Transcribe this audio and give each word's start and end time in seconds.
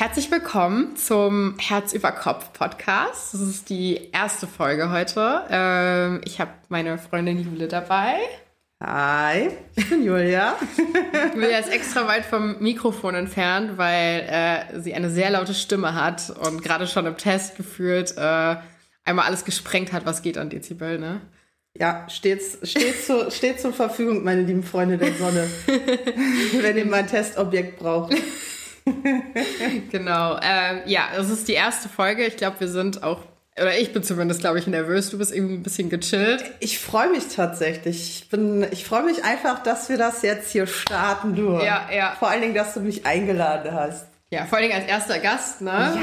Herzlich 0.00 0.30
willkommen 0.30 0.96
zum 0.96 1.56
Herz 1.58 1.92
über 1.92 2.10
Kopf 2.10 2.54
Podcast. 2.54 3.34
Das 3.34 3.42
ist 3.42 3.68
die 3.68 4.08
erste 4.12 4.46
Folge 4.46 4.90
heute. 4.90 5.42
Ähm, 5.50 6.22
ich 6.24 6.40
habe 6.40 6.52
meine 6.70 6.96
Freundin 6.96 7.38
Jule 7.38 7.68
dabei. 7.68 8.14
Hi, 8.82 9.50
ich 9.76 9.90
bin 9.90 10.02
Julia. 10.02 10.56
Julia 11.34 11.58
ist 11.58 11.70
extra 11.70 12.08
weit 12.08 12.24
vom 12.24 12.58
Mikrofon 12.60 13.14
entfernt, 13.14 13.76
weil 13.76 14.20
äh, 14.20 14.80
sie 14.80 14.94
eine 14.94 15.10
sehr 15.10 15.28
laute 15.28 15.52
Stimme 15.52 15.94
hat 15.94 16.30
und 16.30 16.62
gerade 16.62 16.86
schon 16.86 17.04
im 17.04 17.18
Test 17.18 17.58
gefühlt 17.58 18.16
äh, 18.16 18.56
einmal 19.04 19.26
alles 19.26 19.44
gesprengt 19.44 19.92
hat, 19.92 20.06
was 20.06 20.22
geht 20.22 20.38
an 20.38 20.48
Dezibel, 20.48 20.98
ne? 20.98 21.20
Ja, 21.76 22.08
stets, 22.08 22.58
stets, 22.62 23.06
zu, 23.06 23.30
steht 23.30 23.60
zur 23.60 23.74
Verfügung, 23.74 24.24
meine 24.24 24.44
lieben 24.44 24.62
Freunde 24.62 24.96
der 24.96 25.12
Sonne, 25.12 25.46
wenn 26.62 26.78
ihr 26.78 26.86
mal 26.86 27.00
ein 27.00 27.06
Testobjekt 27.06 27.78
braucht. 27.78 28.14
genau. 29.90 30.38
Ähm, 30.42 30.80
ja, 30.86 31.08
das 31.14 31.30
ist 31.30 31.48
die 31.48 31.54
erste 31.54 31.88
Folge. 31.88 32.24
Ich 32.26 32.36
glaube, 32.36 32.60
wir 32.60 32.68
sind 32.68 33.02
auch, 33.02 33.20
oder 33.56 33.78
ich 33.78 33.92
bin 33.92 34.02
zumindest, 34.02 34.40
glaube 34.40 34.58
ich, 34.58 34.66
nervös. 34.66 35.10
Du 35.10 35.18
bist 35.18 35.32
irgendwie 35.34 35.54
ein 35.54 35.62
bisschen 35.62 35.90
gechillt. 35.90 36.44
Ich 36.60 36.78
freue 36.78 37.10
mich 37.10 37.28
tatsächlich. 37.34 38.10
Ich, 38.10 38.28
bin, 38.28 38.66
ich 38.70 38.84
freue 38.84 39.04
mich 39.04 39.24
einfach, 39.24 39.62
dass 39.62 39.88
wir 39.88 39.98
das 39.98 40.22
jetzt 40.22 40.50
hier 40.52 40.66
starten 40.66 41.34
dürfen. 41.34 41.64
Ja, 41.64 41.88
ja. 41.94 42.16
Vor 42.18 42.28
allen 42.28 42.42
Dingen, 42.42 42.54
dass 42.54 42.74
du 42.74 42.80
mich 42.80 43.06
eingeladen 43.06 43.72
hast. 43.72 44.06
Ja, 44.32 44.46
vor 44.46 44.58
allen 44.58 44.68
Dingen 44.68 44.80
als 44.80 44.88
erster 44.88 45.18
Gast, 45.18 45.60
ne? 45.60 45.70
Ja. 45.70 45.96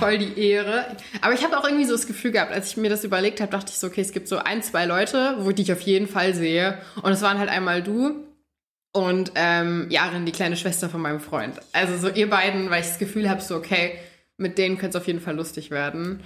Voll 0.00 0.18
die 0.18 0.40
Ehre. 0.40 0.86
Aber 1.20 1.34
ich 1.34 1.44
habe 1.44 1.56
auch 1.56 1.64
irgendwie 1.64 1.84
so 1.84 1.92
das 1.92 2.08
Gefühl 2.08 2.32
gehabt, 2.32 2.52
als 2.52 2.66
ich 2.66 2.76
mir 2.76 2.90
das 2.90 3.04
überlegt 3.04 3.40
habe, 3.40 3.52
dachte 3.52 3.70
ich 3.70 3.78
so, 3.78 3.86
okay, 3.86 4.00
es 4.00 4.10
gibt 4.10 4.26
so 4.26 4.38
ein, 4.38 4.60
zwei 4.64 4.86
Leute, 4.86 5.36
wo 5.38 5.50
ich 5.50 5.56
dich 5.56 5.72
auf 5.72 5.80
jeden 5.82 6.08
Fall 6.08 6.34
sehe. 6.34 6.78
Und 7.00 7.12
es 7.12 7.22
waren 7.22 7.38
halt 7.38 7.48
einmal 7.48 7.80
du 7.80 8.24
und 8.94 9.32
ähm, 9.34 9.88
Jarin, 9.90 10.24
die 10.24 10.30
kleine 10.30 10.56
Schwester 10.56 10.88
von 10.88 11.02
meinem 11.02 11.18
Freund. 11.18 11.56
Also 11.72 11.98
so 11.98 12.08
ihr 12.08 12.30
beiden, 12.30 12.70
weil 12.70 12.80
ich 12.80 12.86
das 12.86 12.98
Gefühl 12.98 13.28
habe, 13.28 13.40
so 13.40 13.56
okay, 13.56 13.98
mit 14.36 14.56
denen 14.56 14.78
könnte 14.78 14.96
es 14.96 15.02
auf 15.02 15.08
jeden 15.08 15.20
Fall 15.20 15.34
lustig 15.34 15.72
werden. 15.72 16.22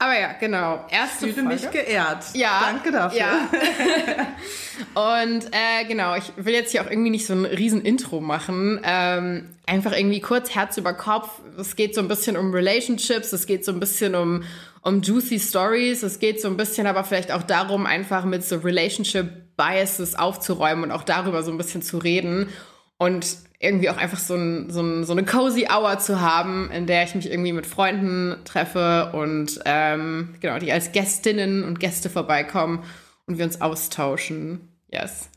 Aber 0.00 0.18
ja, 0.18 0.32
genau. 0.32 0.84
Erste 0.90 1.28
ich 1.28 1.34
fühle 1.34 1.48
Folge. 1.48 1.62
mich 1.62 1.70
geehrt. 1.70 2.24
Ja. 2.34 2.60
Danke 2.72 2.90
dafür. 2.90 3.18
Ja. 3.18 3.48
und 5.22 5.44
äh, 5.46 5.84
genau, 5.86 6.16
ich 6.16 6.32
will 6.36 6.54
jetzt 6.54 6.72
hier 6.72 6.82
auch 6.82 6.90
irgendwie 6.90 7.10
nicht 7.10 7.26
so 7.26 7.34
ein 7.34 7.44
riesen 7.44 7.82
Intro 7.82 8.20
machen. 8.20 8.80
Ähm, 8.82 9.50
einfach 9.66 9.92
irgendwie 9.96 10.20
kurz 10.20 10.54
Herz 10.54 10.76
über 10.76 10.94
Kopf. 10.94 11.30
Es 11.56 11.76
geht 11.76 11.94
so 11.94 12.00
ein 12.00 12.08
bisschen 12.08 12.36
um 12.36 12.52
Relationships, 12.52 13.32
es 13.32 13.46
geht 13.46 13.64
so 13.64 13.70
ein 13.70 13.78
bisschen 13.78 14.16
um, 14.16 14.42
um 14.82 15.02
juicy 15.02 15.38
Stories, 15.38 16.02
es 16.02 16.18
geht 16.18 16.40
so 16.40 16.48
ein 16.48 16.56
bisschen 16.56 16.88
aber 16.88 17.04
vielleicht 17.04 17.30
auch 17.30 17.42
darum, 17.44 17.86
einfach 17.86 18.24
mit 18.24 18.44
so 18.44 18.56
Relationship 18.58 19.47
Biases 19.58 20.14
aufzuräumen 20.14 20.84
und 20.84 20.92
auch 20.92 21.02
darüber 21.02 21.42
so 21.42 21.50
ein 21.50 21.58
bisschen 21.58 21.82
zu 21.82 21.98
reden 21.98 22.48
und 22.96 23.36
irgendwie 23.60 23.90
auch 23.90 23.96
einfach 23.96 24.18
so, 24.18 24.34
ein, 24.34 24.70
so, 24.70 24.80
ein, 24.80 25.04
so 25.04 25.12
eine 25.12 25.24
cozy 25.24 25.66
Hour 25.70 25.98
zu 25.98 26.20
haben, 26.20 26.70
in 26.70 26.86
der 26.86 27.02
ich 27.04 27.14
mich 27.14 27.30
irgendwie 27.30 27.52
mit 27.52 27.66
Freunden 27.66 28.36
treffe 28.44 29.10
und 29.12 29.60
ähm, 29.66 30.36
genau, 30.40 30.58
die 30.58 30.72
als 30.72 30.92
Gästinnen 30.92 31.64
und 31.64 31.80
Gäste 31.80 32.08
vorbeikommen 32.08 32.84
und 33.26 33.36
wir 33.36 33.44
uns 33.44 33.60
austauschen. 33.60 34.72
Yes. 34.88 35.28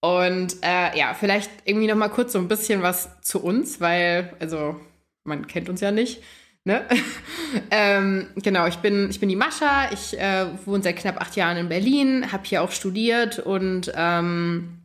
Und 0.00 0.56
äh, 0.62 0.96
ja, 0.96 1.14
vielleicht 1.14 1.50
irgendwie 1.64 1.88
noch 1.88 1.96
mal 1.96 2.08
kurz 2.08 2.32
so 2.32 2.38
ein 2.38 2.48
bisschen 2.48 2.82
was 2.82 3.20
zu 3.22 3.42
uns, 3.42 3.80
weil, 3.80 4.32
also, 4.38 4.80
man 5.24 5.48
kennt 5.48 5.68
uns 5.68 5.80
ja 5.80 5.90
nicht. 5.90 6.22
Ne? 6.66 6.84
ähm, 7.70 8.26
genau, 8.34 8.66
ich 8.66 8.78
bin, 8.78 9.08
ich 9.08 9.20
bin 9.20 9.28
die 9.28 9.36
Mascha, 9.36 9.88
ich 9.92 10.18
äh, 10.18 10.46
wohne 10.64 10.82
seit 10.82 10.96
knapp 10.96 11.20
acht 11.20 11.36
Jahren 11.36 11.56
in 11.58 11.68
Berlin, 11.68 12.32
habe 12.32 12.42
hier 12.44 12.60
auch 12.60 12.72
studiert 12.72 13.38
und 13.38 13.92
ähm, 13.94 14.82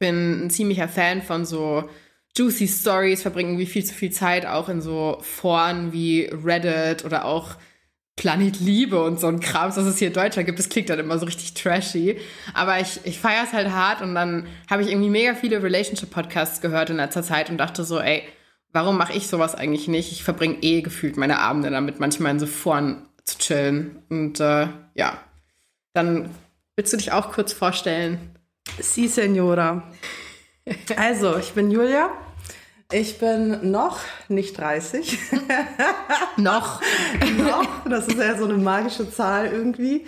bin 0.00 0.46
ein 0.46 0.50
ziemlicher 0.50 0.88
Fan 0.88 1.22
von 1.22 1.46
so 1.46 1.88
juicy 2.36 2.66
Stories, 2.66 3.22
verbringe 3.22 3.50
irgendwie 3.50 3.66
viel 3.66 3.84
zu 3.84 3.94
viel 3.94 4.10
Zeit 4.10 4.44
auch 4.44 4.68
in 4.68 4.82
so 4.82 5.18
Foren 5.20 5.92
wie 5.92 6.28
Reddit 6.32 7.04
oder 7.04 7.26
auch 7.26 7.54
Planet 8.16 8.58
Liebe 8.58 9.00
und 9.00 9.20
so 9.20 9.28
ein 9.28 9.38
Kram, 9.38 9.68
was 9.68 9.76
es 9.76 9.98
hier 9.98 10.08
in 10.08 10.14
Deutschland 10.14 10.46
gibt. 10.46 10.58
Das 10.58 10.68
klingt 10.68 10.90
dann 10.90 10.98
immer 10.98 11.16
so 11.20 11.26
richtig 11.26 11.54
trashy. 11.54 12.18
Aber 12.54 12.80
ich, 12.80 12.98
ich 13.04 13.20
feiere 13.20 13.44
es 13.44 13.52
halt 13.52 13.70
hart 13.70 14.02
und 14.02 14.16
dann 14.16 14.48
habe 14.68 14.82
ich 14.82 14.90
irgendwie 14.90 15.10
mega 15.10 15.36
viele 15.36 15.62
Relationship-Podcasts 15.62 16.60
gehört 16.60 16.90
in 16.90 16.96
letzter 16.96 17.22
Zeit 17.22 17.50
und 17.50 17.58
dachte 17.58 17.84
so, 17.84 18.00
ey, 18.00 18.24
warum 18.72 18.96
mache 18.96 19.12
ich 19.12 19.28
sowas 19.28 19.54
eigentlich 19.54 19.88
nicht? 19.88 20.12
Ich 20.12 20.24
verbringe 20.24 20.58
eh 20.62 20.82
gefühlt 20.82 21.16
meine 21.16 21.38
Abende 21.38 21.70
damit, 21.70 22.00
manchmal 22.00 22.32
in 22.32 22.38
so 22.38 22.46
Foren 22.46 23.08
zu 23.24 23.38
chillen. 23.38 24.02
Und 24.08 24.40
äh, 24.40 24.68
ja, 24.94 25.18
dann 25.92 26.30
willst 26.76 26.92
du 26.92 26.96
dich 26.96 27.12
auch 27.12 27.32
kurz 27.32 27.52
vorstellen? 27.52 28.36
Si, 28.78 29.08
Senora. 29.08 29.82
Also, 30.96 31.36
ich 31.38 31.52
bin 31.52 31.70
Julia. 31.70 32.10
Ich 32.92 33.18
bin 33.18 33.70
noch 33.70 34.00
nicht 34.28 34.58
30. 34.58 35.18
noch. 36.36 36.80
noch. 37.38 37.88
Das 37.88 38.08
ist 38.08 38.18
ja 38.18 38.36
so 38.36 38.44
eine 38.44 38.54
magische 38.54 39.08
Zahl 39.10 39.46
irgendwie. 39.46 40.06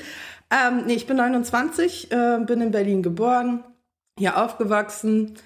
Ähm, 0.51 0.85
nee, 0.87 0.95
ich 0.95 1.07
bin 1.07 1.17
29, 1.17 2.11
äh, 2.11 2.39
bin 2.45 2.61
in 2.61 2.73
Berlin 2.73 3.03
geboren, 3.03 3.65
hier 4.19 4.37
aufgewachsen, 4.37 5.39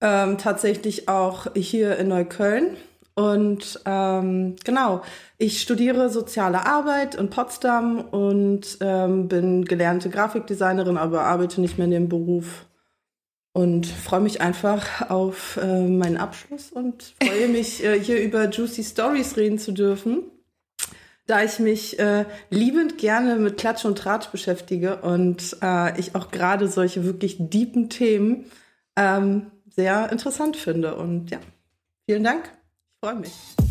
ähm, 0.00 0.38
tatsächlich 0.38 1.08
auch 1.08 1.46
hier 1.54 1.96
in 1.96 2.08
Neukölln. 2.08 2.76
Und 3.14 3.80
ähm, 3.84 4.56
genau, 4.64 5.02
ich 5.36 5.60
studiere 5.60 6.08
soziale 6.08 6.64
Arbeit 6.64 7.16
in 7.16 7.28
Potsdam 7.28 8.00
und 8.00 8.78
ähm, 8.80 9.28
bin 9.28 9.64
gelernte 9.64 10.08
Grafikdesignerin, 10.08 10.96
aber 10.96 11.22
arbeite 11.22 11.60
nicht 11.60 11.76
mehr 11.76 11.84
in 11.86 11.90
dem 11.90 12.08
Beruf. 12.08 12.66
Und 13.52 13.86
freue 13.86 14.20
mich 14.20 14.40
einfach 14.40 15.10
auf 15.10 15.58
äh, 15.60 15.86
meinen 15.86 16.16
Abschluss 16.16 16.70
und 16.70 17.14
freue 17.22 17.48
mich, 17.52 17.84
äh, 17.84 17.98
hier 17.98 18.22
über 18.22 18.48
Juicy 18.48 18.84
Stories 18.84 19.36
reden 19.36 19.58
zu 19.58 19.72
dürfen, 19.72 20.22
da 21.26 21.42
ich 21.42 21.58
mich 21.58 21.98
äh, 21.98 22.26
liebend 22.48 22.96
gerne 22.96 23.36
mit 23.36 23.58
Klatsch 23.58 23.84
und 23.84 23.98
Tratsch 23.98 24.28
beschäftige 24.28 25.02
und 25.02 25.56
äh, 25.62 25.98
ich 25.98 26.14
auch 26.14 26.30
gerade 26.30 26.68
solche 26.68 27.04
wirklich 27.04 27.36
deepen 27.38 27.90
Themen 27.90 28.46
ähm, 28.96 29.50
sehr 29.80 30.12
interessant 30.12 30.56
finde. 30.58 30.94
Und 30.94 31.30
ja, 31.30 31.38
vielen 32.04 32.22
Dank. 32.22 32.44
Ich 32.44 33.08
freue 33.08 33.16
mich. 33.16 33.69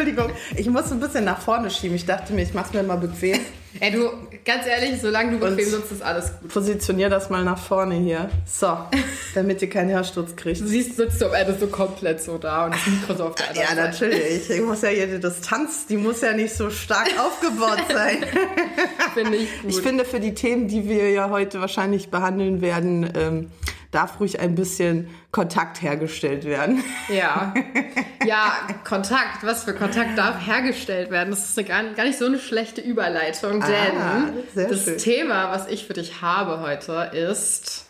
Entschuldigung, 0.00 0.32
ich 0.56 0.66
muss 0.66 0.90
ein 0.90 0.98
bisschen 0.98 1.24
nach 1.24 1.40
vorne 1.42 1.70
schieben. 1.70 1.94
Ich 1.94 2.06
dachte 2.06 2.32
mir, 2.32 2.42
ich 2.42 2.54
mache 2.54 2.68
es 2.68 2.72
mir 2.72 2.82
mal 2.82 2.96
bequem. 2.96 3.38
Ey, 3.80 3.92
du, 3.92 4.08
ganz 4.46 4.66
ehrlich, 4.66 4.98
solange 5.00 5.32
du 5.32 5.38
bequem 5.38 5.68
sitzt, 5.68 5.92
ist 5.92 6.02
alles 6.02 6.32
gut. 6.40 6.48
Positionier 6.52 7.10
das 7.10 7.28
mal 7.28 7.44
nach 7.44 7.58
vorne 7.58 7.96
hier. 7.96 8.30
So, 8.46 8.78
damit 9.34 9.60
ihr 9.60 9.68
keinen 9.68 9.90
Hörsturz 9.90 10.34
kriegt. 10.36 10.60
Du 10.60 10.66
siehst, 10.66 10.96
sitzt 10.96 11.20
du 11.20 11.26
am 11.26 11.34
Ende 11.34 11.54
so 11.60 11.66
komplett 11.66 12.22
so 12.22 12.38
da 12.38 12.64
und 12.64 12.74
das 12.74 12.86
Mikro 12.86 13.14
so 13.14 13.24
auf 13.26 13.34
der 13.34 13.50
anderen 13.50 13.68
Ja, 13.68 13.92
Seite. 13.92 14.06
natürlich. 14.06 14.50
Ich 14.50 14.62
muss 14.62 14.80
ja 14.80 14.90
die 14.90 15.20
Distanz, 15.20 15.86
die 15.86 15.98
muss 15.98 16.22
ja 16.22 16.32
nicht 16.32 16.54
so 16.54 16.70
stark 16.70 17.10
aufgebaut 17.20 17.84
sein. 17.92 18.24
finde 19.14 19.36
ich 19.36 19.60
gut. 19.60 19.70
Ich 19.70 19.80
finde, 19.82 20.06
für 20.06 20.18
die 20.18 20.32
Themen, 20.34 20.66
die 20.66 20.88
wir 20.88 21.10
ja 21.10 21.28
heute 21.28 21.60
wahrscheinlich 21.60 22.10
behandeln 22.10 22.62
werden, 22.62 23.12
ähm, 23.14 23.50
darf 23.90 24.20
ruhig 24.20 24.40
ein 24.40 24.54
bisschen 24.54 25.08
Kontakt 25.32 25.82
hergestellt 25.82 26.44
werden. 26.44 26.82
Ja, 27.08 27.54
ja, 28.24 28.52
Kontakt. 28.84 29.42
Was 29.42 29.64
für 29.64 29.74
Kontakt 29.74 30.16
darf 30.16 30.46
hergestellt 30.46 31.10
werden? 31.10 31.30
Das 31.30 31.56
ist 31.56 31.68
gar, 31.68 31.82
gar 31.82 32.04
nicht 32.04 32.18
so 32.18 32.26
eine 32.26 32.38
schlechte 32.38 32.80
Überleitung, 32.80 33.60
denn 33.60 33.96
ah, 33.98 34.28
das 34.54 34.84
schön. 34.84 34.98
Thema, 34.98 35.50
was 35.50 35.68
ich 35.68 35.86
für 35.86 35.94
dich 35.94 36.22
habe 36.22 36.60
heute, 36.60 37.10
ist 37.14 37.86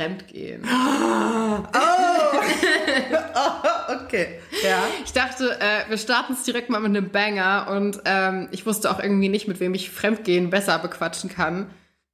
Fremdgehen. 0.00 0.62
Oh, 1.50 1.64
oh 3.34 3.92
okay. 4.04 4.38
Ja. 4.62 4.82
Ich 5.04 5.12
dachte, 5.12 5.58
äh, 5.60 5.88
wir 5.88 5.98
starten 5.98 6.34
es 6.34 6.44
direkt 6.44 6.70
mal 6.70 6.78
mit 6.80 6.90
einem 6.90 7.10
Banger 7.10 7.68
und 7.70 8.00
ähm, 8.04 8.48
ich 8.50 8.66
wusste 8.66 8.90
auch 8.90 9.00
irgendwie 9.00 9.28
nicht, 9.28 9.48
mit 9.48 9.60
wem 9.60 9.74
ich 9.74 9.90
Fremdgehen 9.90 10.50
besser 10.50 10.78
bequatschen 10.78 11.30
kann 11.30 11.70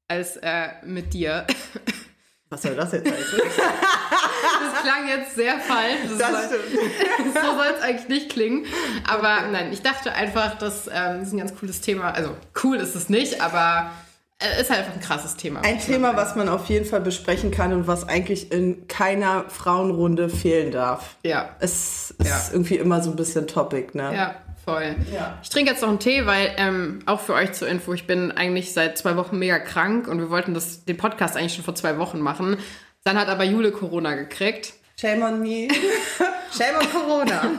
als 0.09 0.37
äh, 0.37 0.69
mit 0.85 1.13
dir. 1.13 1.47
Was 2.51 2.63
soll 2.63 2.77
das 2.77 2.93
jetzt 2.93 3.11
heißen? 3.11 3.39
das 3.39 4.83
klang 4.83 5.09
jetzt 5.09 5.35
sehr 5.35 5.59
falsch. 5.59 5.99
Das, 6.09 6.19
das 6.19 6.51
soll, 6.51 6.61
so 7.35 7.57
soll 7.57 7.67
es 7.77 7.83
eigentlich 7.83 8.09
nicht 8.09 8.31
klingen. 8.31 8.67
Aber 9.09 9.49
nein, 9.49 9.73
ich 9.73 9.83
dachte 9.83 10.13
einfach, 10.13 10.57
das 10.59 10.89
ähm, 10.93 11.23
ist 11.23 11.33
ein 11.33 11.39
ganz 11.39 11.57
cooles 11.57 11.81
Thema. 11.81 12.13
Also 12.13 12.37
cool 12.63 12.77
ist 12.77 12.95
es 12.95 13.09
nicht, 13.09 13.41
aber 13.41 13.91
äh, 14.39 14.61
ist 14.61 14.71
halt 14.71 14.81
einfach 14.81 14.95
ein 14.95 15.01
krasses 15.01 15.37
Thema. 15.37 15.61
Ein 15.61 15.81
Thema, 15.81 16.17
was 16.17 16.37
man 16.37 16.49
auf 16.49 16.67
jeden 16.67 16.85
Fall 16.85 17.01
besprechen 17.01 17.51
kann 17.51 17.73
und 17.73 17.87
was 17.87 18.09
eigentlich 18.09 18.53
in 18.53 18.87
keiner 18.89 19.49
Frauenrunde 19.49 20.29
fehlen 20.29 20.71
darf. 20.71 21.17
Ja. 21.25 21.51
Es 21.61 22.11
ist 22.19 22.29
ja. 22.29 22.41
irgendwie 22.53 22.77
immer 22.77 23.03
so 23.03 23.11
ein 23.11 23.17
bisschen 23.17 23.47
Topic, 23.47 23.97
ne? 23.97 24.15
Ja. 24.15 24.35
Voll. 24.65 24.97
Ja. 25.13 25.39
Ich 25.43 25.51
trinke 25.51 25.71
jetzt 25.71 25.83
noch 25.83 25.91
einen 25.91 25.99
Tee, 25.99 26.25
weil 26.25 26.53
ähm, 26.57 27.01
auch 27.07 27.21
für 27.21 27.35
euch 27.35 27.53
zur 27.53 27.69
Info, 27.69 27.93
ich 27.93 28.07
bin 28.07 28.33
eigentlich 28.33 28.73
seit 28.73 28.97
zwei 28.97 29.17
Wochen 29.17 29.39
mega 29.39 29.59
krank 29.59 30.09
und 30.09 30.19
wir 30.19 30.31
wollten 30.31 30.55
das, 30.55 30.85
den 30.85 30.97
Podcast 30.97 31.37
eigentlich 31.37 31.55
schon 31.55 31.65
vor 31.65 31.75
zwei 31.75 31.99
Wochen 31.99 32.21
machen. 32.21 32.57
Dann 33.05 33.19
hat 33.19 33.29
aber 33.29 33.45
Jule 33.45 33.73
Corona 33.73 34.15
gekriegt. 34.15 34.73
Shame 34.99 35.23
on 35.23 35.41
me. 35.41 35.69
Shame 36.57 36.77
on 36.81 36.91
Corona. 36.91 37.51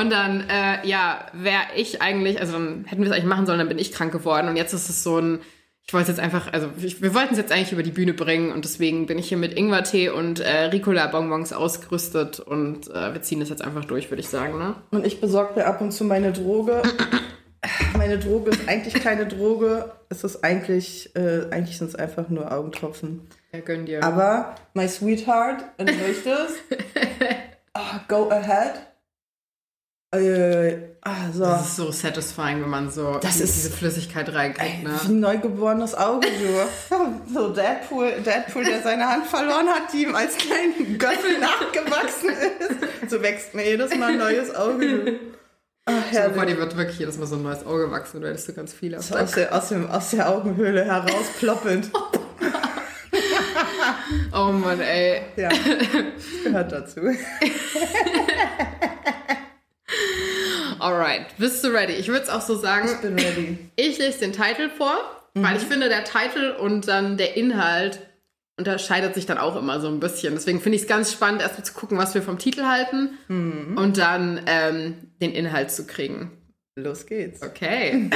und 0.00 0.10
dann, 0.10 0.48
äh, 0.48 0.86
ja, 0.86 1.26
wäre 1.32 1.62
ich 1.74 2.00
eigentlich, 2.00 2.38
also 2.38 2.52
dann 2.52 2.84
hätten 2.84 3.02
wir 3.02 3.08
es 3.08 3.12
eigentlich 3.12 3.24
machen 3.24 3.46
sollen, 3.46 3.58
dann 3.58 3.68
bin 3.68 3.78
ich 3.78 3.92
krank 3.92 4.12
geworden. 4.12 4.48
Und 4.48 4.56
jetzt 4.56 4.72
ist 4.72 4.88
es 4.88 5.02
so 5.02 5.18
ein, 5.18 5.40
ich 5.90 5.94
wollte 5.94 6.12
es 6.12 6.18
jetzt 6.18 6.24
einfach, 6.24 6.52
also 6.52 6.70
ich, 6.80 7.02
wir 7.02 7.14
wollten 7.14 7.32
es 7.32 7.38
jetzt 7.38 7.50
eigentlich 7.50 7.72
über 7.72 7.82
die 7.82 7.90
Bühne 7.90 8.14
bringen 8.14 8.52
und 8.52 8.64
deswegen 8.64 9.06
bin 9.06 9.18
ich 9.18 9.28
hier 9.28 9.38
mit 9.38 9.58
Ingwertee 9.58 10.08
und 10.08 10.38
äh, 10.38 10.66
Ricola-Bonbons 10.66 11.52
ausgerüstet 11.52 12.38
und 12.38 12.88
äh, 12.90 13.12
wir 13.12 13.22
ziehen 13.22 13.40
das 13.40 13.48
jetzt 13.48 13.64
einfach 13.64 13.84
durch, 13.86 14.08
würde 14.08 14.20
ich 14.20 14.28
sagen, 14.28 14.56
ne? 14.56 14.76
Und 14.92 15.04
ich 15.04 15.20
besorge 15.20 15.58
mir 15.58 15.66
ab 15.66 15.80
und 15.80 15.90
zu 15.90 16.04
meine 16.04 16.30
Droge. 16.30 16.80
meine 17.98 18.20
Droge 18.20 18.50
ist 18.50 18.68
eigentlich 18.68 19.02
keine 19.02 19.26
Droge. 19.26 19.90
Es 20.10 20.22
ist 20.22 20.44
eigentlich, 20.44 21.10
äh, 21.16 21.50
eigentlich 21.50 21.78
sind 21.78 21.88
es 21.88 21.96
einfach 21.96 22.28
nur 22.28 22.52
Augentropfen. 22.52 23.26
Ja, 23.52 23.58
gönn 23.58 23.84
dir. 23.84 24.04
Aber, 24.04 24.54
my 24.74 24.86
sweetheart, 24.86 25.64
wenn 25.76 25.88
du 25.88 25.94
möchtest, 25.94 26.54
oh, 27.74 27.80
go 28.06 28.30
ahead. 28.30 28.74
Äh, 30.12 30.76
ah, 31.02 31.30
so. 31.32 31.44
Das 31.44 31.68
ist 31.68 31.76
so 31.76 31.92
satisfying, 31.92 32.60
wenn 32.62 32.68
man 32.68 32.90
so 32.90 33.18
Das 33.22 33.36
ist- 33.40 33.54
diese 33.56 33.70
Flüssigkeit 33.70 34.28
reinkriegt, 34.34 34.80
Wie 34.80 34.86
ne? 34.88 34.98
ein 35.04 35.20
neugeborenes 35.20 35.94
Auge, 35.94 36.26
du. 36.26 36.96
So 37.32 37.50
Deadpool, 37.50 38.10
Deadpool, 38.26 38.64
der 38.64 38.82
seine 38.82 39.06
Hand 39.06 39.26
verloren 39.26 39.68
hat, 39.68 39.92
die 39.92 40.02
ihm 40.02 40.14
als 40.16 40.36
kleinen 40.36 40.98
Göffel 40.98 41.38
nachgewachsen 41.38 42.30
ist. 42.30 43.10
So 43.10 43.22
wächst 43.22 43.54
mir 43.54 43.64
jedes 43.64 43.94
Mal 43.96 44.10
ein 44.12 44.18
neues 44.18 44.52
Auge. 44.54 45.20
Ach, 45.86 45.92
Stell 46.10 46.22
dir 46.28 46.34
vor, 46.34 46.38
herrlich. 46.42 46.54
dir 46.56 46.60
wird 46.60 46.76
wirklich 46.76 46.98
jedes 46.98 47.16
Mal 47.16 47.26
so 47.26 47.36
ein 47.36 47.42
neues 47.44 47.64
Auge 47.64 47.90
wachsen 47.92 48.20
du 48.20 48.28
hättest 48.28 48.46
so 48.48 48.52
ganz 48.52 48.72
viele. 48.72 49.00
So 49.00 49.16
aus, 49.16 49.30
der, 49.32 49.54
aus, 49.54 49.68
dem, 49.68 49.88
aus 49.88 50.10
der 50.10 50.28
Augenhöhle 50.28 50.84
heraus 50.84 51.26
ploppend. 51.38 51.90
Oh 54.32 54.52
Mann, 54.52 54.80
ey. 54.80 55.22
Ja, 55.36 55.48
das 55.48 56.44
gehört 56.44 56.72
dazu. 56.72 57.00
Alright, 60.80 61.26
bist 61.38 61.62
du 61.64 61.68
ready? 61.68 61.92
Ich 61.94 62.08
würde 62.08 62.22
es 62.22 62.28
auch 62.28 62.40
so 62.40 62.56
sagen, 62.56 62.88
Ich 62.92 63.00
bin 63.00 63.18
ready. 63.18 63.58
ich 63.76 63.98
lese 63.98 64.20
den 64.20 64.32
Titel 64.32 64.68
vor, 64.70 64.96
weil 65.34 65.56
ich 65.56 65.62
finde, 65.64 65.88
der 65.88 66.04
Titel 66.04 66.54
und 66.58 66.88
dann 66.88 67.16
der 67.16 67.36
Inhalt 67.36 68.00
unterscheidet 68.56 69.14
sich 69.14 69.24
dann 69.26 69.38
auch 69.38 69.56
immer 69.56 69.80
so 69.80 69.88
ein 69.88 70.00
bisschen. 70.00 70.34
Deswegen 70.34 70.60
finde 70.60 70.76
ich 70.76 70.82
es 70.82 70.88
ganz 70.88 71.12
spannend, 71.12 71.40
erstmal 71.40 71.64
zu 71.64 71.72
gucken, 71.72 71.96
was 71.98 72.14
wir 72.14 72.22
vom 72.22 72.38
Titel 72.38 72.64
halten 72.64 73.18
und 73.28 73.96
dann 73.96 74.40
ähm, 74.46 75.12
den 75.20 75.32
Inhalt 75.32 75.70
zu 75.70 75.86
kriegen. 75.86 76.30
Los 76.76 77.06
geht's. 77.06 77.42
Okay. 77.42 78.10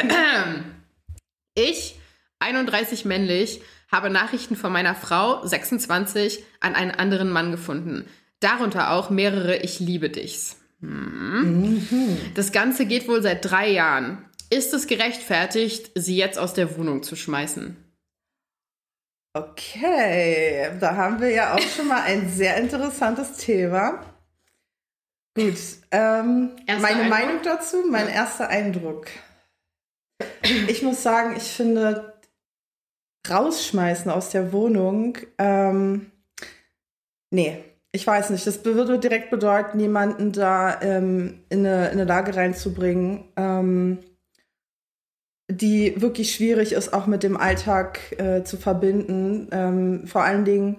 Ich, 1.55 1.99
31 2.40 3.05
männlich, 3.05 3.60
habe 3.90 4.10
Nachrichten 4.10 4.56
von 4.56 4.72
meiner 4.72 4.94
Frau, 4.94 5.46
26, 5.46 6.43
an 6.60 6.75
einen 6.75 6.90
anderen 6.90 7.31
Mann 7.31 7.50
gefunden. 7.52 8.06
Darunter 8.40 8.90
auch 8.93 9.08
mehrere 9.10 9.58
Ich 9.58 9.78
liebe 9.81 10.10
dichs. 10.10 10.56
Hm. 10.84 12.19
Das 12.34 12.52
Ganze 12.52 12.86
geht 12.86 13.08
wohl 13.08 13.22
seit 13.22 13.44
drei 13.44 13.70
Jahren. 13.70 14.25
Ist 14.50 14.75
es 14.75 14.86
gerechtfertigt, 14.86 15.90
sie 15.94 16.16
jetzt 16.16 16.38
aus 16.38 16.54
der 16.54 16.76
Wohnung 16.76 17.02
zu 17.02 17.16
schmeißen? 17.16 17.76
Okay, 19.36 20.70
da 20.78 20.94
haben 20.94 21.20
wir 21.20 21.31
ja 21.31 21.54
auch 21.54 21.60
schon 21.60 21.88
mal 21.88 22.02
ein 22.02 22.28
sehr 22.28 22.56
interessantes 22.56 23.36
Thema. 23.36 24.04
Gut, 25.34 25.58
ähm, 25.90 26.52
meine 26.66 26.86
Eindruck? 26.86 27.08
Meinung 27.08 27.42
dazu, 27.42 27.78
mein 27.90 28.08
erster 28.08 28.48
Eindruck. 28.48 29.06
Ich 30.69 30.82
muss 30.82 31.02
sagen, 31.02 31.34
ich 31.36 31.50
finde, 31.50 32.14
rausschmeißen 33.28 34.10
aus 34.10 34.31
der 34.31 34.52
Wohnung, 34.52 35.19
ähm, 35.38 36.12
nee, 37.31 37.64
ich 37.94 38.05
weiß 38.05 38.31
nicht, 38.31 38.44
das 38.44 38.64
würde 38.64 38.99
direkt 38.99 39.31
bedeuten, 39.31 39.79
jemanden 39.79 40.32
da 40.32 40.81
ähm, 40.82 41.44
in, 41.49 41.61
eine, 41.61 41.87
in 41.87 41.93
eine 41.93 42.05
Lage 42.05 42.35
reinzubringen, 42.35 43.29
ähm, 43.37 44.00
die 45.49 46.00
wirklich 46.02 46.35
schwierig 46.35 46.73
ist, 46.73 46.93
auch 46.93 47.06
mit 47.06 47.23
dem 47.23 47.37
Alltag 47.37 48.19
äh, 48.19 48.43
zu 48.43 48.56
verbinden. 48.56 49.46
Ähm, 49.52 50.08
vor 50.08 50.25
allen 50.25 50.44
Dingen, 50.44 50.79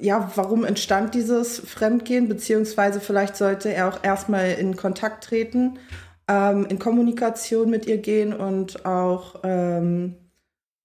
ja, 0.00 0.32
warum 0.36 0.64
entstand 0.64 1.14
dieses 1.14 1.60
Fremdgehen? 1.60 2.28
Beziehungsweise 2.28 3.00
vielleicht 3.00 3.36
sollte 3.36 3.74
er 3.74 3.88
auch 3.88 4.02
erstmal 4.02 4.52
in 4.52 4.74
Kontakt 4.74 5.24
treten, 5.24 5.78
ähm, 6.28 6.64
in 6.64 6.78
Kommunikation 6.78 7.68
mit 7.68 7.86
ihr 7.86 7.98
gehen 7.98 8.32
und 8.32 8.86
auch 8.86 9.40
ähm, 9.44 10.14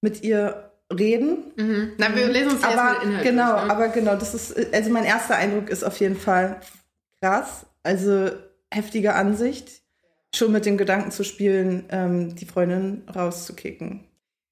mit 0.02 0.22
ihr 0.22 0.67
reden. 0.92 1.52
Mhm. 1.56 1.92
Na, 1.98 2.14
wir 2.14 2.28
lesen 2.28 2.52
uns 2.52 2.64
aber 2.64 3.02
Inhalt 3.02 3.22
genau, 3.22 3.52
durch, 3.52 3.64
ne? 3.64 3.70
aber 3.70 3.88
genau, 3.88 4.16
das 4.16 4.34
ist, 4.34 4.74
also 4.74 4.90
mein 4.90 5.04
erster 5.04 5.36
Eindruck 5.36 5.68
ist 5.68 5.84
auf 5.84 5.98
jeden 6.00 6.16
Fall 6.16 6.60
krass. 7.20 7.66
Also 7.82 8.30
heftige 8.72 9.14
Ansicht. 9.14 9.82
Schon 10.34 10.52
mit 10.52 10.66
dem 10.66 10.76
Gedanken 10.76 11.10
zu 11.10 11.24
spielen, 11.24 11.86
ähm, 11.88 12.36
die 12.36 12.44
Freundin 12.44 13.02
rauszukicken. 13.14 14.04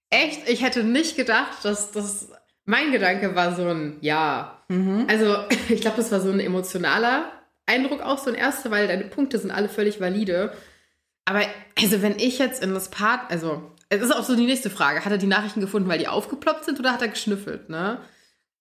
Echt? 0.09 0.49
Ich 0.49 0.63
hätte 0.63 0.85
nicht 0.85 1.17
gedacht, 1.17 1.65
dass 1.65 1.93
das. 1.93 2.29
Mein 2.65 2.93
Gedanke 2.93 3.35
war 3.37 3.55
so 3.55 3.69
ein 3.69 3.99
Ja. 4.01 4.65
Also, 5.07 5.37
ich 5.69 5.83
glaube, 5.83 5.99
das 5.99 6.11
war 6.11 6.21
so 6.21 6.31
ein 6.31 6.41
emotionaler 6.41 7.31
Eindruck 7.67 8.01
auch 8.01 8.19
so 8.19 8.31
ein 8.31 8.37
erster, 8.37 8.71
weil 8.71 8.89
deine 8.89 9.05
Punkte 9.05 9.39
sind 9.39 9.51
alle 9.51 9.69
völlig 9.69 10.01
valide. 10.01 10.53
Aber, 11.27 11.43
also, 11.79 12.01
wenn 12.01 12.19
ich 12.19 12.39
jetzt 12.39 12.63
in 12.63 12.73
das 12.73 12.89
Part. 12.89 13.31
Also, 13.31 13.71
es 13.89 14.03
ist 14.03 14.15
auch 14.15 14.25
so 14.25 14.37
die 14.37 14.47
nächste 14.47 14.71
Frage. 14.71 15.05
Hat 15.05 15.13
er 15.13 15.19
die 15.19 15.27
Nachrichten 15.27 15.61
gefunden, 15.61 15.89
weil 15.89 15.99
die 15.99 16.09
aufgeploppt 16.09 16.65
sind 16.65 16.79
oder 16.79 16.93
hat 16.93 17.03
er 17.03 17.09
geschnüffelt, 17.09 17.69
ne? 17.69 17.99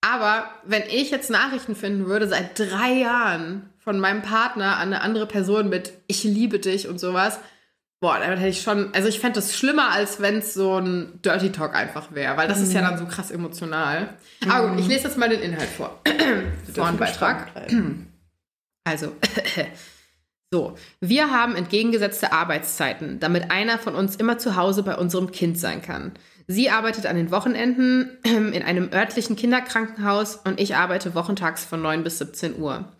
Aber 0.01 0.49
wenn 0.63 0.83
ich 0.83 1.09
jetzt 1.09 1.31
Nachrichten 1.31 1.75
finden 1.75 2.05
würde, 2.05 2.27
seit 2.27 2.59
drei 2.59 2.93
Jahren 2.93 3.69
von 3.79 3.99
meinem 3.99 4.21
Partner 4.21 4.77
an 4.77 4.93
eine 4.93 5.01
andere 5.01 5.25
Person 5.25 5.67
mit 5.69 5.93
Ich 6.05 6.23
liebe 6.23 6.59
dich 6.59 6.87
und 6.87 6.99
sowas, 6.99 7.39
boah, 8.01 8.19
dann 8.19 8.37
hätte 8.37 8.49
ich 8.49 8.61
schon, 8.61 8.93
also 8.93 9.07
ich 9.07 9.19
fände 9.19 9.35
das 9.39 9.57
schlimmer, 9.57 9.89
als 9.91 10.21
wenn 10.21 10.37
es 10.37 10.53
so 10.53 10.77
ein 10.77 11.19
Dirty 11.23 11.51
Talk 11.51 11.73
einfach 11.73 12.13
wäre, 12.13 12.37
weil 12.37 12.47
das 12.47 12.61
ist 12.61 12.73
ja 12.73 12.81
dann 12.81 12.99
so 12.99 13.05
krass 13.07 13.31
emotional. 13.31 14.09
Aber 14.47 14.69
gut, 14.69 14.79
ich 14.79 14.87
lese 14.87 15.05
jetzt 15.05 15.17
mal 15.17 15.29
den 15.29 15.41
Inhalt 15.41 15.69
vor. 15.69 16.01
Voranbeitrag. 16.73 17.47
Also, 18.83 19.15
so, 20.51 20.75
wir 21.01 21.31
haben 21.31 21.55
entgegengesetzte 21.55 22.31
Arbeitszeiten, 22.31 23.19
damit 23.19 23.51
einer 23.51 23.79
von 23.79 23.95
uns 23.95 24.15
immer 24.15 24.37
zu 24.37 24.55
Hause 24.55 24.83
bei 24.83 24.95
unserem 24.95 25.31
Kind 25.31 25.57
sein 25.57 25.81
kann. 25.81 26.13
Sie 26.47 26.69
arbeitet 26.69 27.07
an 27.07 27.15
den 27.15 27.31
Wochenenden 27.31 28.17
in 28.23 28.63
einem 28.63 28.91
örtlichen 28.93 29.35
Kinderkrankenhaus 29.35 30.35
und 30.35 30.59
ich 30.59 30.75
arbeite 30.75 31.15
wochentags 31.15 31.65
von 31.65 31.81
9 31.81 32.03
bis 32.03 32.19
17 32.19 32.59
Uhr. 32.59 32.91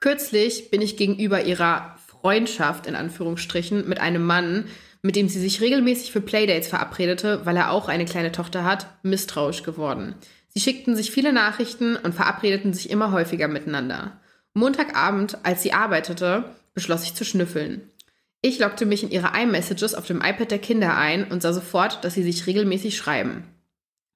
Kürzlich 0.00 0.70
bin 0.70 0.80
ich 0.80 0.96
gegenüber 0.96 1.42
ihrer 1.42 1.96
Freundschaft 2.06 2.86
in 2.86 2.94
Anführungsstrichen 2.94 3.88
mit 3.88 4.00
einem 4.00 4.24
Mann, 4.24 4.66
mit 5.02 5.16
dem 5.16 5.28
sie 5.28 5.40
sich 5.40 5.60
regelmäßig 5.60 6.12
für 6.12 6.20
Playdates 6.20 6.68
verabredete, 6.68 7.44
weil 7.44 7.56
er 7.56 7.72
auch 7.72 7.88
eine 7.88 8.04
kleine 8.04 8.30
Tochter 8.30 8.64
hat, 8.64 8.86
misstrauisch 9.02 9.64
geworden. 9.64 10.14
Sie 10.48 10.60
schickten 10.60 10.94
sich 10.94 11.10
viele 11.10 11.32
Nachrichten 11.32 11.96
und 11.96 12.14
verabredeten 12.14 12.72
sich 12.72 12.90
immer 12.90 13.10
häufiger 13.10 13.48
miteinander. 13.48 14.20
Montagabend, 14.54 15.38
als 15.44 15.62
sie 15.62 15.72
arbeitete, 15.72 16.44
beschloss 16.74 17.04
ich 17.04 17.14
zu 17.14 17.24
schnüffeln. 17.24 17.90
Ich 18.40 18.58
loggte 18.58 18.86
mich 18.86 19.02
in 19.04 19.10
ihre 19.10 19.40
iMessages 19.40 19.94
auf 19.94 20.06
dem 20.06 20.20
iPad 20.20 20.50
der 20.50 20.58
Kinder 20.58 20.96
ein 20.96 21.30
und 21.30 21.42
sah 21.42 21.52
sofort, 21.52 22.04
dass 22.04 22.14
sie 22.14 22.24
sich 22.24 22.46
regelmäßig 22.46 22.96
schreiben. 22.96 23.44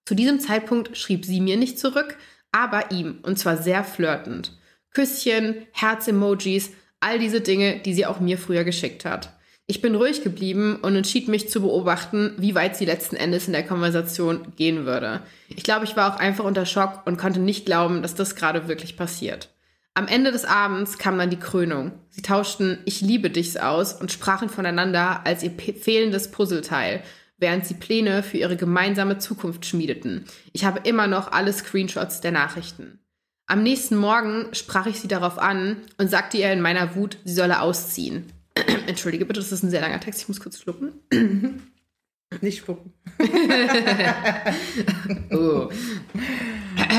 Zu 0.05 0.15
diesem 0.15 0.41
Zeitpunkt 0.41 0.97
schrieb 0.97 1.25
sie 1.25 1.41
mir 1.41 1.57
nicht 1.57 1.79
zurück, 1.79 2.17
aber 2.51 2.91
ihm, 2.91 3.19
und 3.23 3.39
zwar 3.39 3.57
sehr 3.57 3.85
flirtend. 3.85 4.57
Küsschen, 4.93 5.67
Herz-Emojis, 5.73 6.71
all 7.01 7.19
diese 7.19 7.41
Dinge, 7.41 7.81
die 7.81 7.95
sie 7.95 8.07
auch 8.07 8.19
mir 8.19 8.39
früher 8.39 8.65
geschickt 8.65 9.05
hat. 9.05 9.33
Ich 9.69 9.83
bin 9.83 9.97
ruhig 9.97 10.23
geblieben 10.23 10.79
und 10.81 10.95
entschied 10.95 11.27
mich 11.27 11.49
zu 11.51 11.61
beobachten, 11.61 12.35
wie 12.39 12.55
weit 12.55 12.77
sie 12.77 12.85
letzten 12.85 13.17
Endes 13.17 13.49
in 13.49 13.53
der 13.53 13.67
Konversation 13.67 14.53
gehen 14.57 14.87
würde. 14.87 15.23
Ich 15.49 15.65
glaube, 15.65 15.85
ich 15.85 15.97
war 15.97 16.15
auch 16.15 16.19
einfach 16.19 16.45
unter 16.45 16.67
Schock 16.67 17.03
und 17.05 17.19
konnte 17.19 17.41
nicht 17.41 17.67
glauben, 17.67 18.01
dass 18.01 18.15
das 18.15 18.37
gerade 18.37 18.69
wirklich 18.69 18.97
passiert. 18.97 19.51
Am 19.97 20.09
Ende 20.09 20.31
des 20.31 20.45
Abends 20.45 20.99
kam 20.99 21.17
dann 21.17 21.31
die 21.31 21.39
Krönung. 21.39 21.93
Sie 22.11 22.21
tauschten 22.21 22.81
Ich 22.85 23.01
liebe 23.01 23.31
dich's 23.31 23.57
aus 23.57 23.95
und 23.95 24.13
sprachen 24.13 24.51
voneinander 24.51 25.25
als 25.25 25.43
ihr 25.43 25.53
fehlendes 25.53 26.31
Puzzleteil, 26.31 27.03
während 27.39 27.65
sie 27.65 27.73
Pläne 27.73 28.23
für 28.23 28.37
ihre 28.37 28.57
gemeinsame 28.57 29.17
Zukunft 29.17 29.65
schmiedeten. 29.65 30.27
Ich 30.53 30.67
habe 30.67 30.87
immer 30.87 31.07
noch 31.07 31.33
alle 31.33 31.51
Screenshots 31.51 32.21
der 32.21 32.31
Nachrichten. 32.31 32.99
Am 33.47 33.63
nächsten 33.63 33.97
Morgen 33.97 34.49
sprach 34.53 34.85
ich 34.85 35.01
sie 35.01 35.09
darauf 35.09 35.39
an 35.39 35.79
und 35.97 36.11
sagte 36.11 36.37
ihr 36.37 36.53
in 36.53 36.61
meiner 36.61 36.95
Wut, 36.95 37.17
sie 37.25 37.33
solle 37.33 37.63
ausziehen. 37.63 38.27
Entschuldige 38.87 39.25
bitte, 39.25 39.41
das 39.41 39.51
ist 39.51 39.63
ein 39.63 39.71
sehr 39.71 39.81
langer 39.81 40.01
Text, 40.01 40.21
ich 40.21 40.29
muss 40.29 40.41
kurz 40.41 40.61
schlucken. 40.61 40.93
Nicht 42.43 42.59
spucken. 42.59 42.93
Oh. 45.31 45.71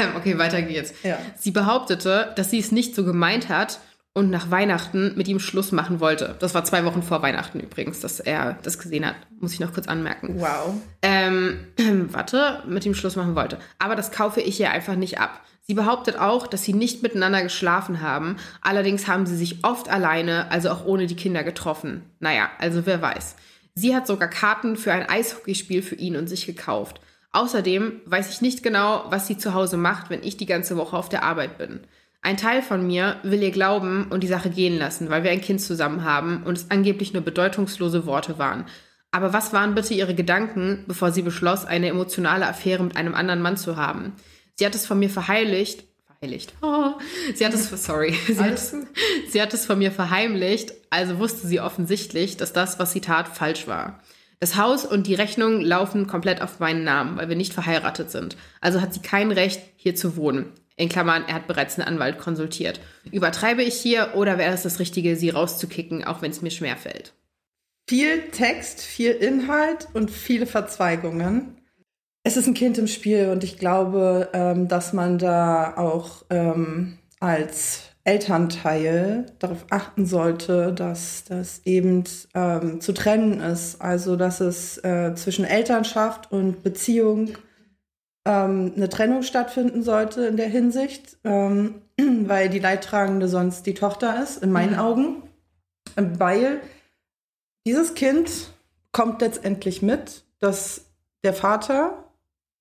Okay, 0.17 0.37
weiter 0.37 0.61
geht's. 0.61 0.93
Ja. 1.03 1.17
Sie 1.37 1.51
behauptete, 1.51 2.33
dass 2.35 2.51
sie 2.51 2.59
es 2.59 2.71
nicht 2.71 2.95
so 2.95 3.03
gemeint 3.03 3.49
hat 3.49 3.79
und 4.13 4.31
nach 4.31 4.49
Weihnachten 4.49 5.13
mit 5.15 5.27
ihm 5.27 5.39
Schluss 5.39 5.71
machen 5.71 5.99
wollte. 5.99 6.35
Das 6.39 6.55
war 6.55 6.63
zwei 6.63 6.83
Wochen 6.85 7.03
vor 7.03 7.21
Weihnachten 7.21 7.59
übrigens, 7.59 7.99
dass 7.99 8.19
er 8.19 8.57
das 8.63 8.79
gesehen 8.79 9.05
hat. 9.05 9.15
Muss 9.39 9.53
ich 9.53 9.59
noch 9.59 9.73
kurz 9.73 9.87
anmerken. 9.87 10.39
Wow. 10.39 10.73
Ähm, 11.03 11.67
warte, 12.11 12.63
mit 12.67 12.83
ihm 12.85 12.95
Schluss 12.95 13.15
machen 13.15 13.35
wollte. 13.35 13.59
Aber 13.77 13.95
das 13.95 14.11
kaufe 14.11 14.41
ich 14.41 14.59
ihr 14.59 14.71
einfach 14.71 14.95
nicht 14.95 15.19
ab. 15.19 15.41
Sie 15.61 15.75
behauptet 15.75 16.17
auch, 16.17 16.47
dass 16.47 16.63
sie 16.63 16.73
nicht 16.73 17.03
miteinander 17.03 17.43
geschlafen 17.43 18.01
haben. 18.01 18.37
Allerdings 18.61 19.07
haben 19.07 19.27
sie 19.27 19.35
sich 19.35 19.63
oft 19.63 19.89
alleine, 19.89 20.49
also 20.49 20.69
auch 20.71 20.85
ohne 20.85 21.05
die 21.05 21.15
Kinder 21.15 21.43
getroffen. 21.43 22.01
Naja, 22.19 22.49
also 22.57 22.85
wer 22.85 23.01
weiß. 23.01 23.35
Sie 23.75 23.95
hat 23.95 24.07
sogar 24.07 24.29
Karten 24.29 24.77
für 24.77 24.93
ein 24.93 25.07
Eishockeyspiel 25.07 25.83
für 25.83 25.95
ihn 25.95 26.15
und 26.15 26.27
sich 26.27 26.47
gekauft. 26.47 27.01
Außerdem 27.31 28.01
weiß 28.05 28.31
ich 28.31 28.41
nicht 28.41 28.63
genau, 28.63 29.05
was 29.09 29.27
sie 29.27 29.37
zu 29.37 29.53
Hause 29.53 29.77
macht, 29.77 30.09
wenn 30.09 30.23
ich 30.23 30.37
die 30.37 30.45
ganze 30.45 30.77
Woche 30.77 30.97
auf 30.97 31.09
der 31.09 31.23
Arbeit 31.23 31.57
bin. 31.57 31.81
Ein 32.21 32.37
Teil 32.37 32.61
von 32.61 32.85
mir 32.85 33.17
will 33.23 33.41
ihr 33.43 33.51
glauben 33.51 34.07
und 34.09 34.21
die 34.21 34.27
Sache 34.27 34.49
gehen 34.49 34.77
lassen, 34.77 35.09
weil 35.09 35.23
wir 35.23 35.31
ein 35.31 35.41
Kind 35.41 35.61
zusammen 35.61 36.03
haben 36.03 36.43
und 36.43 36.57
es 36.57 36.71
angeblich 36.71 37.13
nur 37.13 37.21
bedeutungslose 37.21 38.05
Worte 38.05 38.37
waren. 38.37 38.65
Aber 39.11 39.33
was 39.33 39.53
waren 39.53 39.75
bitte 39.75 39.93
ihre 39.93 40.15
Gedanken, 40.15 40.83
bevor 40.87 41.11
sie 41.11 41.21
beschloss, 41.21 41.65
eine 41.65 41.87
emotionale 41.87 42.47
Affäre 42.47 42.83
mit 42.83 42.97
einem 42.97 43.15
anderen 43.15 43.41
Mann 43.41 43.57
zu 43.57 43.77
haben? 43.77 44.13
Sie 44.55 44.65
hat 44.65 44.75
es 44.75 44.85
von 44.85 44.99
mir 44.99 45.09
verheimlicht. 45.09 45.85
Verheimlicht. 46.19 46.53
Oh, 46.61 46.93
sie 47.35 47.45
hat 47.45 47.53
es, 47.53 47.69
sorry. 47.69 48.13
Sie 48.27 48.39
hat, 48.39 48.59
sie 48.59 49.41
hat 49.41 49.53
es 49.53 49.65
von 49.67 49.77
mir 49.77 49.91
verheimlicht, 49.91 50.73
also 50.89 51.19
wusste 51.19 51.45
sie 51.45 51.59
offensichtlich, 51.59 52.37
dass 52.37 52.53
das, 52.53 52.79
was 52.79 52.91
sie 52.91 53.01
tat, 53.01 53.27
falsch 53.27 53.67
war. 53.67 54.01
Das 54.39 54.55
Haus 54.55 54.85
und 54.85 55.07
die 55.07 55.15
Rechnung 55.15 55.61
laufen 55.61 56.05
komplett 56.05 56.41
auf 56.41 56.59
meinen 56.59 56.83
Namen, 56.83 57.17
weil 57.17 57.29
wir 57.29 57.35
nicht 57.35 57.53
verheiratet 57.53 58.11
sind. 58.11 58.37
Also 58.61 58.81
hat 58.81 58.93
sie 58.93 59.01
kein 59.01 59.31
Recht, 59.31 59.61
hier 59.75 59.95
zu 59.95 60.15
wohnen. 60.15 60.51
In 60.75 60.89
Klammern, 60.89 61.23
er 61.27 61.33
hat 61.33 61.47
bereits 61.47 61.79
einen 61.79 61.87
Anwalt 61.87 62.19
konsultiert. 62.19 62.79
Übertreibe 63.11 63.63
ich 63.63 63.73
hier 63.73 64.11
oder 64.13 64.37
wäre 64.37 64.53
es 64.53 64.61
das 64.61 64.79
Richtige, 64.79 65.15
sie 65.15 65.31
rauszukicken, 65.31 66.03
auch 66.03 66.21
wenn 66.21 66.29
es 66.29 66.43
mir 66.43 66.51
schwerfällt? 66.51 67.13
Viel 67.89 68.29
Text, 68.29 68.81
viel 68.81 69.11
Inhalt 69.11 69.87
und 69.93 70.11
viele 70.11 70.45
Verzweigungen. 70.45 71.57
Es 72.23 72.37
ist 72.37 72.45
ein 72.45 72.53
Kind 72.53 72.77
im 72.77 72.87
Spiel 72.87 73.29
und 73.29 73.43
ich 73.43 73.57
glaube, 73.57 74.29
ähm, 74.33 74.67
dass 74.67 74.93
man 74.93 75.17
da 75.17 75.77
auch 75.77 76.25
ähm, 76.29 76.99
als 77.19 77.83
Elternteil 78.07 79.25
darauf 79.37 79.65
achten 79.69 80.05
sollte, 80.05 80.73
dass 80.73 81.25
das 81.25 81.61
eben 81.65 82.05
ähm, 82.33 82.79
zu 82.79 82.93
trennen 82.93 83.41
ist. 83.41 83.81
Also 83.81 84.15
dass 84.15 84.39
es 84.39 84.77
äh, 84.77 85.13
zwischen 85.15 85.43
Elternschaft 85.43 86.31
und 86.31 86.63
Beziehung 86.63 87.37
ähm, 88.25 88.71
eine 88.77 88.87
Trennung 88.87 89.23
stattfinden 89.23 89.83
sollte 89.83 90.25
in 90.25 90.37
der 90.37 90.47
Hinsicht, 90.47 91.17
ähm, 91.25 91.81
weil 91.97 92.47
die 92.47 92.59
Leidtragende 92.59 93.27
sonst 93.27 93.65
die 93.65 93.73
Tochter 93.73 94.23
ist, 94.23 94.41
in 94.41 94.51
meinen 94.51 94.73
mhm. 94.73 94.79
Augen. 94.79 95.23
Weil 95.95 96.61
dieses 97.65 97.93
Kind 97.93 98.29
kommt 98.93 99.21
letztendlich 99.21 99.81
mit, 99.81 100.23
dass 100.39 100.85
der 101.25 101.33
Vater 101.33 102.05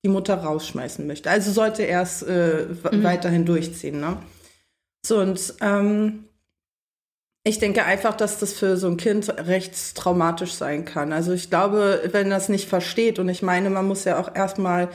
die 0.03 0.09
Mutter 0.09 0.35
rausschmeißen 0.35 1.07
möchte. 1.07 1.29
Also 1.29 1.51
sollte 1.51 1.83
er 1.83 2.01
es 2.01 2.21
äh, 2.21 2.65
mhm. 2.91 3.03
weiterhin 3.03 3.45
durchziehen. 3.45 4.01
Ne? 4.01 4.17
So, 5.07 5.19
und 5.19 5.53
ähm, 5.61 6.25
ich 7.45 7.59
denke 7.59 7.85
einfach, 7.85 8.13
dass 8.13 8.39
das 8.39 8.51
für 8.51 8.75
so 8.75 8.87
ein 8.87 8.97
Kind 8.97 9.29
recht 9.29 9.95
traumatisch 9.95 10.53
sein 10.53 10.83
kann. 10.83 11.13
Also 11.13 11.31
ich 11.31 11.49
glaube, 11.49 12.01
wenn 12.11 12.29
das 12.29 12.49
nicht 12.49 12.67
versteht, 12.67 13.17
und 13.17 13.29
ich 13.29 13.41
meine, 13.41 13.69
man 13.69 13.87
muss 13.87 14.03
ja 14.03 14.19
auch 14.19 14.35
erstmal 14.35 14.89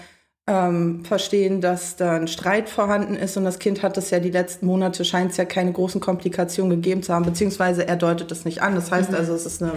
ähm, 0.47 1.03
verstehen, 1.07 1.63
dass 1.63 1.97
da 1.97 2.17
ein 2.17 2.29
Streit 2.29 2.69
vorhanden 2.69 3.15
ist 3.15 3.39
und 3.39 3.45
das 3.45 3.59
Kind 3.59 3.83
hat 3.83 3.97
es 3.97 4.11
ja 4.11 4.21
die 4.21 4.31
letzten 4.31 4.67
Monate, 4.67 5.07
scheint 5.07 5.31
es 5.31 5.39
ja 5.39 5.47
keine 5.47 5.73
großen 5.73 6.01
Komplikationen 6.01 6.83
gegeben 6.83 7.03
zu 7.03 7.15
haben, 7.15 7.25
beziehungsweise 7.25 7.89
er 7.89 7.97
deutet 7.97 8.31
es 8.33 8.45
nicht 8.45 8.61
an. 8.61 8.75
Das 8.75 8.91
heißt 8.91 9.13
mhm. 9.13 9.17
also, 9.17 9.33
es 9.33 9.47
ist 9.47 9.63
eine, 9.63 9.73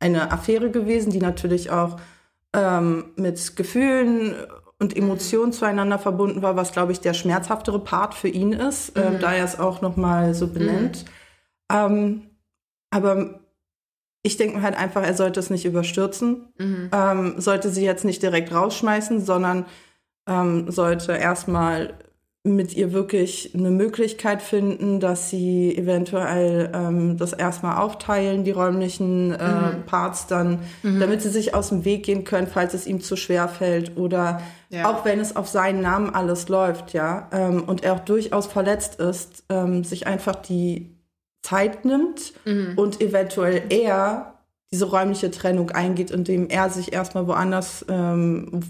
eine 0.00 0.32
Affäre 0.32 0.72
gewesen, 0.72 1.12
die 1.12 1.20
natürlich 1.20 1.70
auch 1.70 2.00
ähm, 2.56 3.12
mit 3.14 3.54
Gefühlen 3.54 4.34
und 4.80 4.96
Emotionen 4.96 5.52
zueinander 5.52 5.98
verbunden 5.98 6.42
war, 6.42 6.56
was, 6.56 6.72
glaube 6.72 6.92
ich, 6.92 7.00
der 7.00 7.14
schmerzhaftere 7.14 7.78
Part 7.78 8.14
für 8.14 8.28
ihn 8.28 8.52
ist, 8.52 8.96
ähm, 8.96 9.02
mhm. 9.02 9.14
ähm, 9.14 9.20
da 9.20 9.34
er 9.34 9.44
es 9.44 9.60
auch 9.60 9.82
nochmal 9.82 10.34
so 10.34 10.48
benennt. 10.48 11.04
Mhm. 11.70 11.76
Ähm, 11.76 12.22
aber 12.90 13.40
ich 14.22 14.36
denke 14.36 14.56
mir 14.56 14.62
halt 14.62 14.76
einfach, 14.76 15.02
er 15.02 15.14
sollte 15.14 15.38
es 15.38 15.50
nicht 15.50 15.64
überstürzen, 15.64 16.48
mhm. 16.58 16.90
ähm, 16.92 17.40
sollte 17.40 17.70
sie 17.70 17.84
jetzt 17.84 18.04
nicht 18.04 18.22
direkt 18.22 18.52
rausschmeißen, 18.52 19.20
sondern 19.20 19.66
ähm, 20.26 20.70
sollte 20.70 21.12
erstmal 21.12 21.94
mit 22.42 22.74
ihr 22.74 22.94
wirklich 22.94 23.54
eine 23.54 23.70
Möglichkeit 23.70 24.40
finden, 24.40 24.98
dass 24.98 25.28
sie 25.28 25.76
eventuell 25.76 26.70
ähm, 26.72 27.18
das 27.18 27.34
erstmal 27.34 27.76
aufteilen, 27.76 28.44
die 28.44 28.50
räumlichen 28.50 29.32
äh, 29.32 29.44
mhm. 29.44 29.82
Parts 29.84 30.26
dann, 30.26 30.60
mhm. 30.82 31.00
damit 31.00 31.20
sie 31.20 31.28
sich 31.28 31.54
aus 31.54 31.68
dem 31.68 31.84
Weg 31.84 32.04
gehen 32.04 32.24
können, 32.24 32.46
falls 32.46 32.72
es 32.72 32.86
ihm 32.86 33.02
zu 33.02 33.16
schwer 33.16 33.46
fällt 33.46 33.98
oder 33.98 34.40
ja. 34.70 34.90
auch 34.90 35.04
wenn 35.04 35.20
es 35.20 35.36
auf 35.36 35.48
seinen 35.48 35.82
Namen 35.82 36.14
alles 36.14 36.48
läuft, 36.48 36.94
ja, 36.94 37.28
ähm, 37.30 37.64
und 37.64 37.84
er 37.84 37.92
auch 37.92 38.00
durchaus 38.00 38.46
verletzt 38.46 38.98
ist, 38.98 39.44
ähm, 39.50 39.84
sich 39.84 40.06
einfach 40.06 40.36
die 40.36 40.96
Zeit 41.42 41.84
nimmt 41.84 42.32
mhm. 42.46 42.72
und 42.76 43.02
eventuell 43.02 43.64
er 43.68 44.40
diese 44.72 44.86
räumliche 44.86 45.30
Trennung 45.30 45.70
eingeht, 45.72 46.10
indem 46.10 46.48
er 46.48 46.70
sich 46.70 46.92
erstmal 46.92 47.26
woanders 47.26 47.84
ähm, 47.88 48.62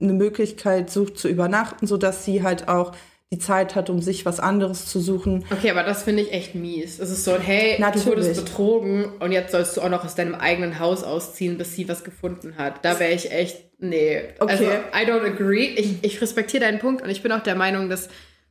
eine 0.00 0.12
Möglichkeit 0.12 0.90
sucht 0.90 1.18
zu 1.18 1.28
übernachten, 1.28 1.86
so 1.86 1.96
dass 1.96 2.24
sie 2.24 2.42
halt 2.42 2.68
auch 2.68 2.92
die 3.32 3.38
Zeit 3.38 3.74
hat, 3.74 3.90
um 3.90 4.00
sich 4.00 4.24
was 4.24 4.38
anderes 4.38 4.86
zu 4.86 5.00
suchen. 5.00 5.44
Okay, 5.50 5.70
aber 5.70 5.82
das 5.82 6.04
finde 6.04 6.22
ich 6.22 6.32
echt 6.32 6.54
mies. 6.54 7.00
Es 7.00 7.10
ist 7.10 7.24
so, 7.24 7.36
hey, 7.36 7.76
Natürlich. 7.80 8.04
du 8.04 8.10
wurdest 8.10 8.44
betrogen 8.44 9.06
und 9.18 9.32
jetzt 9.32 9.50
sollst 9.50 9.76
du 9.76 9.80
auch 9.80 9.88
noch 9.88 10.04
aus 10.04 10.14
deinem 10.14 10.36
eigenen 10.36 10.78
Haus 10.78 11.02
ausziehen, 11.02 11.58
bis 11.58 11.74
sie 11.74 11.88
was 11.88 12.04
gefunden 12.04 12.56
hat. 12.56 12.84
Da 12.84 13.00
wäre 13.00 13.12
ich 13.12 13.32
echt, 13.32 13.56
nee. 13.78 14.22
Okay. 14.38 14.52
Also, 14.52 14.64
I 14.64 15.10
don't 15.10 15.24
agree. 15.26 15.66
Ich, 15.66 16.04
ich 16.04 16.20
respektiere 16.20 16.64
deinen 16.64 16.78
Punkt 16.78 17.02
und 17.02 17.10
ich 17.10 17.22
bin 17.22 17.32
auch 17.32 17.42
der 17.42 17.56
Meinung, 17.56 17.90
dass, 17.90 18.08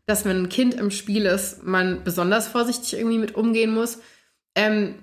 dass 0.08 0.26
wenn 0.26 0.44
ein 0.44 0.50
Kind 0.50 0.74
im 0.74 0.92
Spiel 0.92 1.26
ist, 1.26 1.64
man 1.64 2.04
besonders 2.04 2.50
vorsichtig 2.50 2.96
irgendwie 2.96 3.20
mit 3.20 3.34
umgehen 3.34 3.74
muss. 3.74 4.00
Ähm, 4.56 4.96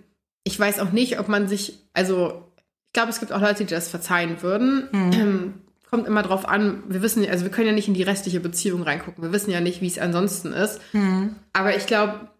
ich 0.45 0.59
weiß 0.59 0.81
auch 0.81 0.93
nicht, 0.93 1.19
ob 1.19 1.29
man 1.29 1.49
sich, 1.49 1.79
also 1.95 2.45
ich 2.89 2.93
glaube, 2.93 3.09
es 3.09 3.21
gibt 3.21 3.33
auch 3.33 3.41
Leute, 3.41 3.65
die 3.65 3.73
das 3.73 3.89
verzeihen 3.89 4.43
würden. 4.43 4.89
Mhm. 4.93 5.55
Kommt 5.93 6.07
immer 6.07 6.23
drauf 6.23 6.49
an, 6.49 6.83
wir 6.89 7.03
wissen, 7.03 7.29
also 7.29 7.45
wir 7.45 7.51
können 7.51 7.67
ja 7.67 7.75
nicht 7.75 7.87
in 7.87 7.93
die 7.93 8.03
restliche 8.03 8.41
Beziehung 8.41 8.83
reingucken. 8.83 9.23
Wir 9.23 9.31
wissen 9.31 9.51
ja 9.51 9.61
nicht, 9.61 9.83
wie 9.83 9.87
es 9.87 9.99
ansonsten 9.99 10.55
ist. 10.55 10.81
Mhm. 10.95 11.37
Aber 11.53 11.77
ich 11.77 11.87
glaube, 11.87 12.31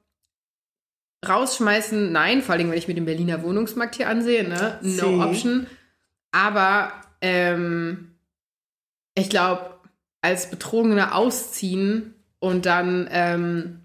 rausschmeißen, 1.29 2.11
nein, 2.11 2.41
vor 2.41 2.55
allem, 2.55 2.71
wenn 2.71 2.79
ich 2.79 2.89
mir 2.89 2.95
den 2.95 3.05
Berliner 3.05 3.43
Wohnungsmarkt 3.43 3.97
hier 3.97 4.09
ansehe, 4.09 4.49
ne? 4.49 4.79
No 4.81 4.91
Sie. 4.91 5.21
option. 5.21 5.67
Aber 6.31 6.95
ähm, 7.21 8.17
ich 9.15 9.29
glaube, 9.29 9.79
als 10.23 10.49
Betrogener 10.49 11.15
ausziehen 11.15 12.15
und 12.39 12.65
dann 12.65 13.07
ähm, 13.11 13.81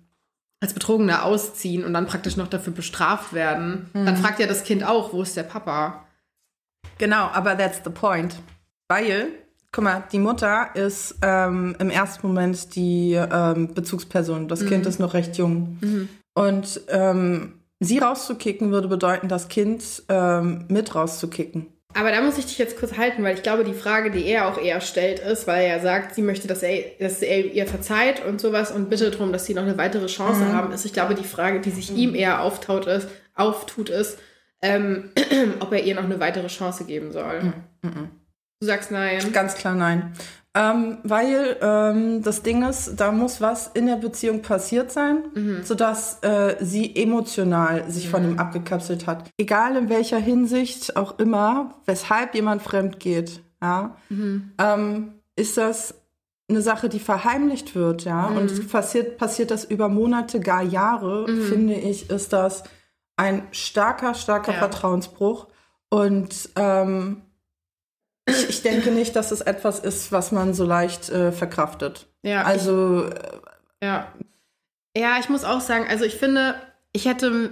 als 0.62 0.74
Betrogener 0.74 1.26
ausziehen 1.26 1.84
und 1.84 1.94
dann 1.94 2.08
praktisch 2.08 2.38
noch 2.38 2.48
dafür 2.48 2.72
bestraft 2.72 3.34
werden, 3.34 3.90
mhm. 3.94 4.06
dann 4.06 4.16
fragt 4.16 4.40
ja 4.40 4.48
das 4.48 4.64
Kind 4.64 4.86
auch, 4.86 5.12
wo 5.12 5.24
ist 5.24 5.36
der 5.36 5.44
Papa? 5.44 6.08
Genau, 7.00 7.26
aber 7.26 7.58
that's 7.58 7.82
the 7.84 7.90
point. 7.90 8.38
Weil 8.88 9.28
Guck 9.72 9.84
mal, 9.84 10.04
die 10.12 10.20
Mutter 10.20 10.70
ist 10.76 11.16
ähm, 11.22 11.76
im 11.80 11.90
ersten 11.90 12.26
Moment 12.28 12.76
die 12.76 13.14
ähm, 13.14 13.74
Bezugsperson. 13.74 14.48
Das 14.48 14.62
mhm. 14.62 14.70
Kind 14.70 14.86
ist 14.86 15.00
noch 15.00 15.14
recht 15.14 15.38
jung. 15.38 15.78
Mhm. 15.82 16.10
Und 16.34 16.82
ähm, 16.90 17.54
sie 17.80 18.00
rauszukicken 18.00 18.72
würde 18.72 18.88
bedeuten, 18.88 19.28
das 19.28 19.50
Kind 19.50 20.04
ähm, 20.10 20.66
mit 20.70 20.96
rauszukicken. 20.96 21.68
Aber 21.94 22.12
da 22.12 22.22
muss 22.22 22.38
ich 22.38 22.46
dich 22.46 22.58
jetzt 22.60 22.78
kurz 22.78 22.98
halten, 22.98 23.24
weil 23.24 23.36
ich 23.36 23.44
glaube, 23.44 23.64
die 23.64 23.74
Frage, 23.74 24.12
die 24.12 24.26
er 24.26 24.48
auch 24.48 24.62
eher 24.62 24.82
stellt, 24.82 25.20
ist, 25.20 25.48
weil 25.48 25.66
er 25.66 25.80
sagt, 25.80 26.14
sie 26.14 26.22
möchte, 26.22 26.48
dass 26.48 26.62
er, 26.62 26.84
dass 27.00 27.22
er 27.22 27.54
ihr 27.54 27.66
verzeiht 27.66 28.24
und 28.24 28.40
sowas 28.40 28.72
und 28.72 28.90
bittet 28.90 29.16
darum, 29.16 29.32
dass 29.32 29.46
sie 29.46 29.56
noch 29.56 29.64
eine 29.64 29.78
weitere 29.78 30.06
Chance 30.06 30.42
mhm. 30.42 30.54
haben, 30.54 30.72
ist, 30.74 30.86
ich 30.86 30.94
glaube, 30.94 31.16
die 31.16 31.24
Frage, 31.24 31.60
die 31.60 31.72
sich 31.72 31.92
ihm 31.96 32.14
eher 32.14 32.42
auftaut 32.44 32.86
ist, 32.86 33.08
auftut, 33.34 33.90
ist, 33.90 34.20
ähm, 34.62 35.12
ob 35.60 35.72
er 35.72 35.84
ihr 35.84 35.96
noch 35.96 36.04
eine 36.04 36.20
weitere 36.20 36.48
Chance 36.48 36.86
geben 36.86 37.12
soll. 37.12 37.54
Mhm. 37.82 38.10
Du 38.60 38.68
sagst 38.68 38.92
nein. 38.92 39.32
Ganz 39.32 39.56
klar 39.56 39.76
nein. 39.76 40.14
Ähm, 40.56 40.98
weil 41.04 41.58
ähm, 41.62 42.24
das 42.24 42.42
Ding 42.42 42.68
ist, 42.68 42.96
da 42.96 43.12
muss 43.12 43.42
was 43.42 43.68
in 43.68 43.86
der 43.86 43.98
Beziehung 43.98 44.42
passiert 44.42 44.92
sein, 44.92 45.26
mhm. 45.36 45.64
sodass 45.64 46.24
äh, 46.24 46.56
sie 46.60 46.96
emotional 46.96 47.90
sich 47.92 48.08
mhm. 48.08 48.12
von 48.12 48.24
ihm 48.24 48.40
abgekapselt 48.40 49.06
hat. 49.06 49.30
Egal 49.38 49.76
in 49.76 49.90
welcher 49.90 50.18
Hinsicht 50.18 50.96
auch 50.96 51.20
immer, 51.20 51.76
weshalb 51.86 52.34
jemand 52.34 52.64
fremd 52.64 53.00
geht, 53.00 53.44
ja, 53.62 53.96
mhm. 54.10 54.52
ähm, 54.58 55.14
ist 55.36 55.58
das 55.58 55.94
eine 56.50 56.62
Sache, 56.64 56.90
die 56.90 57.00
verheimlicht 57.00 57.76
wird, 57.76 58.06
ja. 58.06 58.26
Und 58.26 58.52
mhm. 58.52 58.68
passiert, 58.68 59.18
passiert 59.18 59.52
das 59.52 59.64
über 59.64 59.90
Monate, 59.90 60.40
gar 60.40 60.64
Jahre, 60.64 61.30
mhm. 61.30 61.44
finde 61.44 61.74
ich, 61.76 62.10
ist 62.10 62.34
das 62.34 62.64
ein 63.16 63.44
starker, 63.52 64.16
starker 64.16 64.54
ja. 64.54 64.58
Vertrauensbruch. 64.58 65.48
Und 65.90 66.50
ähm, 66.56 67.22
ich, 68.28 68.50
ich 68.50 68.62
denke 68.62 68.92
nicht, 68.92 69.16
dass 69.16 69.32
es 69.32 69.42
etwas 69.42 69.80
ist, 69.80 70.12
was 70.12 70.32
man 70.32 70.54
so 70.54 70.66
leicht 70.66 71.10
äh, 71.10 71.32
verkraftet. 71.32 72.08
Ja. 72.22 72.44
Also. 72.44 73.08
Ich, 73.08 73.14
äh, 73.14 73.86
ja. 73.86 74.12
Ja, 74.96 75.18
ich 75.20 75.30
muss 75.30 75.44
auch 75.44 75.62
sagen, 75.62 75.86
also 75.88 76.06
ich 76.06 76.16
finde, 76.16 76.56
ich 76.92 77.06
hätte, 77.06 77.52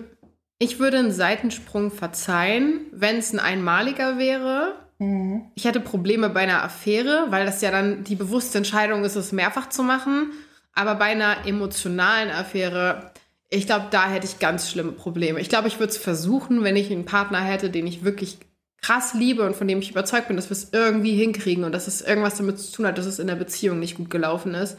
ich 0.57 0.79
würde 0.79 0.97
einen 0.97 1.11
Seitensprung 1.11 1.91
verzeihen, 1.91 2.81
wenn 2.91 3.17
es 3.17 3.33
ein 3.33 3.39
einmaliger 3.39 4.17
wäre. 4.17 4.73
Mhm. 4.97 5.51
Ich 5.55 5.65
hätte 5.65 5.79
Probleme 5.79 6.29
bei 6.29 6.41
einer 6.41 6.63
Affäre, 6.63 7.27
weil 7.29 7.45
das 7.45 7.61
ja 7.61 7.71
dann 7.71 8.03
die 8.03 8.15
bewusste 8.15 8.57
Entscheidung 8.57 9.03
ist, 9.03 9.15
es 9.15 9.31
mehrfach 9.31 9.69
zu 9.69 9.83
machen. 9.83 10.31
Aber 10.73 10.95
bei 10.95 11.05
einer 11.05 11.45
emotionalen 11.45 12.31
Affäre, 12.31 13.11
ich 13.49 13.65
glaube, 13.65 13.87
da 13.91 14.09
hätte 14.09 14.25
ich 14.25 14.39
ganz 14.39 14.69
schlimme 14.69 14.91
Probleme. 14.91 15.39
Ich 15.39 15.49
glaube, 15.49 15.67
ich 15.67 15.79
würde 15.79 15.91
es 15.91 15.97
versuchen, 15.97 16.63
wenn 16.63 16.75
ich 16.75 16.91
einen 16.91 17.05
Partner 17.05 17.39
hätte, 17.39 17.69
den 17.69 17.87
ich 17.87 18.03
wirklich 18.03 18.39
krass 18.85 19.13
liebe 19.13 19.43
und 19.43 19.55
von 19.55 19.67
dem 19.67 19.79
ich 19.79 19.89
überzeugt 19.89 20.27
bin, 20.27 20.35
dass 20.35 20.49
wir 20.49 20.57
es 20.57 20.69
irgendwie 20.71 21.15
hinkriegen 21.15 21.63
und 21.63 21.71
dass 21.71 21.87
es 21.87 22.01
irgendwas 22.01 22.37
damit 22.37 22.59
zu 22.59 22.71
tun 22.71 22.85
hat, 22.85 22.97
dass 22.97 23.07
es 23.07 23.19
in 23.19 23.27
der 23.27 23.35
Beziehung 23.35 23.79
nicht 23.79 23.97
gut 23.97 24.09
gelaufen 24.11 24.53
ist. 24.53 24.77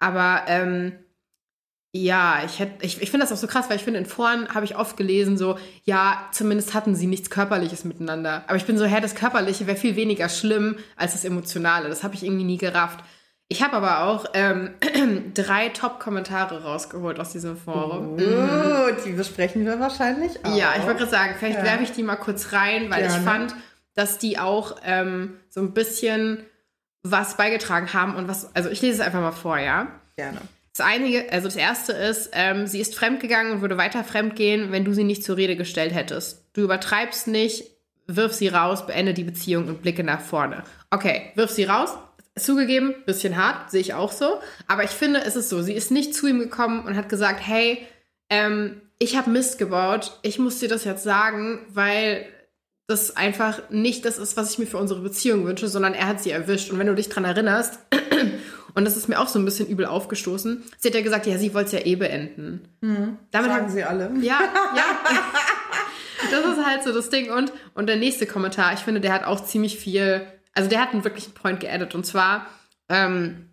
Aber 0.00 0.42
ähm, 0.48 0.92
ja, 1.92 2.42
ich, 2.44 2.60
ich, 2.80 3.00
ich 3.00 3.10
finde 3.10 3.24
das 3.24 3.32
auch 3.32 3.40
so 3.40 3.46
krass, 3.46 3.70
weil 3.70 3.76
ich 3.76 3.84
finde, 3.84 4.00
in 4.00 4.06
Foren 4.06 4.48
habe 4.52 4.64
ich 4.64 4.76
oft 4.76 4.96
gelesen, 4.96 5.38
so, 5.38 5.56
ja, 5.84 6.28
zumindest 6.32 6.74
hatten 6.74 6.96
sie 6.96 7.06
nichts 7.06 7.30
Körperliches 7.30 7.84
miteinander. 7.84 8.42
Aber 8.48 8.56
ich 8.56 8.64
bin 8.64 8.76
so, 8.76 8.84
hä, 8.84 9.00
das 9.00 9.14
Körperliche 9.14 9.68
wäre 9.68 9.76
viel 9.76 9.94
weniger 9.94 10.28
schlimm 10.28 10.76
als 10.96 11.12
das 11.12 11.24
Emotionale. 11.24 11.88
Das 11.88 12.02
habe 12.02 12.16
ich 12.16 12.24
irgendwie 12.24 12.44
nie 12.44 12.58
gerafft. 12.58 13.04
Ich 13.48 13.62
habe 13.62 13.76
aber 13.76 14.04
auch 14.04 14.26
ähm, 14.34 14.74
drei 15.34 15.68
Top-Kommentare 15.68 16.62
rausgeholt 16.62 17.20
aus 17.20 17.32
diesem 17.32 17.56
Forum. 17.56 18.14
Oh, 18.14 19.02
die 19.04 19.12
besprechen 19.12 19.66
wir 19.66 19.78
wahrscheinlich 19.78 20.44
auch. 20.44 20.56
Ja, 20.56 20.74
ich 20.76 20.82
wollte 20.84 21.00
gerade 21.00 21.10
sagen, 21.10 21.34
vielleicht 21.38 21.58
ja. 21.58 21.64
werfe 21.64 21.84
ich 21.84 21.92
die 21.92 22.02
mal 22.02 22.16
kurz 22.16 22.52
rein, 22.52 22.90
weil 22.90 23.02
Gerne. 23.02 23.18
ich 23.18 23.22
fand, 23.22 23.54
dass 23.94 24.18
die 24.18 24.38
auch 24.38 24.76
ähm, 24.84 25.36
so 25.50 25.60
ein 25.60 25.72
bisschen 25.72 26.44
was 27.02 27.36
beigetragen 27.36 27.92
haben 27.92 28.16
und 28.16 28.28
was, 28.28 28.54
also 28.56 28.70
ich 28.70 28.80
lese 28.80 29.00
es 29.00 29.06
einfach 29.06 29.20
mal 29.20 29.32
vor, 29.32 29.58
ja? 29.58 29.88
Gerne. 30.16 30.40
Das 30.76 30.84
einige, 30.84 31.30
also 31.30 31.46
das 31.46 31.56
erste 31.56 31.92
ist, 31.92 32.30
ähm, 32.32 32.66
sie 32.66 32.80
ist 32.80 32.96
fremdgegangen 32.96 33.52
und 33.52 33.60
würde 33.60 33.76
weiter 33.76 34.02
fremdgehen, 34.02 34.72
wenn 34.72 34.84
du 34.84 34.92
sie 34.92 35.04
nicht 35.04 35.22
zur 35.22 35.36
Rede 35.36 35.54
gestellt 35.54 35.94
hättest. 35.94 36.42
Du 36.54 36.62
übertreibst 36.62 37.28
nicht, 37.28 37.64
wirf 38.06 38.32
sie 38.32 38.48
raus, 38.48 38.86
beende 38.86 39.14
die 39.14 39.22
Beziehung 39.22 39.68
und 39.68 39.82
blicke 39.82 40.02
nach 40.02 40.20
vorne. 40.20 40.64
Okay, 40.90 41.30
wirf 41.36 41.50
sie 41.50 41.64
raus. 41.64 41.90
Zugegeben, 42.36 42.94
bisschen 43.06 43.36
hart, 43.36 43.70
sehe 43.70 43.80
ich 43.80 43.94
auch 43.94 44.12
so. 44.12 44.40
Aber 44.66 44.82
ich 44.82 44.90
finde, 44.90 45.22
es 45.22 45.36
ist 45.36 45.48
so, 45.48 45.62
sie 45.62 45.74
ist 45.74 45.90
nicht 45.90 46.14
zu 46.14 46.26
ihm 46.26 46.40
gekommen 46.40 46.84
und 46.84 46.96
hat 46.96 47.08
gesagt, 47.08 47.40
hey, 47.40 47.86
ähm, 48.28 48.80
ich 48.98 49.16
habe 49.16 49.30
Mist 49.30 49.58
gebaut, 49.58 50.18
ich 50.22 50.38
muss 50.38 50.58
dir 50.58 50.68
das 50.68 50.84
jetzt 50.84 51.04
sagen, 51.04 51.60
weil 51.68 52.26
das 52.86 53.16
einfach 53.16 53.70
nicht 53.70 54.04
das 54.04 54.18
ist, 54.18 54.36
was 54.36 54.52
ich 54.52 54.58
mir 54.58 54.66
für 54.66 54.76
unsere 54.76 55.00
Beziehung 55.00 55.46
wünsche, 55.46 55.68
sondern 55.68 55.94
er 55.94 56.06
hat 56.06 56.22
sie 56.22 56.30
erwischt. 56.30 56.70
Und 56.70 56.78
wenn 56.78 56.86
du 56.86 56.94
dich 56.94 57.08
dran 57.08 57.24
erinnerst, 57.24 57.78
und 58.74 58.84
das 58.84 58.96
ist 58.96 59.08
mir 59.08 59.20
auch 59.20 59.28
so 59.28 59.38
ein 59.38 59.44
bisschen 59.44 59.68
übel 59.68 59.86
aufgestoßen, 59.86 60.62
sie 60.78 60.88
hat 60.88 60.94
ja 60.94 61.00
gesagt, 61.00 61.26
ja, 61.26 61.38
sie 61.38 61.54
wollte 61.54 61.66
es 61.66 61.72
ja 61.72 61.86
eh 61.86 61.96
beenden. 61.96 62.68
Mhm. 62.80 63.18
Damit 63.30 63.50
Sagen 63.50 63.64
hat, 63.64 63.72
sie 63.72 63.84
alle. 63.84 64.10
Ja, 64.20 64.40
ja. 64.76 64.84
das 66.30 66.58
ist 66.58 66.66
halt 66.66 66.84
so 66.84 66.92
das 66.92 67.08
Ding. 67.08 67.32
Und, 67.32 67.52
und 67.74 67.86
der 67.86 67.96
nächste 67.96 68.26
Kommentar, 68.26 68.74
ich 68.74 68.80
finde, 68.80 69.00
der 69.00 69.14
hat 69.14 69.24
auch 69.24 69.44
ziemlich 69.44 69.78
viel, 69.78 70.26
also 70.54 70.70
der 70.70 70.80
hat 70.80 70.92
einen 70.92 71.04
wirklichen 71.04 71.34
Point 71.34 71.60
geaddet. 71.60 71.94
Und 71.94 72.06
zwar, 72.06 72.46
ähm, 72.88 73.50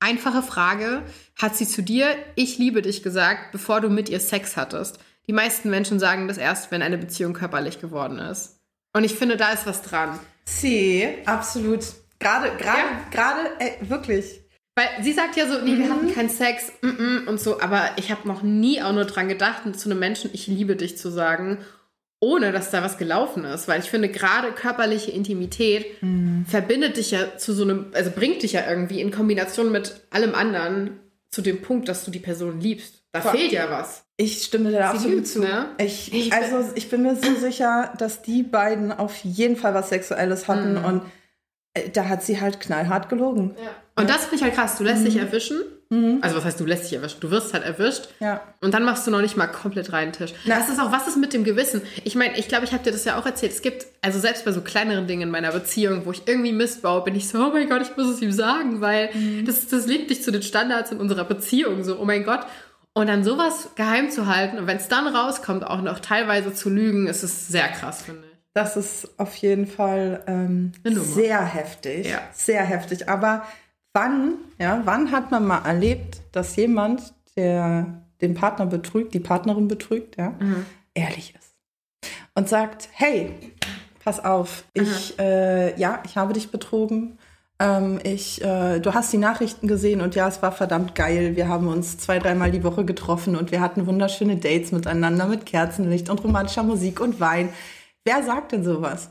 einfache 0.00 0.42
Frage, 0.42 1.02
hat 1.40 1.56
sie 1.56 1.66
zu 1.66 1.82
dir, 1.82 2.16
ich 2.34 2.58
liebe 2.58 2.82
dich 2.82 3.02
gesagt, 3.02 3.52
bevor 3.52 3.80
du 3.80 3.88
mit 3.88 4.08
ihr 4.08 4.20
Sex 4.20 4.56
hattest? 4.56 4.98
Die 5.26 5.32
meisten 5.32 5.70
Menschen 5.70 6.00
sagen 6.00 6.26
das 6.26 6.38
erst, 6.38 6.70
wenn 6.70 6.82
eine 6.82 6.98
Beziehung 6.98 7.34
körperlich 7.34 7.80
geworden 7.80 8.18
ist. 8.18 8.58
Und 8.92 9.04
ich 9.04 9.14
finde, 9.14 9.36
da 9.36 9.52
ist 9.52 9.66
was 9.66 9.82
dran. 9.82 10.18
Sie, 10.44 11.06
absolut. 11.26 11.84
Gerade, 12.18 12.50
gerade, 12.56 12.78
ja. 12.78 13.00
gerade, 13.10 13.40
ey, 13.60 13.76
wirklich. 13.88 14.40
Weil 14.74 14.88
sie 15.02 15.12
sagt 15.12 15.36
ja 15.36 15.46
so, 15.46 15.60
nee, 15.60 15.78
wir 15.78 15.90
hatten 15.90 16.06
mhm. 16.06 16.14
keinen 16.14 16.30
Sex 16.30 16.72
mm 16.80 16.88
-mm, 16.88 17.26
und 17.26 17.40
so, 17.40 17.60
aber 17.60 17.90
ich 17.96 18.10
habe 18.10 18.26
noch 18.26 18.42
nie 18.42 18.82
auch 18.82 18.92
nur 18.92 19.04
dran 19.04 19.28
gedacht, 19.28 19.62
zu 19.76 19.90
einem 19.90 19.98
Menschen, 19.98 20.30
ich 20.32 20.46
liebe 20.46 20.76
dich 20.76 20.96
zu 20.96 21.10
sagen, 21.10 21.58
ohne 22.20 22.52
dass 22.52 22.70
da 22.70 22.82
was 22.82 22.98
gelaufen 22.98 23.44
ist. 23.44 23.66
Weil 23.66 23.80
ich 23.80 23.90
finde, 23.90 24.08
gerade 24.08 24.52
körperliche 24.52 25.10
Intimität 25.10 26.02
mhm. 26.02 26.44
verbindet 26.46 26.96
dich 26.98 27.10
ja 27.10 27.36
zu 27.36 27.52
so 27.54 27.64
einem, 27.64 27.86
also 27.94 28.10
bringt 28.10 28.42
dich 28.42 28.52
ja 28.52 28.68
irgendwie 28.68 29.00
in 29.00 29.10
Kombination 29.10 29.72
mit 29.72 30.02
allem 30.10 30.34
anderen 30.34 31.00
zu 31.30 31.42
dem 31.42 31.62
Punkt, 31.62 31.88
dass 31.88 32.04
du 32.04 32.10
die 32.10 32.18
Person 32.18 32.60
liebst. 32.60 33.02
Da 33.12 33.22
Voll. 33.22 33.32
fehlt 33.32 33.52
ja 33.52 33.70
was. 33.70 34.04
Ich 34.16 34.42
stimme 34.42 34.70
da 34.70 34.90
absolut 34.90 35.26
zu. 35.26 35.40
Ne? 35.40 35.70
Ich, 35.78 36.12
ich, 36.12 36.32
also 36.32 36.70
ich 36.74 36.90
bin 36.90 37.02
mir 37.02 37.16
so 37.16 37.34
sicher, 37.40 37.92
dass 37.98 38.22
die 38.22 38.42
beiden 38.42 38.92
auf 38.92 39.16
jeden 39.24 39.56
Fall 39.56 39.74
was 39.74 39.88
Sexuelles 39.88 40.46
hatten 40.46 40.78
mhm. 40.78 40.84
und 40.84 41.02
äh, 41.74 41.88
da 41.88 42.08
hat 42.08 42.22
sie 42.22 42.40
halt 42.40 42.60
knallhart 42.60 43.08
gelogen. 43.08 43.56
Ja. 43.62 43.70
Und 43.96 44.10
das 44.10 44.26
finde 44.26 44.36
ich 44.36 44.42
halt 44.42 44.54
krass. 44.54 44.76
Du 44.76 44.84
lässt 44.84 45.00
mhm. 45.00 45.06
dich 45.06 45.16
erwischen. 45.16 45.62
Mhm. 45.90 46.18
Also 46.22 46.36
was 46.36 46.44
heißt, 46.44 46.60
du 46.60 46.64
lässt 46.64 46.84
dich 46.84 46.92
erwischen? 46.92 47.18
Du 47.20 47.30
wirst 47.32 47.52
halt 47.52 47.64
erwischt. 47.64 48.08
Ja. 48.20 48.40
Und 48.60 48.72
dann 48.74 48.84
machst 48.84 49.06
du 49.06 49.10
noch 49.10 49.20
nicht 49.20 49.36
mal 49.36 49.48
komplett 49.48 49.92
reinen 49.92 50.12
Tisch. 50.12 50.32
Na. 50.44 50.56
Das 50.56 50.68
ist 50.68 50.80
auch, 50.80 50.92
was 50.92 51.08
ist 51.08 51.16
mit 51.16 51.32
dem 51.32 51.42
Gewissen? 51.42 51.82
Ich 52.04 52.14
meine, 52.14 52.38
ich 52.38 52.46
glaube, 52.46 52.64
ich 52.64 52.72
habe 52.72 52.84
dir 52.84 52.92
das 52.92 53.04
ja 53.04 53.18
auch 53.18 53.26
erzählt. 53.26 53.52
Es 53.52 53.60
gibt, 53.60 53.86
also 54.00 54.20
selbst 54.20 54.44
bei 54.44 54.52
so 54.52 54.60
kleineren 54.60 55.08
Dingen 55.08 55.22
in 55.22 55.30
meiner 55.30 55.50
Beziehung, 55.50 56.06
wo 56.06 56.12
ich 56.12 56.22
irgendwie 56.26 56.52
Mist 56.52 56.82
baue, 56.82 57.02
bin 57.02 57.16
ich 57.16 57.28
so, 57.28 57.44
oh 57.44 57.50
mein 57.52 57.68
Gott, 57.68 57.82
ich 57.82 57.96
muss 57.96 58.08
es 58.08 58.22
ihm 58.22 58.30
sagen, 58.30 58.80
weil 58.80 59.10
mhm. 59.12 59.44
das, 59.44 59.66
das 59.66 59.86
liegt 59.86 60.10
nicht 60.10 60.22
zu 60.22 60.30
den 60.30 60.42
Standards 60.42 60.92
in 60.92 60.98
unserer 60.98 61.24
Beziehung. 61.24 61.82
So, 61.82 61.98
oh 61.98 62.04
mein 62.04 62.22
Gott. 62.24 62.46
Und 62.92 63.08
dann 63.08 63.24
sowas 63.24 63.70
geheim 63.74 64.10
zu 64.10 64.26
halten 64.26 64.58
und 64.58 64.66
wenn 64.66 64.76
es 64.76 64.88
dann 64.88 65.06
rauskommt, 65.08 65.64
auch 65.64 65.80
noch 65.80 66.00
teilweise 66.00 66.52
zu 66.52 66.70
lügen, 66.70 67.06
ist 67.06 67.22
es 67.22 67.48
sehr 67.48 67.68
krass, 67.68 68.02
finde 68.02 68.22
ich. 68.24 68.30
Das 68.52 68.76
ist 68.76 69.18
auf 69.18 69.36
jeden 69.36 69.66
Fall 69.66 70.24
ähm, 70.26 70.72
sehr 70.84 71.44
heftig. 71.44 72.08
Ja. 72.08 72.20
Sehr 72.32 72.62
heftig. 72.62 73.08
Aber 73.08 73.44
wann, 73.92 74.34
ja, 74.58 74.82
wann 74.84 75.10
hat 75.12 75.30
man 75.30 75.46
mal 75.46 75.64
erlebt, 75.64 76.20
dass 76.32 76.56
jemand, 76.56 77.14
der 77.36 78.02
den 78.20 78.34
Partner 78.34 78.66
betrügt, 78.66 79.14
die 79.14 79.20
Partnerin 79.20 79.68
betrügt, 79.68 80.16
ja, 80.16 80.34
mhm. 80.38 80.66
ehrlich 80.94 81.34
ist 81.38 81.50
und 82.34 82.48
sagt, 82.48 82.88
hey, 82.92 83.34
pass 84.02 84.24
auf, 84.24 84.64
ich, 84.72 85.18
äh, 85.18 85.78
ja, 85.78 86.02
ich 86.04 86.16
habe 86.16 86.32
dich 86.32 86.50
betrogen. 86.50 87.18
Ähm, 87.58 88.00
ich, 88.02 88.42
äh, 88.42 88.80
du 88.80 88.94
hast 88.94 89.12
die 89.12 89.18
Nachrichten 89.18 89.68
gesehen 89.68 90.00
und 90.00 90.14
ja, 90.14 90.26
es 90.28 90.40
war 90.40 90.52
verdammt 90.52 90.94
geil. 90.94 91.36
Wir 91.36 91.48
haben 91.48 91.68
uns 91.68 91.98
zwei, 91.98 92.18
dreimal 92.18 92.50
die 92.50 92.64
Woche 92.64 92.84
getroffen 92.84 93.36
und 93.36 93.50
wir 93.50 93.60
hatten 93.60 93.86
wunderschöne 93.86 94.36
Dates 94.36 94.72
miteinander 94.72 95.26
mit 95.26 95.44
Kerzenlicht 95.44 96.08
und 96.08 96.24
romantischer 96.24 96.62
Musik 96.62 97.00
und 97.00 97.20
Wein. 97.20 97.50
Wer 98.04 98.22
sagt 98.22 98.52
denn 98.52 98.64
sowas? 98.64 99.10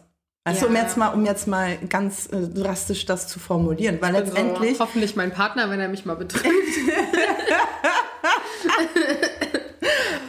Also 0.50 0.66
ja. 0.66 0.72
um 0.72 0.76
jetzt 0.76 0.98
mal, 0.98 1.10
um 1.10 1.26
jetzt 1.26 1.48
mal 1.48 1.78
ganz 1.90 2.28
äh, 2.28 2.48
drastisch 2.48 3.06
das 3.06 3.28
zu 3.28 3.40
formulieren, 3.40 3.98
weil 4.02 4.14
letztendlich 4.14 4.78
so, 4.78 4.84
hoffentlich 4.84 5.16
mein 5.16 5.32
Partner, 5.32 5.70
wenn 5.70 5.80
er 5.80 5.88
mich 5.88 6.06
mal 6.06 6.16
betrifft. 6.16 6.46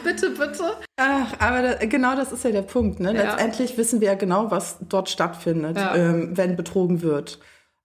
bitte, 0.03 0.29
bitte. 0.29 0.77
Ach, 0.97 1.33
aber 1.39 1.61
da, 1.61 1.85
genau 1.85 2.15
das 2.15 2.31
ist 2.31 2.43
ja 2.43 2.51
der 2.51 2.61
Punkt. 2.61 2.99
Ne? 2.99 3.15
Ja. 3.15 3.23
Letztendlich 3.23 3.77
wissen 3.77 3.99
wir 3.99 4.09
ja 4.09 4.15
genau, 4.15 4.51
was 4.51 4.77
dort 4.81 5.09
stattfindet, 5.09 5.77
ja. 5.77 5.95
ähm, 5.95 6.37
wenn 6.37 6.55
betrogen 6.55 7.01
wird. 7.01 7.39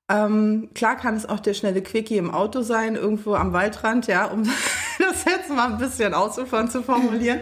Ähm, 0.09 0.69
klar 0.73 0.97
kann 0.97 1.17
es 1.17 1.29
auch 1.29 1.41
der 1.41 1.55
schnelle 1.55 1.83
Quickie 1.83 2.17
im 2.17 2.31
Auto 2.31 2.63
sein, 2.63 2.95
irgendwo 2.95 3.35
am 3.35 3.53
Waldrand, 3.53 4.07
ja, 4.07 4.27
um 4.27 4.45
das 4.99 5.25
jetzt 5.25 5.51
mal 5.51 5.73
ein 5.73 5.79
bisschen 5.79 6.15
ausufern 6.15 6.71
zu 6.71 6.83
formulieren. 6.83 7.41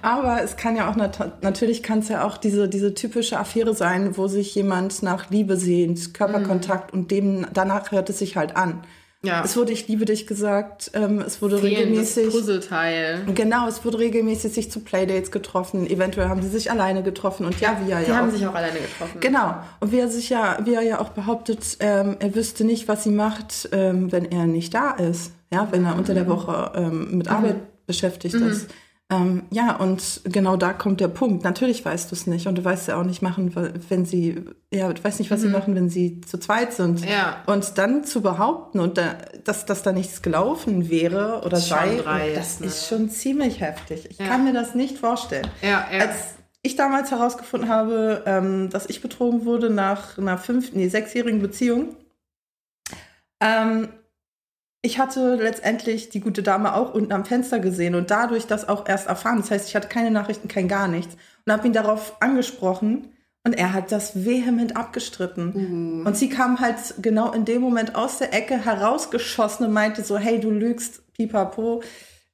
Aber 0.00 0.40
es 0.42 0.56
kann 0.56 0.76
ja 0.76 0.88
auch, 0.88 0.94
nat 0.94 1.42
natürlich 1.42 1.82
kann 1.82 1.98
es 1.98 2.08
ja 2.08 2.24
auch 2.24 2.36
diese, 2.36 2.68
diese 2.68 2.94
typische 2.94 3.40
Affäre 3.40 3.74
sein, 3.74 4.16
wo 4.16 4.28
sich 4.28 4.54
jemand 4.54 5.02
nach 5.02 5.30
Liebe 5.30 5.56
sehnt, 5.56 6.14
Körperkontakt 6.14 6.94
mhm. 6.94 7.00
und 7.00 7.10
dem, 7.10 7.46
danach 7.52 7.90
hört 7.90 8.08
es 8.08 8.20
sich 8.20 8.36
halt 8.36 8.56
an. 8.56 8.82
Ja. 9.24 9.42
Es 9.44 9.56
wurde 9.56 9.72
Ich 9.72 9.88
liebe 9.88 10.04
dich 10.04 10.26
gesagt. 10.26 10.90
Ähm, 10.94 11.20
es 11.20 11.40
wurde 11.42 11.58
Fehlen, 11.58 11.88
regelmäßig. 11.88 12.26
Das 12.26 12.34
Puzzleteil. 12.34 13.22
Genau, 13.34 13.66
es 13.66 13.84
wurde 13.84 13.98
regelmäßig 13.98 14.52
sich 14.52 14.70
zu 14.70 14.80
Playdates 14.80 15.30
getroffen. 15.30 15.88
Eventuell 15.88 16.28
haben 16.28 16.42
sie 16.42 16.48
sich 16.48 16.70
alleine 16.70 17.02
getroffen 17.02 17.46
und 17.46 17.60
ja, 17.60 17.76
wie 17.84 17.90
er 17.90 18.00
ja. 18.00 18.06
Die 18.06 18.12
haben 18.12 18.30
sich 18.30 18.46
auch 18.46 18.54
alleine 18.54 18.78
getroffen. 18.78 19.20
Genau. 19.20 19.56
Und 19.80 19.92
wie 19.92 19.98
er 19.98 20.08
sich 20.08 20.30
ja, 20.30 20.58
wie 20.64 20.74
er 20.74 20.82
ja 20.82 21.00
auch 21.00 21.10
behauptet, 21.10 21.76
ähm, 21.80 22.16
er 22.20 22.34
wüsste 22.34 22.64
nicht, 22.64 22.88
was 22.88 23.04
sie 23.04 23.10
macht, 23.10 23.68
ähm, 23.72 24.12
wenn 24.12 24.26
er 24.26 24.46
nicht 24.46 24.74
da 24.74 24.92
ist. 24.92 25.32
Ja, 25.52 25.68
wenn 25.70 25.84
er 25.84 25.96
unter 25.96 26.14
der 26.14 26.26
Woche 26.26 26.72
ähm, 26.74 27.18
mit 27.18 27.28
Arbeit 27.28 27.56
mhm. 27.56 27.66
beschäftigt 27.86 28.34
mhm. 28.34 28.48
ist. 28.48 28.70
Ähm, 29.12 29.42
ja, 29.50 29.76
und 29.76 30.22
genau 30.24 30.56
da 30.56 30.72
kommt 30.72 31.00
der 31.00 31.08
Punkt. 31.08 31.44
Natürlich 31.44 31.84
weißt 31.84 32.10
du 32.10 32.14
es 32.14 32.26
nicht 32.26 32.46
und 32.46 32.56
du 32.56 32.64
weißt 32.64 32.88
ja 32.88 32.96
auch 32.96 33.04
nicht 33.04 33.20
machen, 33.20 33.54
wenn 33.88 34.06
sie, 34.06 34.44
ja, 34.72 34.90
du 34.90 35.04
weißt 35.04 35.18
nicht, 35.18 35.30
was 35.30 35.40
mhm. 35.40 35.46
sie 35.46 35.50
machen, 35.50 35.74
wenn 35.74 35.90
sie 35.90 36.22
zu 36.22 36.38
zweit 36.38 36.72
sind. 36.72 37.04
Ja. 37.04 37.42
Und 37.46 37.76
dann 37.76 38.04
zu 38.04 38.22
behaupten 38.22 38.80
und 38.80 38.96
da, 38.96 39.16
dass, 39.44 39.66
dass 39.66 39.82
da 39.82 39.92
nichts 39.92 40.22
gelaufen 40.22 40.88
wäre 40.88 41.42
oder 41.44 41.58
sei, 41.58 41.96
dreist, 41.96 42.36
das 42.36 42.60
ne? 42.60 42.66
ist 42.66 42.88
schon 42.88 43.10
ziemlich 43.10 43.60
heftig. 43.60 44.10
Ich 44.10 44.18
ja. 44.18 44.26
kann 44.26 44.44
mir 44.44 44.54
das 44.54 44.74
nicht 44.74 44.96
vorstellen. 44.96 45.48
Ja, 45.60 45.86
ja. 45.92 46.06
Als 46.06 46.34
ich 46.62 46.76
damals 46.76 47.10
herausgefunden 47.10 47.68
habe, 47.68 48.22
ähm, 48.24 48.70
dass 48.70 48.86
ich 48.86 49.02
betrogen 49.02 49.44
wurde 49.44 49.68
nach 49.68 50.16
einer 50.16 50.38
fünf, 50.38 50.72
nee, 50.72 50.88
sechsjährigen 50.88 51.42
Beziehung, 51.42 51.94
ähm, 53.40 53.88
ich 54.84 54.98
hatte 54.98 55.36
letztendlich 55.36 56.10
die 56.10 56.20
gute 56.20 56.42
Dame 56.42 56.74
auch 56.74 56.92
unten 56.92 57.12
am 57.12 57.24
Fenster 57.24 57.58
gesehen 57.58 57.94
und 57.94 58.10
dadurch 58.10 58.46
das 58.46 58.68
auch 58.68 58.86
erst 58.86 59.06
erfahren. 59.06 59.38
Das 59.38 59.50
heißt, 59.50 59.68
ich 59.68 59.74
hatte 59.74 59.88
keine 59.88 60.10
Nachrichten, 60.10 60.46
kein 60.46 60.68
gar 60.68 60.88
nichts 60.88 61.16
und 61.46 61.52
habe 61.52 61.66
ihn 61.66 61.72
darauf 61.72 62.16
angesprochen 62.20 63.08
und 63.44 63.54
er 63.54 63.72
hat 63.72 63.92
das 63.92 64.26
vehement 64.26 64.76
abgestritten. 64.76 66.00
Mhm. 66.00 66.06
Und 66.06 66.18
sie 66.18 66.28
kam 66.28 66.60
halt 66.60 66.76
genau 67.00 67.32
in 67.32 67.46
dem 67.46 67.62
Moment 67.62 67.94
aus 67.94 68.18
der 68.18 68.34
Ecke 68.34 68.62
herausgeschossen 68.62 69.66
und 69.66 69.72
meinte 69.72 70.04
so, 70.04 70.18
hey, 70.18 70.38
du 70.38 70.50
lügst, 70.50 71.00
pipapo. 71.14 71.82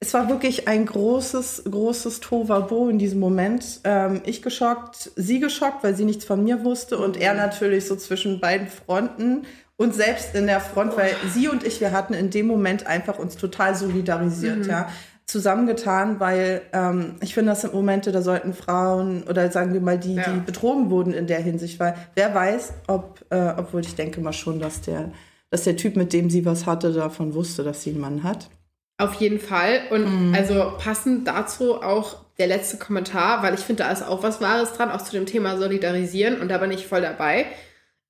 Es 0.01 0.13
war 0.13 0.27
wirklich 0.27 0.67
ein 0.67 0.85
großes, 0.85 1.63
großes 1.69 2.19
Tovabo 2.19 2.89
in 2.89 2.99
diesem 2.99 3.21
Moment. 3.21 3.79
Ähm, 3.85 4.21
ich 4.25 4.41
geschockt, 4.41 5.11
sie 5.15 5.39
geschockt, 5.39 5.85
weil 5.85 5.95
sie 5.95 6.05
nichts 6.05 6.25
von 6.25 6.43
mir 6.43 6.65
wusste 6.65 6.97
und 6.97 7.15
er 7.15 7.33
natürlich 7.33 7.85
so 7.85 7.95
zwischen 7.95 8.41
beiden 8.41 8.67
Fronten 8.67 9.43
und 9.81 9.95
selbst 9.95 10.35
in 10.35 10.45
der 10.47 10.59
Front, 10.61 10.95
weil 10.95 11.15
sie 11.33 11.47
und 11.47 11.63
ich, 11.65 11.81
wir 11.81 11.91
hatten 11.91 12.13
in 12.13 12.29
dem 12.29 12.47
Moment 12.47 12.85
einfach 12.87 13.17
uns 13.19 13.35
total 13.35 13.75
solidarisiert, 13.75 14.59
mhm. 14.65 14.69
ja. 14.69 14.89
zusammengetan, 15.25 16.19
weil 16.19 16.61
ähm, 16.73 17.15
ich 17.21 17.33
finde, 17.33 17.51
das 17.51 17.61
sind 17.61 17.73
Momente, 17.73 18.11
da 18.11 18.21
sollten 18.21 18.53
Frauen 18.53 19.23
oder 19.23 19.49
sagen 19.51 19.73
wir 19.73 19.81
mal 19.81 19.97
die, 19.97 20.15
Ja. 20.15 20.23
die 20.29 20.39
betrogen 20.41 20.89
wurden 20.89 21.13
in 21.13 21.25
der 21.25 21.39
Hinsicht, 21.39 21.79
weil 21.79 21.95
wer 22.15 22.35
weiß, 22.35 22.73
ob, 22.87 23.21
äh, 23.29 23.53
obwohl 23.57 23.81
ich 23.81 23.95
denke 23.95 24.19
mal 24.21 24.33
schon, 24.33 24.59
dass 24.59 24.81
der, 24.81 25.11
dass 25.49 25.63
der 25.63 25.77
Typ, 25.77 25.95
mit 25.95 26.11
dem 26.13 26.29
sie 26.29 26.45
was 26.45 26.65
hatte, 26.65 26.91
davon 26.91 27.33
wusste, 27.33 27.63
dass 27.63 27.81
sie 27.83 27.91
einen 27.91 28.01
Mann 28.01 28.23
hat. 28.23 28.49
Auf 28.97 29.13
jeden 29.15 29.39
Fall. 29.39 29.79
Und 29.89 30.03
Mhm. 30.29 30.35
also 30.35 30.73
passend 30.77 31.27
dazu 31.27 31.81
auch 31.81 32.17
der 32.37 32.47
letzte 32.47 32.77
Kommentar, 32.77 33.41
weil 33.41 33.53
ich 33.53 33.61
finde, 33.61 33.83
da 33.83 33.91
ist 33.91 34.03
auch 34.07 34.21
was 34.23 34.41
Wahres 34.41 34.73
dran, 34.73 34.91
auch 34.91 35.01
zu 35.01 35.11
dem 35.13 35.25
Thema 35.25 35.57
Solidarisieren. 35.57 36.39
Und 36.41 36.49
da 36.49 36.57
bin 36.57 36.71
ich 36.71 36.85
voll 36.87 37.01
dabei. 37.01 37.45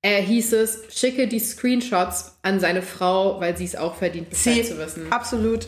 Äh, 0.04 0.20
hieß 0.22 0.52
es, 0.54 0.80
schicke 0.90 1.28
die 1.28 1.38
Screenshots 1.38 2.36
an 2.42 2.58
seine 2.58 2.82
Frau, 2.82 3.40
weil 3.40 3.56
sie 3.56 3.64
es 3.64 3.76
auch 3.76 3.94
verdient, 3.94 4.30
Bescheid 4.30 4.64
Sie- 4.64 4.72
zu 4.72 4.78
wissen. 4.78 5.12
Absolut. 5.12 5.66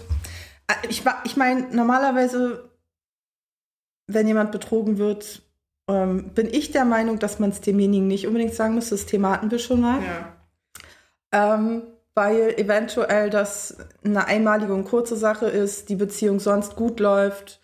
Äh, 0.66 0.88
Ich, 0.88 1.02
ich 1.24 1.36
meine, 1.36 1.68
normalerweise, 1.74 2.68
wenn 4.08 4.26
jemand 4.26 4.50
betrogen 4.52 4.98
wird, 4.98 5.42
ähm, 5.88 6.30
bin 6.34 6.52
ich 6.52 6.72
der 6.72 6.84
Meinung, 6.84 7.18
dass 7.18 7.38
man 7.38 7.50
es 7.50 7.60
demjenigen 7.60 8.08
nicht 8.08 8.26
unbedingt 8.26 8.54
sagen 8.54 8.74
muss. 8.74 8.88
Das 8.90 9.06
Thema 9.06 9.30
hatten 9.30 9.50
wir 9.50 9.58
schon 9.58 9.80
mal. 9.80 10.00
Ja. 10.02 11.54
Ähm, 11.54 11.82
weil 12.14 12.54
eventuell 12.58 13.28
das 13.30 13.76
eine 14.04 14.26
einmalige 14.26 14.72
und 14.72 14.84
kurze 14.84 15.16
Sache 15.16 15.46
ist, 15.46 15.88
die 15.88 15.96
Beziehung 15.96 16.38
sonst 16.40 16.76
gut 16.76 17.00
läuft. 17.00 17.60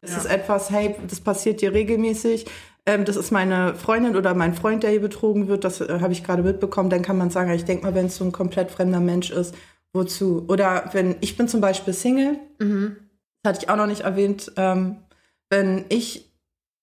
Es 0.00 0.12
Ja. 0.12 0.18
ist 0.18 0.26
etwas, 0.26 0.70
hey, 0.70 0.94
das 1.08 1.20
passiert 1.20 1.60
dir 1.60 1.72
regelmäßig. 1.72 2.46
Ähm, 2.88 3.04
das 3.04 3.16
ist 3.16 3.30
meine 3.30 3.74
Freundin 3.74 4.16
oder 4.16 4.32
mein 4.32 4.54
Freund, 4.54 4.82
der 4.82 4.90
hier 4.90 5.02
betrogen 5.02 5.46
wird. 5.46 5.62
Das 5.62 5.82
äh, 5.82 5.98
habe 6.00 6.14
ich 6.14 6.24
gerade 6.24 6.42
mitbekommen. 6.42 6.88
Dann 6.88 7.02
kann 7.02 7.18
man 7.18 7.28
sagen, 7.28 7.50
ich 7.50 7.66
denke 7.66 7.84
mal, 7.84 7.94
wenn 7.94 8.06
es 8.06 8.16
so 8.16 8.24
ein 8.24 8.32
komplett 8.32 8.70
fremder 8.70 8.98
Mensch 9.00 9.30
ist, 9.30 9.54
wozu? 9.92 10.46
Oder 10.48 10.88
wenn 10.92 11.16
ich 11.20 11.36
bin 11.36 11.48
zum 11.48 11.60
Beispiel 11.60 11.92
Single, 11.92 12.38
Mhm. 12.58 12.96
das 13.42 13.50
hatte 13.52 13.64
ich 13.64 13.70
auch 13.70 13.76
noch 13.76 13.86
nicht 13.86 14.00
erwähnt, 14.00 14.52
ähm, 14.56 14.96
wenn 15.50 15.84
ich 15.90 16.32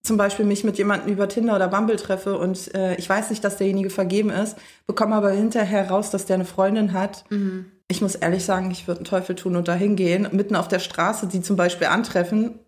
zum 0.03 0.17
Beispiel 0.17 0.45
mich 0.45 0.63
mit 0.63 0.77
jemandem 0.77 1.11
über 1.11 1.27
Tinder 1.27 1.55
oder 1.55 1.67
Bumble 1.67 1.95
treffe 1.95 2.37
und 2.37 2.75
äh, 2.75 2.93
ich 2.97 3.09
weiß 3.09 3.31
nicht, 3.31 3.43
dass 3.43 3.57
derjenige 3.57 3.89
vergeben 3.89 4.29
ist, 4.29 4.55
bekomme 4.85 5.15
aber 5.15 5.31
hinterher 5.31 5.89
raus, 5.89 6.11
dass 6.11 6.25
der 6.27 6.35
eine 6.35 6.45
Freundin 6.45 6.93
hat. 6.93 7.23
Mhm. 7.31 7.65
Ich 7.87 8.03
muss 8.03 8.13
ehrlich 8.13 8.45
sagen, 8.45 8.69
ich 8.69 8.87
würde 8.87 8.99
einen 8.99 9.05
Teufel 9.05 9.35
tun 9.35 9.55
und 9.55 9.67
dahin 9.67 9.95
gehen, 9.95 10.27
mitten 10.31 10.55
auf 10.55 10.67
der 10.67 10.77
Straße, 10.77 11.25
die 11.25 11.41
zum 11.41 11.55
Beispiel 11.55 11.87
antreffen 11.87 12.59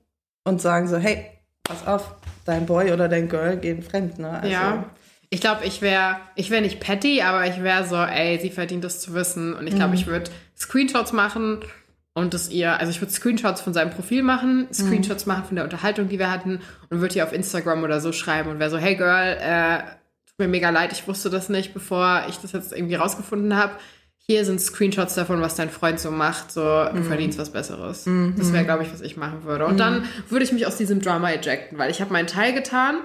und 0.43 0.59
sagen 0.59 0.87
so, 0.87 0.97
hey, 0.97 1.23
pass 1.63 1.85
auf, 1.85 2.15
dein 2.47 2.65
Boy 2.65 2.91
oder 2.91 3.07
dein 3.07 3.29
Girl 3.29 3.57
gehen 3.57 3.81
fremd, 3.81 4.19
ne? 4.19 4.29
Also, 4.29 4.47
Ja. 4.47 4.85
Ich 5.29 5.41
glaube, 5.41 5.65
ich 5.65 5.81
wäre, 5.81 6.15
ich 6.35 6.49
wäre 6.51 6.61
nicht 6.61 6.79
petty, 6.79 7.21
aber 7.21 7.45
ich 7.45 7.61
wäre 7.61 7.85
so, 7.85 7.97
ey, 7.97 8.39
sie 8.39 8.49
verdient 8.49 8.85
es 8.85 9.01
zu 9.01 9.13
wissen. 9.13 9.53
Und 9.53 9.67
ich 9.67 9.75
glaube, 9.75 9.93
ich 9.95 10.07
würde 10.07 10.31
Screenshots 10.57 11.11
machen 11.11 11.59
und 12.13 12.33
es 12.33 12.49
ihr, 12.49 12.79
also 12.79 12.89
ich 12.91 13.01
würde 13.01 13.11
Screenshots 13.11 13.59
von 13.59 13.73
seinem 13.73 13.91
Profil 13.91 14.23
machen, 14.23 14.67
Screenshots 14.73 15.25
machen 15.25 15.43
von 15.43 15.55
der 15.57 15.65
Unterhaltung, 15.65 16.07
die 16.07 16.17
wir 16.17 16.31
hatten 16.31 16.61
und 16.89 17.01
würde 17.01 17.15
ihr 17.15 17.25
auf 17.25 17.33
Instagram 17.33 17.83
oder 17.83 17.99
so 17.99 18.13
schreiben 18.13 18.49
und 18.49 18.59
wäre 18.59 18.69
so, 18.69 18.77
hey 18.77 18.95
Girl, 18.95 19.37
äh, 19.39 19.79
tut 20.27 20.39
mir 20.39 20.47
mega 20.47 20.69
leid, 20.69 20.93
ich 20.93 21.05
wusste 21.09 21.29
das 21.29 21.49
nicht, 21.49 21.73
bevor 21.73 22.23
ich 22.29 22.37
das 22.37 22.53
jetzt 22.53 22.71
irgendwie 22.71 22.95
rausgefunden 22.95 23.57
habe. 23.57 23.73
Hier 24.29 24.43
sind 24.43 24.59
Screenshots 24.59 25.15
davon, 25.15 25.39
was 25.41 25.55
dein 25.55 25.69
Freund 25.69 25.99
so 25.99 26.11
macht. 26.11 26.51
So, 26.51 26.61
du 26.61 27.01
verdienst 27.03 27.39
was 27.39 27.51
Besseres. 27.51 28.03
Das 28.35 28.51
wäre, 28.51 28.65
glaube 28.65 28.83
ich, 28.83 28.91
was 28.91 29.01
ich 29.01 29.15
machen 29.15 29.45
würde. 29.45 29.65
Und 29.65 29.79
dann 29.79 30.03
würde 30.29 30.43
ich 30.43 30.51
mich 30.51 30.67
aus 30.67 30.75
diesem 30.75 31.01
Drama 31.01 31.31
ejecten, 31.31 31.77
weil 31.77 31.89
ich 31.91 32.01
habe 32.01 32.11
meinen 32.11 32.27
Teil 32.27 32.53
getan 32.53 32.97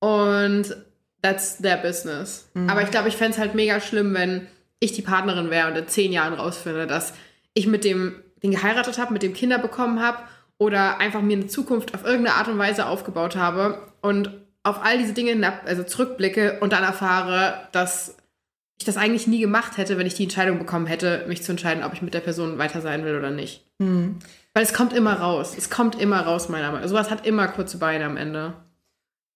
und 0.00 0.76
that's 1.22 1.58
their 1.58 1.76
business. 1.76 2.48
Aber 2.68 2.82
ich 2.82 2.90
glaube, 2.90 3.08
ich 3.08 3.16
fände 3.16 3.32
es 3.32 3.38
halt 3.38 3.54
mega 3.54 3.80
schlimm, 3.80 4.14
wenn 4.14 4.46
ich 4.78 4.92
die 4.92 5.02
Partnerin 5.02 5.50
wäre 5.50 5.68
und 5.68 5.76
in 5.76 5.88
zehn 5.88 6.12
Jahren 6.12 6.34
rausfinde, 6.34 6.86
dass 6.86 7.12
ich 7.52 7.66
mit 7.66 7.84
dem 7.84 8.14
den 8.42 8.52
geheiratet 8.52 8.98
habe, 8.98 9.12
mit 9.12 9.22
dem 9.22 9.34
Kinder 9.34 9.58
bekommen 9.58 10.00
habe 10.00 10.18
oder 10.58 10.98
einfach 10.98 11.20
mir 11.20 11.36
eine 11.36 11.46
Zukunft 11.46 11.94
auf 11.94 12.04
irgendeine 12.04 12.36
Art 12.36 12.48
und 12.48 12.56
Weise 12.58 12.86
aufgebaut 12.86 13.36
habe 13.36 13.82
und 14.00 14.30
auf 14.62 14.82
all 14.82 14.98
diese 14.98 15.12
Dinge 15.12 15.52
also 15.66 15.82
zurückblicke 15.82 16.58
und 16.60 16.72
dann 16.72 16.82
erfahre, 16.82 17.68
dass 17.72 18.16
ich 18.80 18.84
das 18.86 18.96
eigentlich 18.96 19.26
nie 19.26 19.40
gemacht 19.40 19.76
hätte, 19.76 19.98
wenn 19.98 20.06
ich 20.06 20.14
die 20.14 20.22
Entscheidung 20.24 20.58
bekommen 20.58 20.86
hätte, 20.86 21.24
mich 21.28 21.42
zu 21.42 21.52
entscheiden, 21.52 21.84
ob 21.84 21.92
ich 21.92 22.00
mit 22.02 22.14
der 22.14 22.20
Person 22.20 22.56
weiter 22.58 22.80
sein 22.80 23.04
will 23.04 23.14
oder 23.16 23.30
nicht. 23.30 23.64
Hm. 23.78 24.16
Weil 24.54 24.62
es 24.62 24.72
kommt 24.72 24.94
immer 24.94 25.12
raus. 25.20 25.54
Es 25.56 25.68
kommt 25.68 26.00
immer 26.00 26.20
raus, 26.22 26.48
Meinung 26.48 26.80
nach. 26.80 26.88
Sowas 26.88 27.10
hat 27.10 27.26
immer 27.26 27.46
kurze 27.48 27.76
Beine 27.78 28.06
am 28.06 28.16
Ende. 28.16 28.54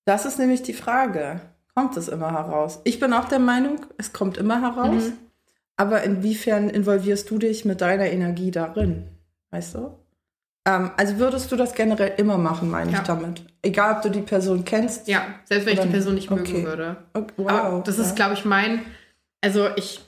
Das 0.06 0.24
ist 0.24 0.38
nämlich 0.38 0.62
die 0.62 0.72
Frage. 0.72 1.40
Kommt 1.74 1.94
es 1.98 2.08
immer 2.08 2.32
heraus? 2.32 2.80
Ich 2.84 2.98
bin 3.00 3.12
auch 3.12 3.26
der 3.26 3.38
Meinung, 3.38 3.84
es 3.98 4.12
kommt 4.14 4.38
immer 4.38 4.62
heraus. 4.62 5.04
Mhm. 5.04 5.12
Aber 5.76 6.02
inwiefern 6.04 6.70
involvierst 6.70 7.30
du 7.30 7.36
dich 7.38 7.64
mit 7.66 7.80
deiner 7.82 8.06
Energie 8.06 8.50
darin? 8.50 9.04
Weißt 9.50 9.74
du? 9.74 9.90
Ähm, 10.66 10.90
also 10.96 11.18
würdest 11.18 11.52
du 11.52 11.56
das 11.56 11.74
generell 11.74 12.12
immer 12.16 12.38
machen, 12.38 12.70
meine 12.70 12.90
Ja. 12.92 12.98
ich 13.00 13.04
damit. 13.04 13.44
Egal, 13.60 13.96
ob 13.96 14.02
du 14.02 14.08
die 14.10 14.22
Person 14.22 14.64
kennst. 14.64 15.06
Ja, 15.08 15.22
selbst 15.44 15.66
wenn 15.66 15.74
ich 15.74 15.80
die 15.80 15.88
Person 15.88 16.14
nicht 16.14 16.30
nicht. 16.30 16.40
mögen 16.40 16.54
Okay. 16.56 16.64
würde. 16.66 16.96
Okay, 17.12 17.32
Wow. 17.36 17.50
Aber 17.50 17.80
das 17.84 17.98
ist, 17.98 18.10
ja. 18.10 18.14
glaube 18.14 18.34
ich, 18.34 18.44
mein. 18.46 18.80
Also 19.44 19.68
ich, 19.76 20.00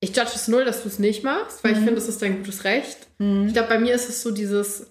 ich 0.00 0.16
judge 0.16 0.30
es 0.34 0.48
null, 0.48 0.64
dass 0.64 0.82
du 0.82 0.88
es 0.88 0.98
nicht 0.98 1.22
machst, 1.22 1.62
weil 1.62 1.72
ich 1.72 1.78
finde, 1.78 1.96
das 1.96 2.08
ist 2.08 2.22
dein 2.22 2.38
gutes 2.38 2.64
Recht. 2.64 2.96
Mhm. 3.18 3.48
Ich 3.48 3.52
glaube, 3.52 3.68
bei 3.68 3.78
mir 3.78 3.94
ist 3.94 4.08
es 4.08 4.22
so 4.22 4.30
dieses 4.30 4.86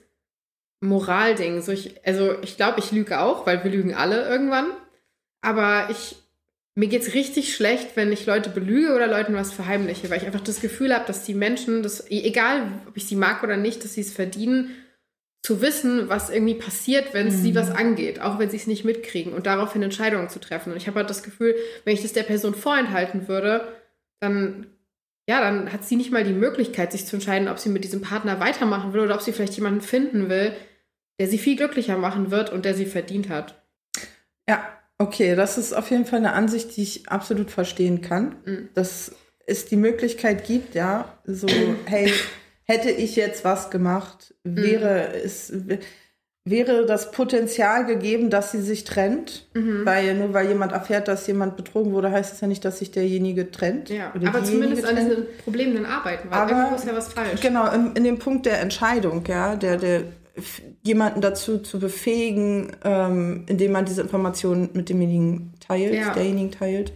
Moralding. 0.81 1.63
So 1.63 1.71
ich, 1.71 2.05
also 2.05 2.35
ich 2.43 2.57
glaube, 2.57 2.77
ich 2.77 2.91
lüge 2.91 3.19
auch, 3.19 3.47
weil 3.47 3.63
wir 3.63 3.71
lügen 3.71 3.95
alle 3.95 4.29
irgendwann. 4.29 4.67
Aber 5.41 5.89
ich, 5.89 6.15
mir 6.75 6.89
geht's 6.89 7.15
richtig 7.15 7.55
schlecht, 7.55 7.95
wenn 7.95 8.11
ich 8.11 8.27
Leute 8.27 8.51
belüge 8.51 8.93
oder 8.93 9.07
Leuten 9.07 9.33
was 9.33 9.51
verheimliche, 9.51 10.11
weil 10.11 10.19
ich 10.19 10.27
einfach 10.27 10.41
das 10.41 10.61
Gefühl 10.61 10.93
habe, 10.93 11.07
dass 11.07 11.23
die 11.23 11.33
Menschen, 11.33 11.81
das, 11.81 12.05
egal 12.11 12.71
ob 12.87 12.95
ich 12.97 13.07
sie 13.07 13.15
mag 13.15 13.41
oder 13.41 13.57
nicht, 13.57 13.83
dass 13.83 13.95
sie 13.95 14.01
es 14.01 14.13
verdienen, 14.13 14.75
zu 15.47 15.61
wissen, 15.61 16.09
was 16.09 16.29
irgendwie 16.29 16.55
passiert, 16.55 17.13
wenn 17.13 17.27
es 17.27 17.41
sie 17.41 17.55
was 17.55 17.71
angeht, 17.71 18.19
auch 18.19 18.37
wenn 18.37 18.49
sie 18.49 18.57
es 18.57 18.67
nicht 18.67 18.83
mitkriegen 18.83 19.31
und 19.31 19.45
daraufhin 19.45 19.81
Entscheidungen 19.81 20.27
zu 20.27 20.39
treffen. 20.39 20.71
Und 20.71 20.77
ich 20.77 20.87
habe 20.87 20.99
halt 20.99 21.09
das 21.09 21.23
Gefühl, 21.23 21.55
wenn 21.85 21.93
ich 21.93 22.01
das 22.01 22.11
der 22.11 22.23
Person 22.23 22.53
vorenthalten 22.53 23.29
würde, 23.29 23.65
dann, 24.19 24.67
ja, 25.27 25.41
dann 25.41 25.71
hat 25.71 25.83
sie 25.83 25.95
nicht 25.95 26.11
mal 26.11 26.23
die 26.23 26.33
Möglichkeit, 26.33 26.91
sich 26.91 27.05
zu 27.05 27.15
entscheiden, 27.15 27.47
ob 27.47 27.59
sie 27.59 27.69
mit 27.69 27.83
diesem 27.83 28.01
Partner 28.01 28.39
weitermachen 28.39 28.93
will 28.93 29.01
oder 29.01 29.15
ob 29.15 29.21
sie 29.21 29.33
vielleicht 29.33 29.55
jemanden 29.55 29.81
finden 29.81 30.29
will, 30.29 30.53
der 31.19 31.27
sie 31.27 31.37
viel 31.37 31.55
glücklicher 31.55 31.97
machen 31.97 32.31
wird 32.31 32.51
und 32.51 32.65
der 32.65 32.73
sie 32.75 32.85
verdient 32.85 33.29
hat. 33.29 33.61
Ja, 34.47 34.63
okay, 34.97 35.35
das 35.35 35.57
ist 35.57 35.73
auf 35.73 35.89
jeden 35.91 36.05
Fall 36.05 36.19
eine 36.19 36.33
Ansicht, 36.33 36.75
die 36.77 36.83
ich 36.83 37.09
absolut 37.09 37.51
verstehen 37.51 38.01
kann. 38.01 38.35
Mhm. 38.45 38.69
Dass 38.73 39.13
es 39.45 39.65
die 39.65 39.77
Möglichkeit 39.77 40.45
gibt, 40.45 40.75
ja, 40.75 41.17
so, 41.25 41.47
hey, 41.85 42.11
hätte 42.63 42.91
ich 42.91 43.15
jetzt 43.15 43.43
was 43.43 43.69
gemacht, 43.69 44.33
Mhm. 44.43 44.57
wäre 44.57 45.13
es 45.13 45.51
wäre 46.49 46.85
das 46.85 47.11
Potenzial 47.11 47.85
gegeben, 47.85 48.29
dass 48.29 48.51
sie 48.51 48.61
sich 48.61 48.83
trennt, 48.83 49.47
Mhm. 49.53 49.85
weil 49.85 50.15
nur 50.15 50.33
weil 50.33 50.47
jemand 50.47 50.71
erfährt, 50.71 51.07
dass 51.07 51.27
jemand 51.27 51.57
betrogen 51.57 51.91
wurde, 51.93 52.11
heißt 52.11 52.33
es 52.33 52.41
ja 52.41 52.47
nicht, 52.47 52.63
dass 52.65 52.79
sich 52.79 52.91
derjenige 52.91 53.51
trennt. 53.51 53.89
Ja, 53.89 54.11
aber 54.13 54.43
zumindest 54.43 54.85
an 54.85 54.95
trennt. 54.95 55.09
diesen 55.11 55.25
Problemen 55.43 55.75
dann 55.75 55.85
arbeiten, 55.85 56.29
weil 56.29 56.37
Aber- 56.39 56.51
irgendwo 56.51 56.75
ist 56.75 56.85
ja 56.85 56.95
was 56.95 57.13
falsch. 57.13 57.41
Genau, 57.41 57.71
in, 57.71 57.93
in 57.95 58.03
dem 58.03 58.19
Punkt 58.19 58.45
der 58.45 58.61
Entscheidung, 58.61 59.23
ja, 59.27 59.55
der, 59.55 59.77
der 59.77 60.03
jemanden 60.83 61.21
dazu 61.21 61.57
zu 61.57 61.79
befähigen, 61.79 62.71
ähm, 62.83 63.43
indem 63.47 63.71
man 63.71 63.85
diese 63.85 64.01
Informationen 64.01 64.69
mit 64.73 64.89
demjenigen 64.89 65.53
teilt, 65.59 65.93
Ja. 65.95 66.13
derjenigen 66.13 66.51
teilt, 66.51 66.93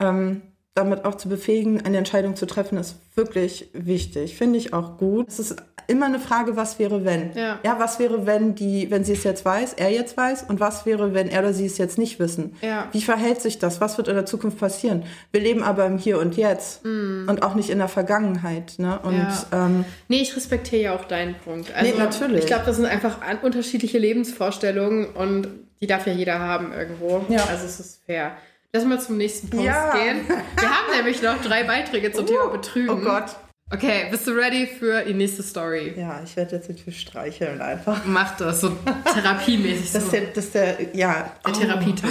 ähm, 0.00 0.42
damit 0.74 1.04
auch 1.04 1.16
zu 1.16 1.28
befähigen, 1.28 1.84
eine 1.84 1.98
Entscheidung 1.98 2.36
zu 2.36 2.46
treffen, 2.46 2.78
ist 2.78 2.96
wirklich 3.14 3.68
wichtig. 3.72 4.36
Finde 4.36 4.58
ich 4.58 4.72
auch 4.72 4.98
gut. 4.98 5.28
Es 5.28 5.38
ist 5.38 5.56
immer 5.86 6.06
eine 6.06 6.18
Frage, 6.18 6.56
was 6.56 6.78
wäre, 6.78 7.04
wenn. 7.04 7.32
Ja. 7.34 7.58
ja, 7.62 7.78
was 7.78 7.98
wäre, 7.98 8.26
wenn 8.26 8.54
die, 8.54 8.90
wenn 8.90 9.04
sie 9.04 9.12
es 9.12 9.22
jetzt 9.22 9.44
weiß, 9.44 9.74
er 9.74 9.90
jetzt 9.90 10.16
weiß, 10.16 10.44
und 10.48 10.58
was 10.58 10.86
wäre, 10.86 11.12
wenn 11.12 11.28
er 11.28 11.40
oder 11.40 11.52
sie 11.52 11.66
es 11.66 11.76
jetzt 11.76 11.98
nicht 11.98 12.18
wissen? 12.18 12.56
Ja. 12.62 12.88
Wie 12.92 13.02
verhält 13.02 13.42
sich 13.42 13.58
das? 13.58 13.80
Was 13.82 13.98
wird 13.98 14.08
in 14.08 14.14
der 14.14 14.24
Zukunft 14.24 14.58
passieren? 14.58 15.04
Wir 15.30 15.42
leben 15.42 15.62
aber 15.62 15.84
im 15.84 15.98
Hier 15.98 16.18
und 16.18 16.36
Jetzt 16.36 16.84
und 16.84 17.42
auch 17.42 17.54
nicht 17.54 17.68
in 17.70 17.78
der 17.78 17.88
Vergangenheit. 17.88 18.74
Ne? 18.78 18.98
Und 19.02 19.14
Mm. 19.14 19.18
Ja. 19.52 19.66
ähm, 19.66 19.84
Nee, 20.08 20.22
ich 20.22 20.34
respektiere 20.34 20.82
ja 20.82 20.94
auch 20.96 21.04
deinen 21.04 21.34
Punkt. 21.34 21.72
Also, 21.74 21.92
Nee, 21.92 21.98
natürlich. 21.98 22.40
Ich 22.40 22.46
glaube, 22.46 22.64
das 22.66 22.76
sind 22.76 22.86
einfach 22.86 23.18
unterschiedliche 23.42 23.98
Lebensvorstellungen 23.98 25.06
und 25.14 25.48
die 25.82 25.86
darf 25.86 26.06
ja 26.06 26.14
jeder 26.14 26.38
haben 26.38 26.72
irgendwo. 26.72 27.24
Ja. 27.28 27.44
Also 27.50 27.66
es 27.66 27.78
ist 27.78 28.00
fair. 28.06 28.32
Lass 28.74 28.84
mal 28.84 29.00
zum 29.00 29.16
nächsten 29.16 29.50
Punkt 29.50 29.64
Ja. 29.66 29.92
gehen. 29.92 30.26
Wir 30.26 30.68
haben 30.68 30.90
nämlich 30.96 31.22
noch 31.22 31.40
drei 31.40 31.62
Beiträge 31.62 32.10
zum 32.10 32.26
Thema 32.26 32.48
Betrügen. 32.48 32.90
Oh 32.90 32.96
Gott. 32.96 33.36
Okay, 33.72 34.08
bist 34.10 34.26
du 34.26 34.32
ready 34.32 34.66
für 34.66 35.04
die 35.04 35.14
nächste 35.14 35.44
Story? 35.44 35.94
Ja, 35.96 36.20
ich 36.24 36.34
werde 36.36 36.56
jetzt 36.56 36.68
natürlich 36.68 37.00
streicheln 37.00 37.60
einfach. 37.62 38.04
Mach 38.04 38.36
das 38.36 38.62
so 38.62 38.76
therapiemäßig. 39.14 39.92
Das 39.92 40.02
so. 40.02 40.06
ist 40.08 40.12
der, 40.12 40.20
das 40.22 40.44
ist 40.46 40.54
der 40.56 40.96
ja, 40.96 41.30
der 41.46 41.52
oh, 41.54 41.56
Therapietisch. 41.56 42.10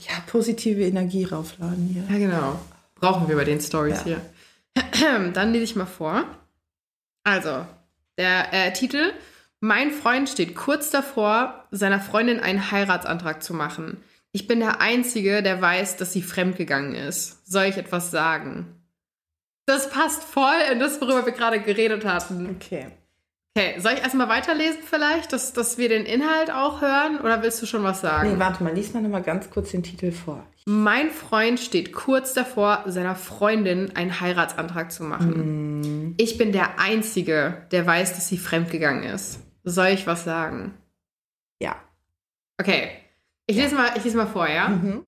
ja, 0.00 0.14
positive 0.26 0.82
Energie 0.82 1.24
raufladen 1.26 1.86
hier. 1.86 2.02
Ja, 2.10 2.26
genau. 2.26 2.60
Brauchen 2.96 3.28
wir 3.28 3.36
bei 3.36 3.44
den 3.44 3.60
Stories 3.60 4.00
Ja. 4.04 4.16
hier. 5.06 5.30
Dann 5.32 5.52
lese 5.52 5.62
ich 5.64 5.76
mal 5.76 5.86
vor. 5.86 6.24
Also, 7.22 7.64
der 8.18 8.52
äh, 8.52 8.72
Titel: 8.72 9.12
Mein 9.60 9.92
Freund 9.92 10.28
steht 10.28 10.56
kurz 10.56 10.90
davor, 10.90 11.66
seiner 11.70 12.00
Freundin 12.00 12.40
einen 12.40 12.72
Heiratsantrag 12.72 13.44
zu 13.44 13.54
machen. 13.54 14.02
Ich 14.34 14.48
bin 14.48 14.58
der 14.58 14.80
Einzige, 14.80 15.44
der 15.44 15.62
weiß, 15.62 15.96
dass 15.96 16.12
sie 16.12 16.20
fremdgegangen 16.20 16.96
ist. 16.96 17.46
Soll 17.46 17.66
ich 17.66 17.76
etwas 17.76 18.10
sagen? 18.10 18.66
Das 19.64 19.90
passt 19.90 20.24
voll 20.24 20.56
in 20.72 20.80
das, 20.80 21.00
worüber 21.00 21.24
wir 21.24 21.32
gerade 21.32 21.60
geredet 21.60 22.04
hatten. 22.04 22.56
Okay. 22.56 22.88
Okay, 23.56 23.78
soll 23.78 23.92
ich 23.92 24.00
erstmal 24.00 24.28
weiterlesen 24.28 24.80
vielleicht, 24.84 25.32
dass, 25.32 25.52
dass 25.52 25.78
wir 25.78 25.88
den 25.88 26.04
Inhalt 26.04 26.50
auch 26.50 26.82
hören? 26.82 27.20
Oder 27.20 27.42
willst 27.42 27.62
du 27.62 27.66
schon 27.66 27.84
was 27.84 28.00
sagen? 28.00 28.32
Nee, 28.32 28.38
warte 28.40 28.64
mal, 28.64 28.74
lies 28.74 28.92
mal 28.92 29.04
nochmal 29.04 29.22
ganz 29.22 29.50
kurz 29.50 29.70
den 29.70 29.84
Titel 29.84 30.10
vor. 30.10 30.44
Mein 30.66 31.10
Freund 31.10 31.60
steht 31.60 31.92
kurz 31.92 32.34
davor, 32.34 32.82
seiner 32.86 33.14
Freundin 33.14 33.94
einen 33.94 34.20
Heiratsantrag 34.20 34.90
zu 34.90 35.04
machen. 35.04 36.08
Mm. 36.08 36.14
Ich 36.16 36.38
bin 36.38 36.50
der 36.50 36.80
Einzige, 36.80 37.68
der 37.70 37.86
weiß, 37.86 38.14
dass 38.14 38.26
sie 38.26 38.38
fremdgegangen 38.38 39.04
ist. 39.04 39.38
Soll 39.62 39.90
ich 39.90 40.08
was 40.08 40.24
sagen? 40.24 40.74
Ja. 41.60 41.76
Okay. 42.60 43.03
Ich 43.46 43.56
lese 43.56 43.74
mal, 43.74 43.92
ich 43.96 44.04
lese 44.04 44.16
mal 44.16 44.26
vor, 44.26 44.48
ja? 44.48 44.68
Mhm. 44.68 45.04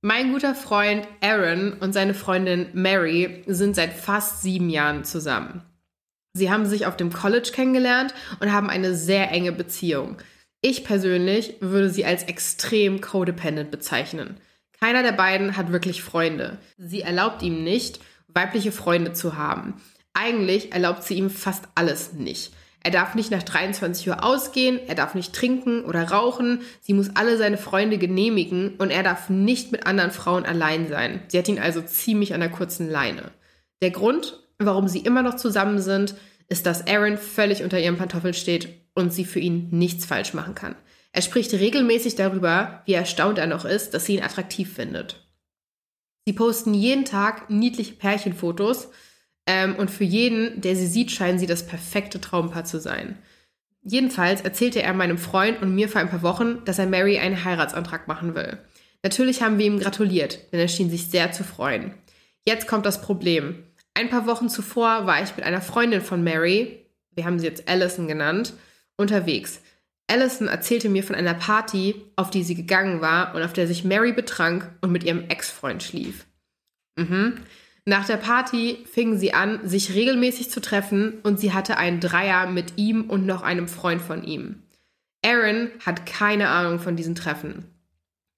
Mein 0.00 0.32
guter 0.32 0.54
Freund 0.54 1.08
Aaron 1.20 1.72
und 1.72 1.92
seine 1.92 2.14
Freundin 2.14 2.68
Mary 2.72 3.42
sind 3.46 3.74
seit 3.74 3.94
fast 3.94 4.42
sieben 4.42 4.70
Jahren 4.70 5.04
zusammen. 5.04 5.62
Sie 6.34 6.50
haben 6.50 6.66
sich 6.66 6.86
auf 6.86 6.96
dem 6.96 7.12
College 7.12 7.50
kennengelernt 7.52 8.14
und 8.38 8.52
haben 8.52 8.70
eine 8.70 8.94
sehr 8.94 9.30
enge 9.32 9.52
Beziehung. 9.52 10.18
Ich 10.60 10.84
persönlich 10.84 11.56
würde 11.60 11.90
sie 11.90 12.04
als 12.04 12.24
extrem 12.24 13.00
codependent 13.00 13.70
bezeichnen. 13.70 14.38
Keiner 14.78 15.02
der 15.02 15.12
beiden 15.12 15.56
hat 15.56 15.72
wirklich 15.72 16.02
Freunde. 16.02 16.58
Sie 16.76 17.00
erlaubt 17.00 17.42
ihm 17.42 17.64
nicht, 17.64 18.00
weibliche 18.28 18.70
Freunde 18.70 19.12
zu 19.12 19.36
haben. 19.36 19.80
Eigentlich 20.14 20.72
erlaubt 20.72 21.02
sie 21.02 21.14
ihm 21.14 21.30
fast 21.30 21.64
alles 21.74 22.12
nicht. 22.12 22.52
Er 22.80 22.90
darf 22.90 23.14
nicht 23.14 23.30
nach 23.30 23.42
23 23.42 24.08
Uhr 24.08 24.24
ausgehen, 24.24 24.78
er 24.86 24.94
darf 24.94 25.14
nicht 25.14 25.34
trinken 25.34 25.84
oder 25.84 26.10
rauchen, 26.10 26.62
sie 26.80 26.94
muss 26.94 27.10
alle 27.16 27.36
seine 27.36 27.58
Freunde 27.58 27.98
genehmigen 27.98 28.76
und 28.78 28.90
er 28.90 29.02
darf 29.02 29.28
nicht 29.28 29.72
mit 29.72 29.86
anderen 29.86 30.10
Frauen 30.10 30.46
allein 30.46 30.88
sein. 30.88 31.22
Sie 31.28 31.38
hat 31.38 31.48
ihn 31.48 31.58
also 31.58 31.82
ziemlich 31.82 32.34
an 32.34 32.40
der 32.40 32.50
kurzen 32.50 32.88
Leine. 32.88 33.32
Der 33.82 33.90
Grund, 33.90 34.40
warum 34.58 34.88
sie 34.88 35.00
immer 35.00 35.22
noch 35.22 35.34
zusammen 35.34 35.80
sind, 35.80 36.14
ist, 36.48 36.66
dass 36.66 36.86
Aaron 36.86 37.18
völlig 37.18 37.62
unter 37.62 37.78
ihren 37.78 37.98
Pantoffeln 37.98 38.34
steht 38.34 38.68
und 38.94 39.12
sie 39.12 39.24
für 39.24 39.40
ihn 39.40 39.68
nichts 39.70 40.06
falsch 40.06 40.32
machen 40.32 40.54
kann. 40.54 40.76
Er 41.12 41.22
spricht 41.22 41.52
regelmäßig 41.52 42.14
darüber, 42.14 42.82
wie 42.86 42.94
erstaunt 42.94 43.38
er 43.38 43.46
noch 43.46 43.64
ist, 43.64 43.92
dass 43.92 44.04
sie 44.04 44.16
ihn 44.16 44.22
attraktiv 44.22 44.72
findet. 44.72 45.28
Sie 46.26 46.32
posten 46.32 46.74
jeden 46.74 47.04
Tag 47.04 47.48
niedliche 47.48 47.94
Pärchenfotos 47.94 48.88
ähm, 49.48 49.76
und 49.76 49.90
für 49.90 50.04
jeden, 50.04 50.60
der 50.60 50.76
sie 50.76 50.86
sieht, 50.86 51.10
scheinen 51.10 51.38
sie 51.38 51.46
das 51.46 51.66
perfekte 51.66 52.20
Traumpaar 52.20 52.66
zu 52.66 52.78
sein. 52.78 53.16
Jedenfalls 53.82 54.42
erzählte 54.42 54.82
er 54.82 54.92
meinem 54.92 55.16
Freund 55.16 55.62
und 55.62 55.74
mir 55.74 55.88
vor 55.88 56.02
ein 56.02 56.10
paar 56.10 56.22
Wochen, 56.22 56.62
dass 56.66 56.78
er 56.78 56.86
Mary 56.86 57.18
einen 57.18 57.44
Heiratsantrag 57.44 58.06
machen 58.06 58.34
will. 58.34 58.58
Natürlich 59.02 59.40
haben 59.40 59.56
wir 59.58 59.64
ihm 59.64 59.80
gratuliert, 59.80 60.52
denn 60.52 60.60
er 60.60 60.68
schien 60.68 60.90
sich 60.90 61.06
sehr 61.06 61.32
zu 61.32 61.44
freuen. 61.44 61.94
Jetzt 62.46 62.68
kommt 62.68 62.84
das 62.84 63.00
Problem. 63.00 63.64
Ein 63.94 64.10
paar 64.10 64.26
Wochen 64.26 64.50
zuvor 64.50 65.06
war 65.06 65.22
ich 65.22 65.34
mit 65.34 65.46
einer 65.46 65.62
Freundin 65.62 66.02
von 66.02 66.22
Mary, 66.22 66.84
wir 67.14 67.24
haben 67.24 67.38
sie 67.38 67.46
jetzt 67.46 67.68
Allison 67.68 68.06
genannt, 68.06 68.52
unterwegs. 68.98 69.62
Allison 70.08 70.48
erzählte 70.48 70.90
mir 70.90 71.02
von 71.02 71.16
einer 71.16 71.34
Party, 71.34 71.94
auf 72.16 72.30
die 72.30 72.42
sie 72.42 72.54
gegangen 72.54 73.00
war 73.00 73.34
und 73.34 73.42
auf 73.42 73.54
der 73.54 73.66
sich 73.66 73.82
Mary 73.82 74.12
betrank 74.12 74.70
und 74.82 74.92
mit 74.92 75.04
ihrem 75.04 75.28
Ex-Freund 75.28 75.82
schlief. 75.82 76.26
Mhm. 76.96 77.38
Nach 77.88 78.04
der 78.04 78.18
Party 78.18 78.84
fingen 78.92 79.18
sie 79.18 79.32
an, 79.32 79.66
sich 79.66 79.94
regelmäßig 79.94 80.50
zu 80.50 80.60
treffen 80.60 81.20
und 81.22 81.40
sie 81.40 81.54
hatte 81.54 81.78
einen 81.78 82.00
Dreier 82.00 82.46
mit 82.46 82.74
ihm 82.76 83.04
und 83.08 83.24
noch 83.24 83.40
einem 83.40 83.66
Freund 83.66 84.02
von 84.02 84.24
ihm. 84.24 84.62
Aaron 85.24 85.70
hat 85.86 86.04
keine 86.04 86.50
Ahnung 86.50 86.80
von 86.80 86.96
diesen 86.96 87.14
Treffen. 87.14 87.64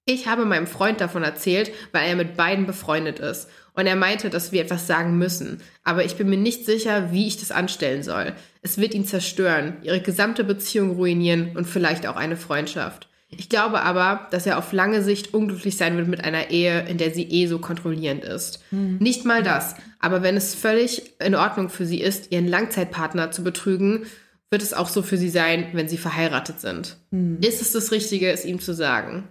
Ich 0.05 0.25
habe 0.25 0.45
meinem 0.45 0.67
Freund 0.67 1.01
davon 1.01 1.23
erzählt, 1.23 1.73
weil 1.91 2.07
er 2.07 2.15
mit 2.15 2.37
beiden 2.37 2.65
befreundet 2.65 3.19
ist 3.19 3.49
und 3.73 3.87
er 3.87 3.97
meinte, 3.97 4.29
dass 4.29 4.53
wir 4.53 4.61
etwas 4.61 4.87
sagen 4.87 5.17
müssen. 5.17 5.59
Aber 5.83 6.05
ich 6.05 6.15
bin 6.15 6.29
mir 6.29 6.37
nicht 6.37 6.65
sicher, 6.65 7.11
wie 7.11 7.27
ich 7.27 7.35
das 7.35 7.51
anstellen 7.51 8.03
soll. 8.03 8.31
Es 8.61 8.77
wird 8.77 8.93
ihn 8.93 9.03
zerstören, 9.03 9.79
ihre 9.83 9.99
gesamte 9.99 10.45
Beziehung 10.45 10.91
ruinieren 10.91 11.57
und 11.57 11.67
vielleicht 11.67 12.07
auch 12.07 12.15
eine 12.15 12.37
Freundschaft. 12.37 13.09
Ich 13.37 13.49
glaube 13.49 13.81
aber, 13.81 14.27
dass 14.31 14.45
er 14.45 14.57
auf 14.57 14.73
lange 14.73 15.01
Sicht 15.01 15.33
unglücklich 15.33 15.77
sein 15.77 15.95
wird 15.97 16.07
mit 16.07 16.23
einer 16.23 16.49
Ehe, 16.49 16.85
in 16.87 16.97
der 16.97 17.11
sie 17.11 17.23
eh 17.23 17.47
so 17.47 17.59
kontrollierend 17.59 18.23
ist. 18.23 18.63
Mhm. 18.71 18.97
Nicht 18.99 19.25
mal 19.25 19.41
das, 19.41 19.75
aber 19.99 20.21
wenn 20.21 20.35
es 20.35 20.53
völlig 20.53 21.19
in 21.19 21.35
Ordnung 21.35 21.69
für 21.69 21.85
sie 21.85 22.01
ist, 22.01 22.31
ihren 22.31 22.47
Langzeitpartner 22.47 23.31
zu 23.31 23.43
betrügen, 23.43 24.05
wird 24.49 24.61
es 24.61 24.73
auch 24.73 24.89
so 24.89 25.01
für 25.01 25.17
sie 25.17 25.29
sein, 25.29 25.69
wenn 25.73 25.87
sie 25.87 25.97
verheiratet 25.97 26.59
sind. 26.59 26.97
Mhm. 27.11 27.39
Ist 27.41 27.61
es 27.61 27.71
das 27.71 27.91
Richtige, 27.91 28.29
es 28.31 28.43
ihm 28.43 28.59
zu 28.59 28.73
sagen? 28.73 29.27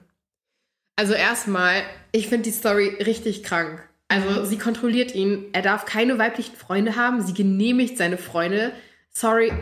Also 0.97 1.13
erstmal, 1.13 1.83
ich 2.13 2.29
finde 2.29 2.45
die 2.45 2.57
Story 2.57 2.97
richtig 3.05 3.43
krank. 3.43 3.83
Also 4.09 4.45
sie 4.45 4.59
kontrolliert 4.59 5.15
ihn. 5.15 5.45
Er 5.53 5.63
darf 5.63 5.85
keine 5.85 6.19
weiblichen 6.19 6.57
Freunde 6.57 6.97
haben. 6.97 7.25
Sie 7.25 7.33
genehmigt 7.33 7.97
seine 7.97 8.19
Freunde. 8.19 8.73
Sorry, 9.11 9.53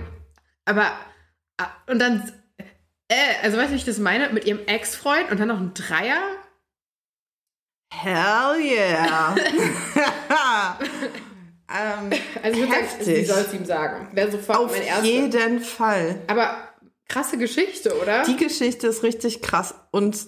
aber 0.64 0.90
ah, 1.56 1.68
und 1.86 1.98
dann, 1.98 2.30
äh, 3.08 3.14
also 3.42 3.56
weißt 3.56 3.68
du, 3.68 3.72
wie 3.72 3.78
ich 3.78 3.84
das 3.84 3.98
meine? 3.98 4.30
Mit 4.30 4.44
ihrem 4.44 4.60
Ex-Freund 4.66 5.30
und 5.30 5.40
dann 5.40 5.48
noch 5.48 5.60
ein 5.60 5.72
Dreier? 5.74 6.20
Hell 7.92 8.60
yeah! 8.60 9.34
ähm, 11.70 12.10
also 12.42 12.62
ich 12.62 12.70
heftig. 12.70 13.06
Sagen, 13.06 13.16
sie 13.16 13.24
soll 13.24 13.40
es 13.40 13.54
ihm 13.54 13.64
sagen. 13.64 14.08
Wäre 14.12 14.30
sofort 14.30 14.58
Auf 14.58 14.72
mein 14.72 14.82
erster. 14.82 15.04
jeden 15.04 15.60
Fall. 15.60 16.20
Aber 16.26 16.56
krasse 17.08 17.38
Geschichte, 17.38 17.98
oder? 18.00 18.24
Die 18.24 18.36
Geschichte 18.36 18.86
ist 18.86 19.02
richtig 19.02 19.40
krass 19.40 19.74
und 19.90 20.26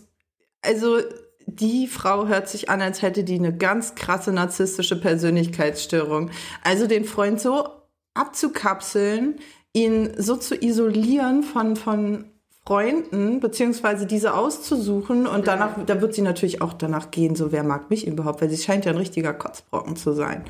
also 0.62 1.00
die 1.46 1.86
Frau 1.86 2.26
hört 2.26 2.48
sich 2.48 2.68
an, 2.68 2.80
als 2.80 3.02
hätte 3.02 3.24
die 3.24 3.34
eine 3.34 3.56
ganz 3.56 3.94
krasse 3.94 4.32
narzisstische 4.32 5.00
Persönlichkeitsstörung. 5.00 6.30
Also 6.62 6.86
den 6.86 7.04
Freund 7.04 7.40
so 7.40 7.68
abzukapseln, 8.14 9.40
ihn 9.72 10.12
so 10.16 10.36
zu 10.36 10.54
isolieren 10.54 11.42
von, 11.42 11.76
von 11.76 12.29
Freunden, 12.70 13.40
beziehungsweise 13.40 14.06
diese 14.06 14.32
auszusuchen 14.32 15.26
und 15.26 15.48
danach, 15.48 15.84
da 15.86 16.00
wird 16.00 16.14
sie 16.14 16.22
natürlich 16.22 16.62
auch 16.62 16.72
danach 16.72 17.10
gehen, 17.10 17.34
so 17.34 17.50
wer 17.50 17.64
mag 17.64 17.90
mich 17.90 18.06
überhaupt, 18.06 18.40
weil 18.40 18.48
sie 18.48 18.62
scheint 18.62 18.84
ja 18.84 18.92
ein 18.92 18.96
richtiger 18.96 19.34
Kotzbrocken 19.34 19.96
zu 19.96 20.12
sein. 20.12 20.44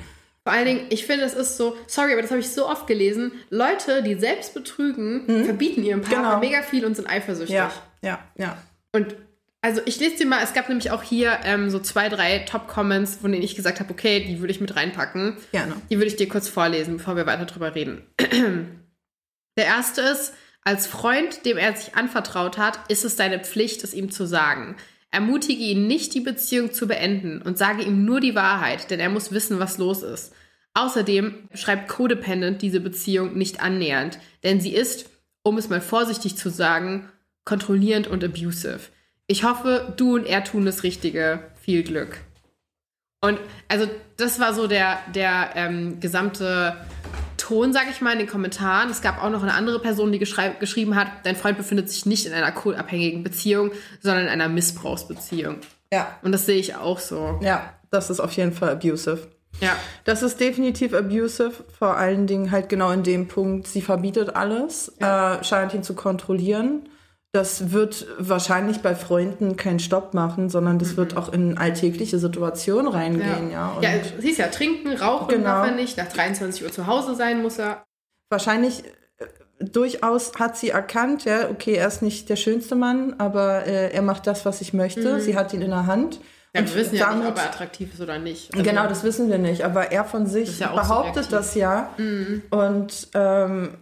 Vor 0.44 0.52
allen 0.52 0.66
Dingen, 0.66 0.80
ich 0.90 1.06
finde, 1.06 1.24
es 1.24 1.32
ist 1.32 1.56
so, 1.56 1.74
sorry, 1.86 2.12
aber 2.12 2.20
das 2.20 2.30
habe 2.30 2.40
ich 2.40 2.50
so 2.50 2.68
oft 2.68 2.86
gelesen, 2.86 3.32
Leute, 3.48 4.02
die 4.02 4.16
selbst 4.16 4.52
betrügen, 4.52 5.24
mhm. 5.26 5.44
verbieten 5.46 5.82
ihrem 5.82 6.02
Partner 6.02 6.32
genau. 6.32 6.40
mega 6.40 6.60
viel 6.60 6.84
und 6.84 6.94
sind 6.94 7.08
eifersüchtig. 7.08 7.56
Ja, 7.56 7.72
ja, 8.02 8.18
ja. 8.36 8.58
Und 8.92 9.16
also 9.62 9.80
ich 9.86 9.98
lese 9.98 10.18
dir 10.18 10.26
mal, 10.26 10.44
es 10.44 10.52
gab 10.52 10.68
nämlich 10.68 10.90
auch 10.90 11.02
hier 11.02 11.38
ähm, 11.44 11.70
so 11.70 11.78
zwei, 11.78 12.10
drei 12.10 12.40
Top-Comments, 12.40 13.16
von 13.16 13.32
denen 13.32 13.44
ich 13.44 13.56
gesagt 13.56 13.80
habe, 13.80 13.90
okay, 13.90 14.26
die 14.28 14.40
würde 14.40 14.52
ich 14.52 14.60
mit 14.60 14.76
reinpacken. 14.76 15.38
Gerne. 15.52 15.76
Die 15.88 15.96
würde 15.96 16.08
ich 16.08 16.16
dir 16.16 16.28
kurz 16.28 16.50
vorlesen, 16.50 16.98
bevor 16.98 17.16
wir 17.16 17.24
weiter 17.24 17.46
drüber 17.46 17.74
reden. 17.74 18.02
Der 19.56 19.64
erste 19.64 20.02
ist, 20.02 20.34
als 20.62 20.86
Freund, 20.86 21.44
dem 21.46 21.56
er 21.56 21.74
sich 21.74 21.94
anvertraut 21.94 22.58
hat, 22.58 22.78
ist 22.90 23.04
es 23.04 23.16
deine 23.16 23.40
Pflicht, 23.40 23.82
es 23.82 23.94
ihm 23.94 24.10
zu 24.10 24.26
sagen. 24.26 24.76
Ermutige 25.10 25.62
ihn 25.62 25.86
nicht, 25.86 26.14
die 26.14 26.20
Beziehung 26.20 26.72
zu 26.72 26.86
beenden 26.86 27.42
und 27.42 27.58
sage 27.58 27.82
ihm 27.82 28.04
nur 28.04 28.20
die 28.20 28.34
Wahrheit, 28.34 28.90
denn 28.90 29.00
er 29.00 29.08
muss 29.08 29.32
wissen, 29.32 29.58
was 29.58 29.78
los 29.78 30.02
ist. 30.02 30.32
Außerdem 30.74 31.48
schreibt 31.54 31.88
Codependent 31.88 32.62
diese 32.62 32.80
Beziehung 32.80 33.36
nicht 33.36 33.60
annähernd, 33.60 34.18
denn 34.44 34.60
sie 34.60 34.72
ist, 34.72 35.10
um 35.42 35.58
es 35.58 35.68
mal 35.68 35.80
vorsichtig 35.80 36.36
zu 36.36 36.50
sagen, 36.50 37.08
kontrollierend 37.44 38.06
und 38.06 38.22
abusive. 38.22 38.80
Ich 39.26 39.44
hoffe, 39.44 39.92
du 39.96 40.14
und 40.14 40.26
er 40.26 40.44
tun 40.44 40.66
das 40.66 40.82
Richtige. 40.82 41.40
Viel 41.60 41.82
Glück. 41.82 42.18
Und 43.20 43.38
also 43.68 43.88
das 44.16 44.40
war 44.40 44.54
so 44.54 44.66
der, 44.66 44.98
der 45.14 45.52
ähm, 45.54 46.00
gesamte 46.00 46.76
Ton, 47.50 47.72
sag 47.72 47.90
ich 47.90 48.00
mal, 48.00 48.12
in 48.12 48.20
den 48.20 48.28
Kommentaren. 48.28 48.90
Es 48.90 49.02
gab 49.02 49.20
auch 49.20 49.28
noch 49.28 49.42
eine 49.42 49.54
andere 49.54 49.80
Person, 49.80 50.12
die 50.12 50.20
geschrieben 50.20 50.94
hat, 50.94 51.08
dein 51.24 51.34
Freund 51.34 51.56
befindet 51.58 51.90
sich 51.90 52.06
nicht 52.06 52.24
in 52.24 52.32
einer 52.32 52.52
coolabhängigen 52.52 53.24
Beziehung, 53.24 53.72
sondern 54.00 54.26
in 54.26 54.30
einer 54.30 54.48
Missbrauchsbeziehung. 54.48 55.56
Ja. 55.92 56.16
Und 56.22 56.30
das 56.30 56.46
sehe 56.46 56.58
ich 56.60 56.76
auch 56.76 57.00
so. 57.00 57.40
Ja, 57.42 57.74
das 57.90 58.08
ist 58.08 58.20
auf 58.20 58.30
jeden 58.34 58.52
Fall 58.52 58.70
abusive. 58.70 59.26
Ja. 59.60 59.74
Das 60.04 60.22
ist 60.22 60.38
definitiv 60.38 60.94
abusive, 60.94 61.64
vor 61.76 61.96
allen 61.96 62.28
Dingen 62.28 62.52
halt 62.52 62.68
genau 62.68 62.92
in 62.92 63.02
dem 63.02 63.26
Punkt, 63.26 63.66
sie 63.66 63.82
verbietet 63.82 64.36
alles, 64.36 64.92
ja. 65.00 65.40
äh, 65.40 65.44
scheint 65.44 65.74
ihn 65.74 65.82
zu 65.82 65.94
kontrollieren 65.94 66.88
das 67.32 67.70
wird 67.70 68.06
wahrscheinlich 68.18 68.80
bei 68.80 68.96
Freunden 68.96 69.56
keinen 69.56 69.78
Stopp 69.78 70.14
machen, 70.14 70.48
sondern 70.48 70.78
das 70.78 70.92
mhm. 70.92 70.96
wird 70.96 71.16
auch 71.16 71.32
in 71.32 71.58
alltägliche 71.58 72.18
Situationen 72.18 72.88
reingehen, 72.88 73.50
ja. 73.50 73.78
Ja, 73.80 73.90
ja 73.90 74.00
siehst 74.18 74.38
ja, 74.38 74.48
trinken, 74.48 74.96
rauchen 74.96 75.28
genau. 75.28 75.44
darf 75.44 75.66
er 75.68 75.74
nicht, 75.74 75.96
nach 75.96 76.08
23 76.08 76.64
Uhr 76.64 76.72
zu 76.72 76.86
Hause 76.86 77.14
sein 77.14 77.42
muss 77.42 77.58
er. 77.58 77.84
Wahrscheinlich 78.30 78.82
äh, 79.18 79.64
durchaus 79.64 80.32
hat 80.40 80.56
sie 80.56 80.70
erkannt, 80.70 81.24
ja, 81.24 81.48
okay, 81.50 81.74
er 81.74 81.86
ist 81.86 82.02
nicht 82.02 82.28
der 82.28 82.36
schönste 82.36 82.74
Mann, 82.74 83.14
aber 83.18 83.64
äh, 83.64 83.92
er 83.92 84.02
macht 84.02 84.26
das, 84.26 84.44
was 84.44 84.60
ich 84.60 84.72
möchte. 84.72 85.14
Mhm. 85.14 85.20
Sie 85.20 85.36
hat 85.36 85.52
ihn 85.54 85.62
in 85.62 85.70
der 85.70 85.86
Hand. 85.86 86.20
Ja, 86.52 86.62
wir 86.62 86.74
wissen 86.74 86.96
ja 86.96 87.14
nicht, 87.14 87.28
ob 87.28 87.38
er 87.38 87.44
attraktiv 87.44 87.94
ist 87.94 88.00
oder 88.00 88.18
nicht. 88.18 88.52
Also 88.52 88.68
genau, 88.68 88.88
das 88.88 89.04
wissen 89.04 89.30
wir 89.30 89.38
nicht. 89.38 89.62
Aber 89.62 89.92
er 89.92 90.04
von 90.04 90.26
sich 90.26 90.58
ja 90.58 90.74
behauptet 90.74 91.30
das 91.30 91.54
ja. 91.54 91.90
Mhm. 91.96 92.42
Und 92.50 93.06
ähm, 93.14 93.76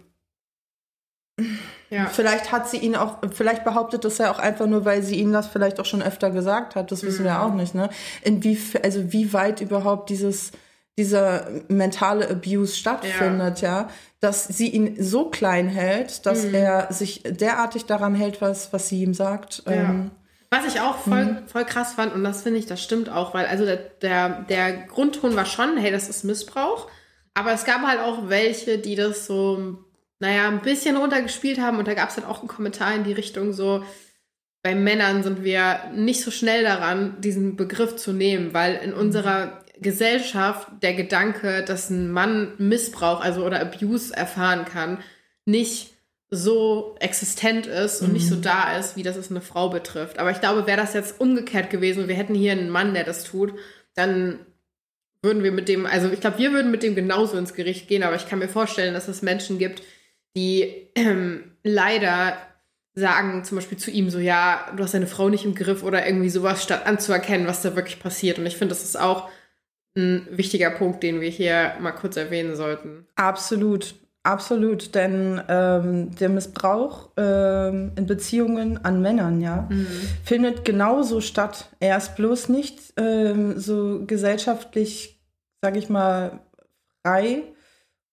ja. 1.89 2.05
Vielleicht 2.05 2.51
hat 2.51 2.69
sie 2.69 2.77
ihn 2.77 2.95
auch, 2.95 3.17
vielleicht 3.31 3.63
behauptet 3.63 4.05
das 4.05 4.19
ja 4.19 4.31
auch 4.31 4.39
einfach 4.39 4.67
nur, 4.67 4.85
weil 4.85 5.01
sie 5.01 5.15
ihnen 5.15 5.33
das 5.33 5.47
vielleicht 5.47 5.79
auch 5.79 5.85
schon 5.85 6.03
öfter 6.03 6.29
gesagt 6.29 6.75
hat. 6.75 6.91
Das 6.91 7.03
wissen 7.03 7.21
mhm. 7.21 7.27
wir 7.27 7.41
auch 7.41 7.53
nicht, 7.53 7.73
ne? 7.73 7.89
Inwie, 8.21 8.59
also 8.83 9.11
wie 9.11 9.33
weit 9.33 9.61
überhaupt 9.61 10.09
dieses, 10.09 10.51
dieser 10.97 11.47
mentale 11.67 12.29
Abuse 12.29 12.75
stattfindet, 12.75 13.61
ja. 13.61 13.81
ja, 13.81 13.89
dass 14.19 14.47
sie 14.47 14.69
ihn 14.69 15.01
so 15.01 15.29
klein 15.29 15.67
hält, 15.67 16.25
dass 16.25 16.45
mhm. 16.45 16.55
er 16.55 16.93
sich 16.93 17.23
derartig 17.23 17.85
daran 17.85 18.13
hält, 18.13 18.41
was, 18.41 18.71
was 18.71 18.89
sie 18.89 19.01
ihm 19.01 19.13
sagt. 19.13 19.63
Ja. 19.65 19.73
Ähm, 19.73 20.11
was 20.51 20.65
ich 20.65 20.81
auch 20.81 20.97
voll, 20.97 21.25
mhm. 21.25 21.47
voll 21.47 21.65
krass 21.65 21.93
fand, 21.93 22.13
und 22.13 22.23
das 22.23 22.41
finde 22.41 22.59
ich, 22.59 22.65
das 22.65 22.83
stimmt 22.83 23.09
auch, 23.09 23.33
weil 23.33 23.45
also 23.45 23.65
der, 23.65 23.77
der, 23.77 24.29
der 24.49 24.73
Grundton 24.73 25.35
war 25.35 25.45
schon, 25.45 25.77
hey, 25.77 25.91
das 25.91 26.09
ist 26.09 26.23
Missbrauch. 26.23 26.87
Aber 27.35 27.53
es 27.53 27.65
gab 27.65 27.81
halt 27.83 27.99
auch 27.99 28.29
welche, 28.29 28.79
die 28.79 28.95
das 28.95 29.25
so, 29.25 29.77
naja, 30.19 30.47
ein 30.47 30.61
bisschen 30.61 30.97
runtergespielt 30.97 31.59
haben. 31.59 31.77
Und 31.77 31.87
da 31.87 31.93
gab 31.93 32.09
es 32.09 32.17
halt 32.17 32.27
auch 32.27 32.39
einen 32.39 32.47
Kommentar 32.47 32.93
in 32.95 33.03
die 33.03 33.13
Richtung 33.13 33.53
so, 33.53 33.83
bei 34.61 34.75
Männern 34.75 35.23
sind 35.23 35.43
wir 35.43 35.79
nicht 35.93 36.21
so 36.21 36.31
schnell 36.31 36.63
daran, 36.63 37.21
diesen 37.21 37.55
Begriff 37.55 37.95
zu 37.95 38.11
nehmen, 38.11 38.53
weil 38.53 38.75
in 38.75 38.93
unserer 38.93 39.63
Gesellschaft 39.79 40.67
der 40.81 40.93
Gedanke, 40.93 41.63
dass 41.63 41.89
ein 41.89 42.11
Mann 42.11 42.53
Missbrauch, 42.57 43.21
also 43.21 43.45
oder 43.45 43.61
Abuse 43.61 44.13
erfahren 44.15 44.65
kann, 44.65 44.99
nicht 45.45 45.93
so 46.29 46.95
existent 46.99 47.65
ist 47.65 48.01
und 48.01 48.09
mhm. 48.09 48.13
nicht 48.13 48.27
so 48.27 48.35
mhm. 48.35 48.41
da 48.41 48.77
ist, 48.77 48.97
wie 48.97 49.03
das 49.03 49.15
es 49.15 49.31
eine 49.31 49.41
Frau 49.41 49.69
betrifft. 49.69 50.19
Aber 50.19 50.31
ich 50.31 50.41
glaube, 50.41 50.67
wäre 50.67 50.77
das 50.77 50.93
jetzt 50.93 51.19
umgekehrt 51.21 51.69
gewesen, 51.69 52.09
wir 52.09 52.15
hätten 52.15 52.35
hier 52.35 52.51
einen 52.51 52.69
Mann, 52.69 52.93
der 52.93 53.05
das 53.05 53.23
tut, 53.23 53.53
dann 53.95 54.39
würden 55.21 55.43
wir 55.43 55.51
mit 55.51 55.67
dem, 55.67 55.85
also 55.85 56.09
ich 56.09 56.21
glaube, 56.21 56.37
wir 56.37 56.51
würden 56.51 56.71
mit 56.71 56.83
dem 56.83 56.95
genauso 56.95 57.37
ins 57.37 57.53
Gericht 57.53 57.87
gehen, 57.87 58.03
aber 58.03 58.15
ich 58.15 58.27
kann 58.27 58.39
mir 58.39 58.47
vorstellen, 58.47 58.93
dass 58.93 59.07
es 59.07 59.21
Menschen 59.21 59.57
gibt, 59.57 59.81
die 60.35 60.89
ähm, 60.95 61.51
leider 61.63 62.37
sagen 62.95 63.43
zum 63.43 63.57
Beispiel 63.57 63.77
zu 63.77 63.91
ihm 63.91 64.09
so, 64.09 64.19
ja, 64.19 64.71
du 64.75 64.83
hast 64.83 64.93
deine 64.93 65.07
Frau 65.07 65.29
nicht 65.29 65.45
im 65.45 65.55
Griff 65.55 65.83
oder 65.83 66.05
irgendwie 66.05 66.29
sowas, 66.29 66.63
statt 66.63 66.85
anzuerkennen, 66.85 67.47
was 67.47 67.61
da 67.61 67.75
wirklich 67.75 67.99
passiert. 67.99 68.39
Und 68.39 68.45
ich 68.45 68.57
finde, 68.57 68.73
das 68.73 68.83
ist 68.83 68.99
auch 68.99 69.29
ein 69.95 70.27
wichtiger 70.31 70.69
Punkt, 70.69 71.03
den 71.03 71.21
wir 71.21 71.29
hier 71.29 71.73
mal 71.79 71.91
kurz 71.91 72.17
erwähnen 72.17 72.55
sollten. 72.55 73.07
Absolut. 73.15 73.95
Absolut, 74.21 74.95
denn 74.95 75.41
ähm, 75.47 76.13
der 76.15 76.27
Missbrauch 76.27 77.09
ähm, 77.15 77.93
in 77.95 78.05
Beziehungen 78.05 78.83
an 78.83 79.01
Männern, 79.01 79.39
ja, 79.39 79.65
mhm. 79.69 79.87
findet 80.25 80.65
genauso 80.65 81.21
statt. 81.21 81.69
Er 81.79 81.95
ist 81.95 82.17
bloß 82.17 82.49
nicht 82.49 82.93
ähm, 82.97 83.57
so 83.57 84.05
gesellschaftlich, 84.05 85.21
sag 85.61 85.77
ich 85.77 85.87
mal, 85.89 86.41
frei 87.01 87.43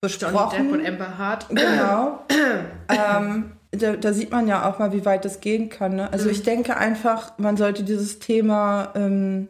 besprochen. 0.01 0.59
Johnny 0.59 0.71
Depp 0.71 0.81
und 0.81 0.87
Amber 0.87 1.19
Hart. 1.19 1.49
Genau. 1.49 2.25
ähm, 2.89 3.53
da, 3.71 3.97
da, 3.97 4.13
sieht 4.13 4.31
man 4.31 4.49
ja 4.49 4.69
auch 4.69 4.79
mal, 4.79 4.93
wie 4.93 5.05
weit 5.05 5.25
das 5.25 5.41
gehen 5.41 5.69
kann. 5.69 5.97
Ne? 5.97 6.13
Also 6.13 6.27
mhm. 6.27 6.33
ich 6.33 6.43
denke 6.43 6.77
einfach, 6.77 7.39
man 7.39 7.57
sollte 7.57 7.83
dieses 7.83 8.19
Thema 8.19 8.93
ähm, 8.95 9.49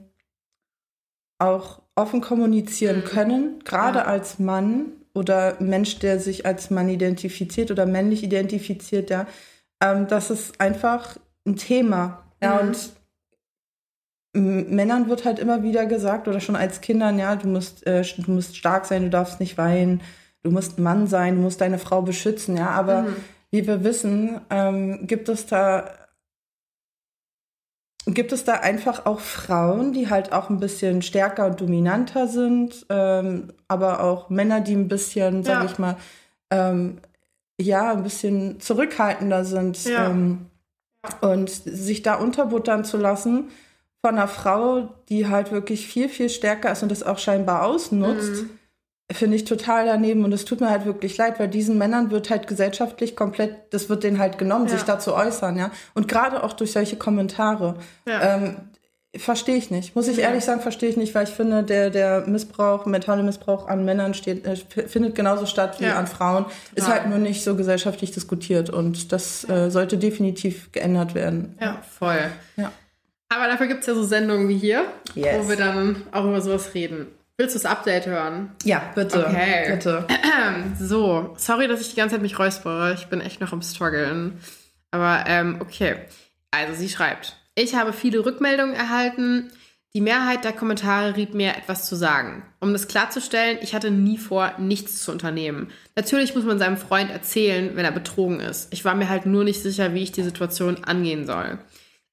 auch 1.39 1.83
offen 1.95 2.21
kommunizieren 2.21 2.99
mhm. 2.99 3.05
können, 3.05 3.59
gerade 3.65 4.01
ja. 4.01 4.05
als 4.05 4.39
Mann 4.39 4.93
oder 5.15 5.57
Mensch, 5.61 5.99
der 5.99 6.21
sich 6.21 6.45
als 6.45 6.71
Mann 6.71 6.89
identifiziert 6.89 7.71
oder 7.71 7.87
männlich 7.87 8.23
identifiziert, 8.23 9.11
ja, 9.11 9.27
ähm, 9.83 10.07
das 10.07 10.31
ist 10.31 10.61
einfach 10.61 11.17
ein 11.47 11.57
Thema. 11.57 12.23
Ja, 12.43 12.63
mhm. 12.63 12.69
und 12.69 12.93
Männern 14.37 15.09
wird 15.09 15.25
halt 15.25 15.39
immer 15.39 15.63
wieder 15.63 15.87
gesagt, 15.87 16.29
oder 16.29 16.41
schon 16.41 16.57
als 16.57 16.83
Kindern, 16.83 17.19
ja, 17.19 17.37
du 17.37 17.49
musst, 17.49 17.87
äh, 17.87 18.03
du 18.19 18.31
musst 18.31 18.57
stark 18.57 18.85
sein, 18.85 19.05
du 19.05 19.11
darfst 19.11 19.41
nicht 19.41 19.57
weinen, 19.57 20.03
du 20.47 20.53
musst 20.53 20.79
Mann 20.79 21.09
sein, 21.09 21.37
du 21.37 21.43
musst 21.43 21.61
deine 21.61 21.79
Frau 21.79 22.03
beschützen, 22.03 22.57
ja, 22.57 22.71
aber 22.71 23.03
mhm. 23.03 23.17
wie 23.51 23.67
wir 23.67 23.83
wissen, 23.83 24.41
ähm, 24.49 25.07
gibt 25.07 25.29
es 25.29 25.47
da 25.47 25.91
Gibt 28.09 28.31
es 28.31 28.45
da 28.45 28.53
einfach 28.53 29.05
auch 29.05 29.19
Frauen, 29.19 29.93
die 29.93 30.09
halt 30.09 30.33
auch 30.33 30.49
ein 30.49 30.61
bisschen 30.61 31.03
stärker 31.03 31.47
und 31.47 31.61
dominanter 31.61 32.29
sind, 32.29 32.87
ähm, 32.89 33.49
aber 33.67 34.01
auch 34.05 34.31
Männer, 34.31 34.61
die 34.61 34.77
ein 34.77 34.87
bisschen, 34.87 35.43
sag 35.43 35.65
ja. 35.65 35.65
ich 35.65 35.77
mal, 35.81 35.97
ähm, 36.53 36.99
ja, 37.61 37.91
ein 37.91 38.05
bisschen 38.05 38.61
zurückhaltender 38.61 39.45
sind 39.45 39.85
ja. 39.87 40.09
ähm, 40.09 40.47
und 41.21 41.51
sich 41.51 42.03
da 42.03 42.15
unterbuttern 42.15 42.85
zu 42.85 42.97
lassen 42.97 43.49
von 44.01 44.15
einer 44.15 44.29
Frau, 44.29 44.95
die 45.09 45.27
halt 45.27 45.51
wirklich 45.51 45.89
viel, 45.89 46.09
viel 46.09 46.29
stärker 46.29 46.71
ist 46.71 46.85
und 46.85 46.93
das 46.93 47.03
auch 47.03 47.19
scheinbar 47.19 47.65
ausnutzt. 47.65 48.45
Mhm 48.45 48.51
finde 49.13 49.37
ich 49.37 49.45
total 49.45 49.87
daneben 49.87 50.25
und 50.25 50.33
es 50.33 50.45
tut 50.45 50.61
mir 50.61 50.71
halt 50.71 50.85
wirklich 50.85 51.17
leid, 51.17 51.39
weil 51.39 51.49
diesen 51.49 51.79
Männern 51.79 52.11
wird 52.11 52.29
halt 52.29 52.49
gesellschaftlich 52.49 53.15
komplett, 53.15 53.73
das 53.73 53.89
wird 53.89 54.03
denen 54.03 54.19
halt 54.19 54.37
genommen, 54.37 54.67
ja. 54.67 54.73
sich 54.73 54.83
dazu 54.83 55.15
äußern, 55.15 55.57
ja. 55.57 55.71
Und 55.95 56.09
gerade 56.09 56.43
auch 56.43 56.53
durch 56.53 56.73
solche 56.73 56.97
Kommentare. 56.97 57.77
Ja. 58.07 58.37
Ähm, 58.37 58.57
verstehe 59.17 59.57
ich 59.57 59.71
nicht. 59.71 59.95
Muss 59.95 60.09
ich 60.09 60.17
ja. 60.17 60.25
ehrlich 60.25 60.45
sagen, 60.45 60.61
verstehe 60.61 60.89
ich 60.89 60.97
nicht, 60.97 61.15
weil 61.15 61.25
ich 61.25 61.31
finde, 61.31 61.63
der, 61.63 61.91
der 61.91 62.27
Missbrauch, 62.27 62.85
mentale 62.87 63.23
Missbrauch 63.23 63.69
an 63.69 63.85
Männern 63.85 64.13
steht, 64.13 64.45
äh, 64.45 64.57
findet 64.57 65.15
genauso 65.15 65.47
statt 65.47 65.81
wie 65.81 65.87
an 65.87 66.09
Frauen. 66.09 66.45
Total. 66.45 66.55
Ist 66.75 66.89
halt 66.89 67.09
nur 67.09 67.19
nicht 67.19 67.45
so 67.45 67.55
gesellschaftlich 67.55 68.11
diskutiert 68.11 68.71
und 68.71 69.13
das 69.13 69.49
äh, 69.49 69.71
sollte 69.71 69.99
definitiv 69.99 70.73
geändert 70.73 71.15
werden. 71.15 71.57
Ja, 71.61 71.81
voll. 71.99 72.31
Ja. 72.57 72.73
Aber 73.29 73.47
dafür 73.47 73.67
gibt 73.67 73.81
es 73.81 73.87
ja 73.87 73.95
so 73.95 74.05
Sendungen 74.05 74.49
wie 74.49 74.59
hier, 74.59 74.85
yes. 75.15 75.39
wo 75.39 75.49
wir 75.49 75.57
dann 75.57 76.03
auch 76.13 76.25
über 76.25 76.41
sowas 76.41 76.75
reden. 76.75 77.07
Willst 77.39 77.55
du 77.55 77.59
das 77.59 77.71
Update 77.71 78.07
hören? 78.07 78.53
Ja, 78.65 78.83
bitte. 78.95 79.27
Okay. 79.27 79.73
Bitte. 79.73 80.07
So, 80.79 81.35
sorry, 81.39 81.67
dass 81.67 81.81
ich 81.81 81.91
die 81.91 81.97
ganze 81.97 82.15
Zeit 82.15 82.23
mich 82.23 82.39
räuspere. 82.39 82.95
Ich 82.95 83.07
bin 83.07 83.21
echt 83.21 83.41
noch 83.41 83.53
am 83.53 83.63
struggeln. 83.63 84.39
Aber 84.91 85.25
ähm, 85.27 85.57
okay. 85.61 85.97
Also 86.51 86.75
sie 86.75 86.89
schreibt, 86.89 87.37
ich 87.55 87.75
habe 87.75 87.93
viele 87.93 88.25
Rückmeldungen 88.25 88.75
erhalten. 88.75 89.51
Die 89.95 90.01
Mehrheit 90.03 90.45
der 90.45 90.53
Kommentare 90.53 91.17
riet 91.17 91.35
mir, 91.35 91.57
etwas 91.57 91.89
zu 91.89 91.97
sagen. 91.97 92.43
Um 92.61 92.73
das 92.73 92.87
klarzustellen, 92.87 93.59
ich 93.63 93.75
hatte 93.75 93.91
nie 93.91 94.19
vor, 94.19 94.53
nichts 94.59 95.03
zu 95.03 95.11
unternehmen. 95.11 95.71
Natürlich 95.95 96.35
muss 96.35 96.45
man 96.45 96.59
seinem 96.59 96.77
Freund 96.77 97.11
erzählen, 97.11 97.71
wenn 97.75 97.85
er 97.87 97.93
betrogen 97.93 98.41
ist. 98.41 98.73
Ich 98.73 98.85
war 98.85 98.95
mir 98.95 99.09
halt 99.09 99.25
nur 99.25 99.43
nicht 99.45 99.63
sicher, 99.63 99.95
wie 99.95 100.03
ich 100.03 100.13
die 100.13 100.23
Situation 100.23 100.85
angehen 100.85 101.27
soll. 101.27 101.59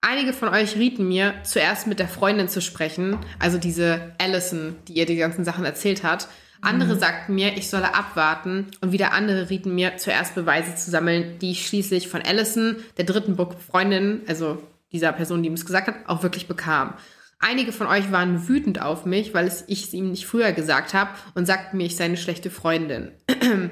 Einige 0.05 0.33
von 0.33 0.49
euch 0.49 0.75
rieten 0.75 1.07
mir, 1.07 1.33
zuerst 1.43 1.87
mit 1.87 1.97
der 1.97 2.09
Freundin 2.09 2.49
zu 2.49 2.59
sprechen, 2.59 3.17
also 3.39 3.57
diese 3.57 4.11
Allison, 4.17 4.75
die 4.89 4.97
ihr 4.97 5.05
die 5.05 5.15
ganzen 5.15 5.45
Sachen 5.45 5.63
erzählt 5.63 6.03
hat. 6.03 6.27
Andere 6.61 6.95
mhm. 6.95 6.99
sagten 6.99 7.35
mir, 7.35 7.55
ich 7.55 7.69
solle 7.69 7.95
abwarten 7.95 8.67
und 8.81 8.91
wieder 8.91 9.13
andere 9.13 9.49
rieten 9.49 9.73
mir, 9.73 9.95
zuerst 9.95 10.35
Beweise 10.35 10.75
zu 10.75 10.91
sammeln, 10.91 11.39
die 11.39 11.51
ich 11.51 11.65
schließlich 11.65 12.09
von 12.09 12.21
Allison, 12.21 12.75
der 12.97 13.05
dritten 13.05 13.37
Freundin, 13.65 14.23
also 14.27 14.61
dieser 14.91 15.13
Person, 15.13 15.41
die 15.41 15.49
mir 15.49 15.55
es 15.55 15.65
gesagt 15.65 15.87
hat, 15.87 15.95
auch 16.05 16.21
wirklich 16.21 16.49
bekam. 16.49 16.95
Einige 17.39 17.71
von 17.71 17.87
euch 17.87 18.11
waren 18.11 18.49
wütend 18.49 18.81
auf 18.81 19.05
mich, 19.05 19.33
weil 19.33 19.49
ich 19.67 19.85
es 19.85 19.93
ihm 19.93 20.11
nicht 20.11 20.25
früher 20.25 20.51
gesagt 20.51 20.93
habe 20.93 21.11
und 21.33 21.45
sagten 21.45 21.77
mir, 21.77 21.85
ich 21.85 21.95
sei 21.95 22.03
eine 22.05 22.17
schlechte 22.17 22.49
Freundin. 22.49 23.13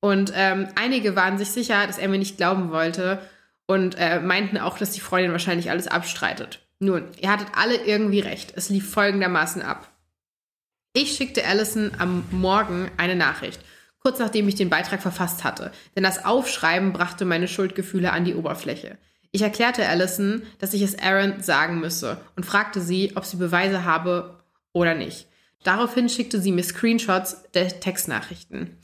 Und 0.00 0.32
ähm, 0.36 0.68
einige 0.76 1.16
waren 1.16 1.38
sich 1.38 1.48
sicher, 1.48 1.84
dass 1.84 1.98
er 1.98 2.08
mir 2.08 2.18
nicht 2.18 2.36
glauben 2.36 2.70
wollte 2.70 3.20
und 3.68 3.96
äh, 3.98 4.18
meinten 4.18 4.58
auch, 4.58 4.78
dass 4.78 4.92
die 4.92 5.00
Freundin 5.00 5.30
wahrscheinlich 5.30 5.70
alles 5.70 5.86
abstreitet. 5.86 6.60
Nun, 6.80 7.04
ihr 7.20 7.30
hattet 7.30 7.48
alle 7.54 7.76
irgendwie 7.76 8.20
recht. 8.20 8.54
Es 8.56 8.70
lief 8.70 8.90
folgendermaßen 8.90 9.62
ab. 9.62 9.92
Ich 10.94 11.14
schickte 11.14 11.44
Allison 11.44 11.92
am 11.98 12.24
Morgen 12.30 12.90
eine 12.96 13.14
Nachricht, 13.14 13.60
kurz 14.00 14.18
nachdem 14.18 14.48
ich 14.48 14.54
den 14.54 14.70
Beitrag 14.70 15.02
verfasst 15.02 15.44
hatte, 15.44 15.70
denn 15.94 16.02
das 16.02 16.24
Aufschreiben 16.24 16.92
brachte 16.92 17.24
meine 17.24 17.46
Schuldgefühle 17.46 18.10
an 18.10 18.24
die 18.24 18.34
Oberfläche. 18.34 18.96
Ich 19.30 19.42
erklärte 19.42 19.86
Allison, 19.86 20.42
dass 20.58 20.72
ich 20.72 20.80
es 20.80 20.98
Aaron 20.98 21.42
sagen 21.42 21.78
müsse 21.78 22.18
und 22.36 22.46
fragte 22.46 22.80
sie, 22.80 23.12
ob 23.16 23.26
sie 23.26 23.36
Beweise 23.36 23.84
habe 23.84 24.42
oder 24.72 24.94
nicht. 24.94 25.26
Daraufhin 25.62 26.08
schickte 26.08 26.40
sie 26.40 26.52
mir 26.52 26.64
Screenshots 26.64 27.42
der 27.52 27.80
Textnachrichten. 27.80 28.78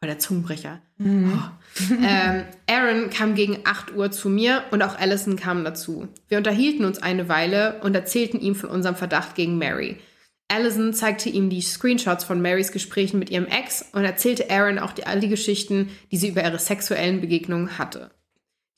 Voll 0.00 0.08
der 0.08 0.18
Zungenbrecher. 0.18 0.80
Mhm. 0.98 1.32
Oh. 1.36 1.94
ähm, 2.06 2.44
Aaron 2.68 3.10
kam 3.10 3.34
gegen 3.34 3.60
8 3.64 3.94
Uhr 3.94 4.10
zu 4.12 4.28
mir 4.28 4.62
und 4.70 4.82
auch 4.82 4.96
Allison 4.96 5.36
kam 5.36 5.64
dazu. 5.64 6.08
Wir 6.28 6.38
unterhielten 6.38 6.84
uns 6.84 7.02
eine 7.02 7.28
Weile 7.28 7.80
und 7.82 7.94
erzählten 7.94 8.40
ihm 8.40 8.54
von 8.54 8.70
unserem 8.70 8.94
Verdacht 8.94 9.34
gegen 9.34 9.58
Mary. 9.58 9.98
Allison 10.46 10.94
zeigte 10.94 11.28
ihm 11.28 11.50
die 11.50 11.60
Screenshots 11.60 12.24
von 12.24 12.40
Marys 12.40 12.72
Gesprächen 12.72 13.18
mit 13.18 13.28
ihrem 13.28 13.46
Ex 13.46 13.84
und 13.92 14.04
erzählte 14.04 14.50
Aaron 14.50 14.78
auch 14.78 14.92
die, 14.92 15.04
all 15.04 15.20
die 15.20 15.28
Geschichten, 15.28 15.90
die 16.10 16.16
sie 16.16 16.28
über 16.28 16.42
ihre 16.42 16.58
sexuellen 16.58 17.20
Begegnungen 17.20 17.76
hatte. 17.76 18.10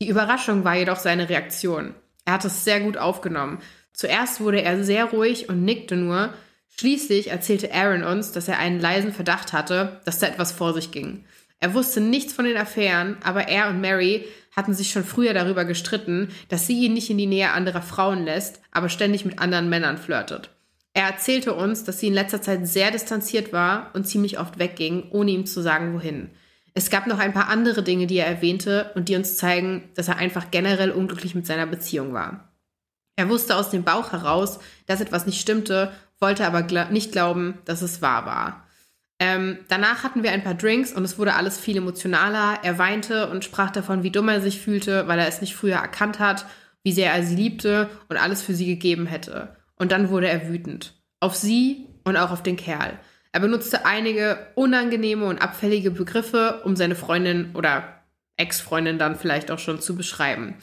Die 0.03 0.09
Überraschung 0.09 0.65
war 0.65 0.77
jedoch 0.77 0.99
seine 0.99 1.29
Reaktion. 1.29 1.95
Er 2.25 2.35
hat 2.35 2.45
es 2.45 2.65
sehr 2.65 2.81
gut 2.81 2.97
aufgenommen. 2.97 3.59
Zuerst 3.93 4.41
wurde 4.41 4.63
er 4.63 4.83
sehr 4.83 5.05
ruhig 5.05 5.49
und 5.49 5.65
nickte 5.65 5.97
nur, 5.97 6.33
Schließlich 6.81 7.31
erzählte 7.31 7.75
Aaron 7.75 8.05
uns, 8.05 8.33
dass 8.33 8.49
er 8.49 8.59
einen 8.59 8.81
leisen 8.81 9.13
Verdacht 9.13 9.53
hatte, 9.53 10.01
dass 10.07 10.19
da 10.19 10.29
etwas 10.29 10.51
vor 10.51 10.73
sich 10.73 10.91
ging. 10.91 11.27
Er 11.59 11.75
wusste 11.75 12.01
nichts 12.01 12.33
von 12.33 12.47
den 12.47 12.57
Affären, 12.57 13.19
aber 13.23 13.49
er 13.49 13.69
und 13.69 13.83
Mary 13.83 14.25
hatten 14.57 14.73
sich 14.73 14.91
schon 14.91 15.05
früher 15.05 15.35
darüber 15.35 15.67
gestritten, 15.67 16.31
dass 16.49 16.67
sie 16.67 16.87
ihn 16.87 16.95
nicht 16.95 17.11
in 17.11 17.19
die 17.19 17.27
Nähe 17.27 17.51
anderer 17.51 17.83
Frauen 17.83 18.25
lässt, 18.25 18.63
aber 18.71 18.89
ständig 18.89 19.27
mit 19.27 19.41
anderen 19.41 19.69
Männern 19.69 19.99
flirtet. 19.99 20.49
Er 20.95 21.05
erzählte 21.05 21.53
uns, 21.53 21.85
dass 21.85 22.01
sie 22.01 22.07
in 22.07 22.15
letzter 22.15 22.41
Zeit 22.41 22.67
sehr 22.67 22.91
distanziert 22.91 23.53
war 23.53 23.91
und 23.93 24.09
ziemlich 24.09 24.39
oft 24.39 24.59
wegging, 24.59 25.11
ohne 25.11 25.33
ihm 25.33 25.45
zu 25.45 25.61
sagen, 25.61 25.93
wohin. 25.93 26.31
Es 26.73 26.89
gab 26.89 27.07
noch 27.07 27.19
ein 27.19 27.35
paar 27.35 27.49
andere 27.51 27.83
Dinge, 27.83 28.07
die 28.07 28.17
er 28.17 28.27
erwähnte 28.27 28.91
und 28.95 29.11
die 29.11 29.17
uns 29.17 29.37
zeigen, 29.37 29.91
dass 29.97 30.09
er 30.09 30.17
einfach 30.17 30.51
generell 30.51 30.93
unglücklich 30.93 31.35
mit 31.35 31.47
seiner 31.47 31.67
Beziehung 31.67 32.15
war. 32.15 32.55
Er 33.17 33.29
wusste 33.29 33.55
aus 33.57 33.69
dem 33.69 33.85
Bauch 33.85 34.13
heraus, 34.13 34.61
dass 34.87 35.03
etwas 35.03 35.27
nicht 35.27 35.43
stimmte 35.43 35.93
wollte 36.21 36.47
aber 36.47 36.63
gl 36.63 36.87
nicht 36.91 37.13
glauben, 37.13 37.59
dass 37.65 37.83
es 37.83 38.03
wahr 38.03 38.27
war. 38.27 38.67
Ähm, 39.19 39.59
danach 39.69 40.03
hatten 40.03 40.23
wir 40.23 40.33
ein 40.33 40.45
paar 40.45 40.55
Drinks 40.55 40.93
und 40.93 41.05
es 41.05 41.19
wurde 41.19 41.35
alles 41.35 41.59
viel 41.59 41.77
emotionaler. 41.77 42.61
Er 42.63 42.79
weinte 42.79 43.29
und 43.29 43.45
sprach 43.45 43.71
davon, 43.71 44.03
wie 44.03 44.11
dumm 44.11 44.29
er 44.29 44.41
sich 44.41 44.61
fühlte, 44.61 45.07
weil 45.09 45.19
er 45.19 45.29
es 45.29 45.43
nicht 45.43 45.55
früher 45.55 45.77
erkannt 45.77 46.19
hat, 46.19 46.47
wie 46.83 46.93
sehr 46.93 47.13
er 47.13 47.23
sie 47.23 47.37
liebte 47.37 47.91
und 48.09 48.17
alles 48.17 48.43
für 48.43 48.55
sie 48.55 48.67
gegeben 48.67 49.07
hätte. 49.07 49.57
Und 49.77 49.93
dann 49.93 50.09
wurde 50.09 50.29
er 50.29 50.49
wütend. 50.49 50.95
Auf 51.21 51.35
sie 51.35 51.87
und 52.05 52.17
auch 52.17 52.31
auf 52.31 52.43
den 52.43 52.57
Kerl. 52.57 52.99
Er 53.33 53.41
benutzte 53.41 53.85
einige 53.85 54.47
unangenehme 54.55 55.27
und 55.27 55.41
abfällige 55.43 55.91
Begriffe, 55.91 56.63
um 56.65 56.75
seine 56.75 56.97
Freundin 56.97 57.51
oder 57.55 58.01
Ex-Freundin 58.39 58.99
dann 58.99 59.17
vielleicht 59.17 59.51
auch 59.51 59.59
schon 59.59 59.81
zu 59.81 59.97
beschreiben. 59.97 60.57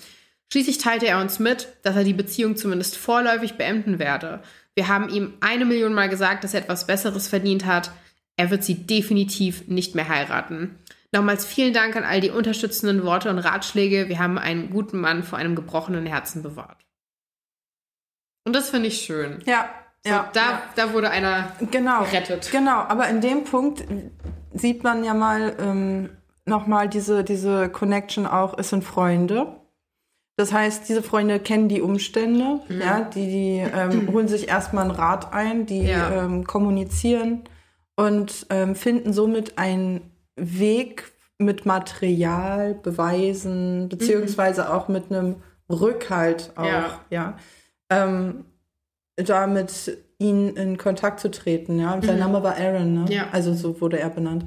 Schließlich 0.51 0.77
teilte 0.79 1.07
er 1.07 1.21
uns 1.21 1.39
mit, 1.39 1.67
dass 1.83 1.95
er 1.95 2.03
die 2.03 2.13
Beziehung 2.13 2.55
zumindest 2.55 2.97
vorläufig 2.97 3.53
beenden 3.53 3.99
werde. 3.99 4.41
Wir 4.77 4.89
haben 4.89 5.09
ihm 5.09 5.33
eine 5.39 5.65
Million 5.65 5.95
Mal 5.95 6.07
gesagt, 6.07 6.43
dass 6.43 6.53
er 6.53 6.61
etwas 6.61 6.85
Besseres 6.85 7.27
verdient 7.27 7.65
hat. 7.65 7.89
Er 8.35 8.51
wird 8.51 8.63
sie 8.63 8.75
definitiv 8.75 9.67
nicht 9.67 9.95
mehr 9.95 10.07
heiraten. 10.07 10.77
Nochmals 11.11 11.47
vielen 11.47 11.73
Dank 11.73 11.95
an 11.95 12.03
all 12.03 12.21
die 12.21 12.29
unterstützenden 12.29 13.03
Worte 13.03 13.31
und 13.31 13.39
Ratschläge. 13.39 14.07
Wir 14.07 14.19
haben 14.19 14.37
einen 14.37 14.69
guten 14.69 14.99
Mann 14.99 15.23
vor 15.23 15.39
einem 15.39 15.55
gebrochenen 15.55 16.05
Herzen 16.05 16.43
bewahrt. 16.43 16.85
Und 18.45 18.55
das 18.55 18.69
finde 18.69 18.89
ich 18.89 19.01
schön. 19.01 19.41
Ja, 19.47 19.67
so, 20.05 20.11
ja, 20.11 20.29
da, 20.33 20.41
ja. 20.41 20.63
da 20.75 20.93
wurde 20.93 21.09
einer 21.09 21.53
genau, 21.71 22.03
gerettet. 22.03 22.49
Genau, 22.51 22.81
aber 22.81 23.07
in 23.07 23.19
dem 23.19 23.45
Punkt 23.45 23.83
sieht 24.53 24.83
man 24.83 25.03
ja 25.03 25.15
mal 25.15 25.55
ähm, 25.59 26.09
nochmal 26.45 26.87
diese, 26.87 27.23
diese 27.23 27.67
Connection 27.69 28.27
auch, 28.27 28.55
es 28.59 28.69
sind 28.69 28.83
Freunde. 28.83 29.59
Das 30.37 30.53
heißt, 30.53 30.87
diese 30.87 31.01
Freunde 31.03 31.39
kennen 31.39 31.67
die 31.67 31.81
Umstände, 31.81 32.59
Mhm. 32.69 32.79
ja, 32.81 33.01
die, 33.01 33.25
die 33.27 33.57
ähm, 33.73 34.07
holen 34.13 34.27
sich 34.27 34.47
erstmal 34.47 34.83
einen 34.85 34.91
Rat 34.91 35.33
ein, 35.33 35.65
die 35.65 35.81
Ja. 35.81 36.25
ähm, 36.25 36.45
kommunizieren 36.45 37.41
und 37.95 38.45
ähm, 38.51 38.75
finden 38.75 39.11
somit 39.13 39.57
einen 39.57 40.01
Weg 40.35 41.11
mit 41.39 41.65
Material, 41.65 42.75
Beweisen, 42.75 43.89
beziehungsweise 43.89 44.71
auch 44.73 44.87
mit 44.87 45.11
einem 45.11 45.37
Rückhalt 45.69 46.51
auch, 46.55 46.65
Ja. 46.65 46.99
ja, 47.09 47.37
ähm, 47.89 48.45
da 49.15 49.47
mit 49.47 49.97
ihnen 50.19 50.55
in 50.55 50.77
Kontakt 50.77 51.19
zu 51.19 51.29
treten, 51.31 51.79
ja. 51.79 51.99
Sein 52.01 52.15
Mhm. 52.15 52.19
Name 52.19 52.43
war 52.43 52.55
Aaron, 52.57 52.93
ne? 52.93 53.05
Ja. 53.09 53.27
Also 53.31 53.53
so 53.53 53.81
wurde 53.81 53.99
er 53.99 54.09
benannt. 54.09 54.45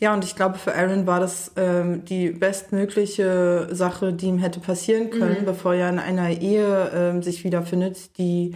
Ja, 0.00 0.14
und 0.14 0.24
ich 0.24 0.34
glaube, 0.34 0.58
für 0.58 0.74
Aaron 0.74 1.06
war 1.06 1.20
das 1.20 1.52
ähm, 1.56 2.04
die 2.06 2.30
bestmögliche 2.30 3.68
Sache, 3.70 4.12
die 4.14 4.26
ihm 4.26 4.38
hätte 4.38 4.58
passieren 4.60 5.10
können, 5.10 5.42
Mhm. 5.42 5.44
bevor 5.44 5.74
er 5.74 5.90
in 5.90 5.98
einer 5.98 6.30
Ehe 6.30 6.90
ähm, 6.94 7.22
sich 7.22 7.44
wiederfindet, 7.44 8.16
die 8.18 8.54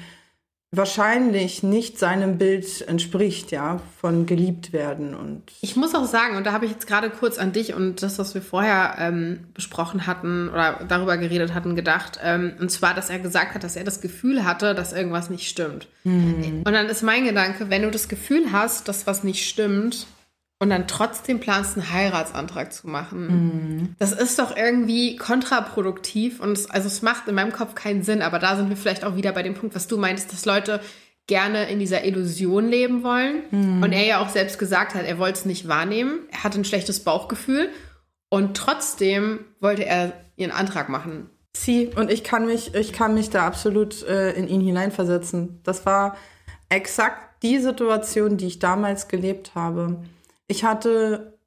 wahrscheinlich 0.73 1.63
nicht 1.63 1.99
seinem 2.01 2.37
Bild 2.39 2.81
entspricht, 2.89 3.53
ja, 3.53 3.81
von 4.01 4.27
geliebt 4.27 4.73
werden 4.73 5.15
und 5.15 5.43
Ich 5.61 5.77
muss 5.77 5.95
auch 5.95 6.05
sagen, 6.07 6.37
und 6.37 6.45
da 6.47 6.53
habe 6.53 6.65
ich 6.65 6.73
jetzt 6.73 6.87
gerade 6.89 7.11
kurz 7.11 7.39
an 7.39 7.53
dich 7.53 7.75
und 7.75 8.03
das, 8.03 8.19
was 8.19 8.35
wir 8.35 8.43
vorher 8.43 8.97
ähm, 8.99 9.41
besprochen 9.55 10.07
hatten 10.09 10.49
oder 10.49 10.81
darüber 10.89 11.17
geredet 11.17 11.55
hatten, 11.55 11.77
gedacht. 11.77 12.19
Ähm, 12.25 12.55
und 12.59 12.71
zwar, 12.73 12.93
dass 12.95 13.09
er 13.09 13.21
gesagt 13.21 13.55
hat, 13.55 13.63
dass 13.63 13.77
er 13.77 13.85
das 13.85 14.01
Gefühl 14.01 14.45
hatte, 14.45 14.75
dass 14.75 14.93
irgendwas 14.93 15.31
nicht 15.31 15.49
stimmt. 15.49 15.87
Und 16.05 16.65
dann 16.65 16.87
ist 16.87 17.03
mein 17.03 17.25
Gedanke, 17.25 17.71
wenn 17.71 17.83
du 17.83 17.91
das 17.91 18.09
Gefühl 18.09 18.51
hast, 18.51 18.89
dass 18.89 19.07
was 19.07 19.23
nicht 19.25 19.49
stimmt 19.49 20.07
und 20.65 20.71
dann 20.71 20.89
trotzdem 20.89 21.41
planst, 21.41 21.77
einen 21.77 21.93
Heiratsantrag 21.93 22.73
zu 22.73 22.89
machen, 22.89 23.95
das 23.99 24.13
ist 24.13 24.39
doch 24.39 24.57
irgendwie 24.57 25.17
kontraproduktiv 25.17 26.41
und 26.41 26.53
es, 26.53 26.71
also 26.71 26.87
es 26.87 27.03
macht 27.03 27.29
in 27.29 27.35
meinem 27.35 27.53
Kopf 27.53 27.75
keinen 27.75 28.03
Sinn. 28.03 28.23
Aber 28.23 28.39
da 28.39 28.57
sind 28.57 28.71
wir 28.71 28.77
vielleicht 28.79 29.05
auch 29.05 29.15
wieder 29.15 29.33
bei 29.33 29.43
dem 29.43 29.53
Punkt, 29.53 29.75
was 29.75 29.89
du 29.89 29.99
meintest, 29.99 30.33
dass 30.33 30.47
Leute 30.47 30.81
gerne 31.27 31.69
in 31.69 31.81
dieser 31.81 32.07
Illusion 32.07 32.67
leben 32.67 33.03
wollen. 33.03 33.43
Und 33.83 33.93
er 33.93 34.07
ja 34.07 34.23
auch 34.23 34.31
selbst 34.31 34.59
gesagt 34.59 34.95
hat, 34.95 35.05
er 35.05 35.19
wollte 35.19 35.41
es 35.41 35.45
nicht 35.45 35.69
wahrnehmen. 35.69 36.21
Er 36.33 36.45
hatte 36.45 36.59
ein 36.59 36.65
schlechtes 36.65 37.01
Bauchgefühl 37.01 37.69
und 38.31 38.57
trotzdem 38.57 39.41
wollte 39.61 39.85
er 39.85 40.15
ihren 40.37 40.51
Antrag 40.51 40.89
machen. 40.89 41.29
Sie 41.55 41.89
und 41.95 42.11
ich 42.11 42.25
kann 42.25 42.47
mich, 42.47 42.75
ich 42.75 42.95
kann 42.95 43.13
mich 43.13 43.29
da 43.29 43.47
absolut 43.47 44.03
äh, 44.05 44.33
in 44.33 44.49
ihn 44.49 44.63
hineinversetzen. 44.63 45.61
Das 45.63 45.85
war 45.85 46.17
exakt 46.71 47.43
die 47.43 47.59
Situation, 47.59 48.39
die 48.39 48.47
ich 48.47 48.61
damals 48.61 49.09
gelebt 49.09 49.55
habe. 49.55 49.99
Ich 50.47 50.65
hatte 50.65 51.39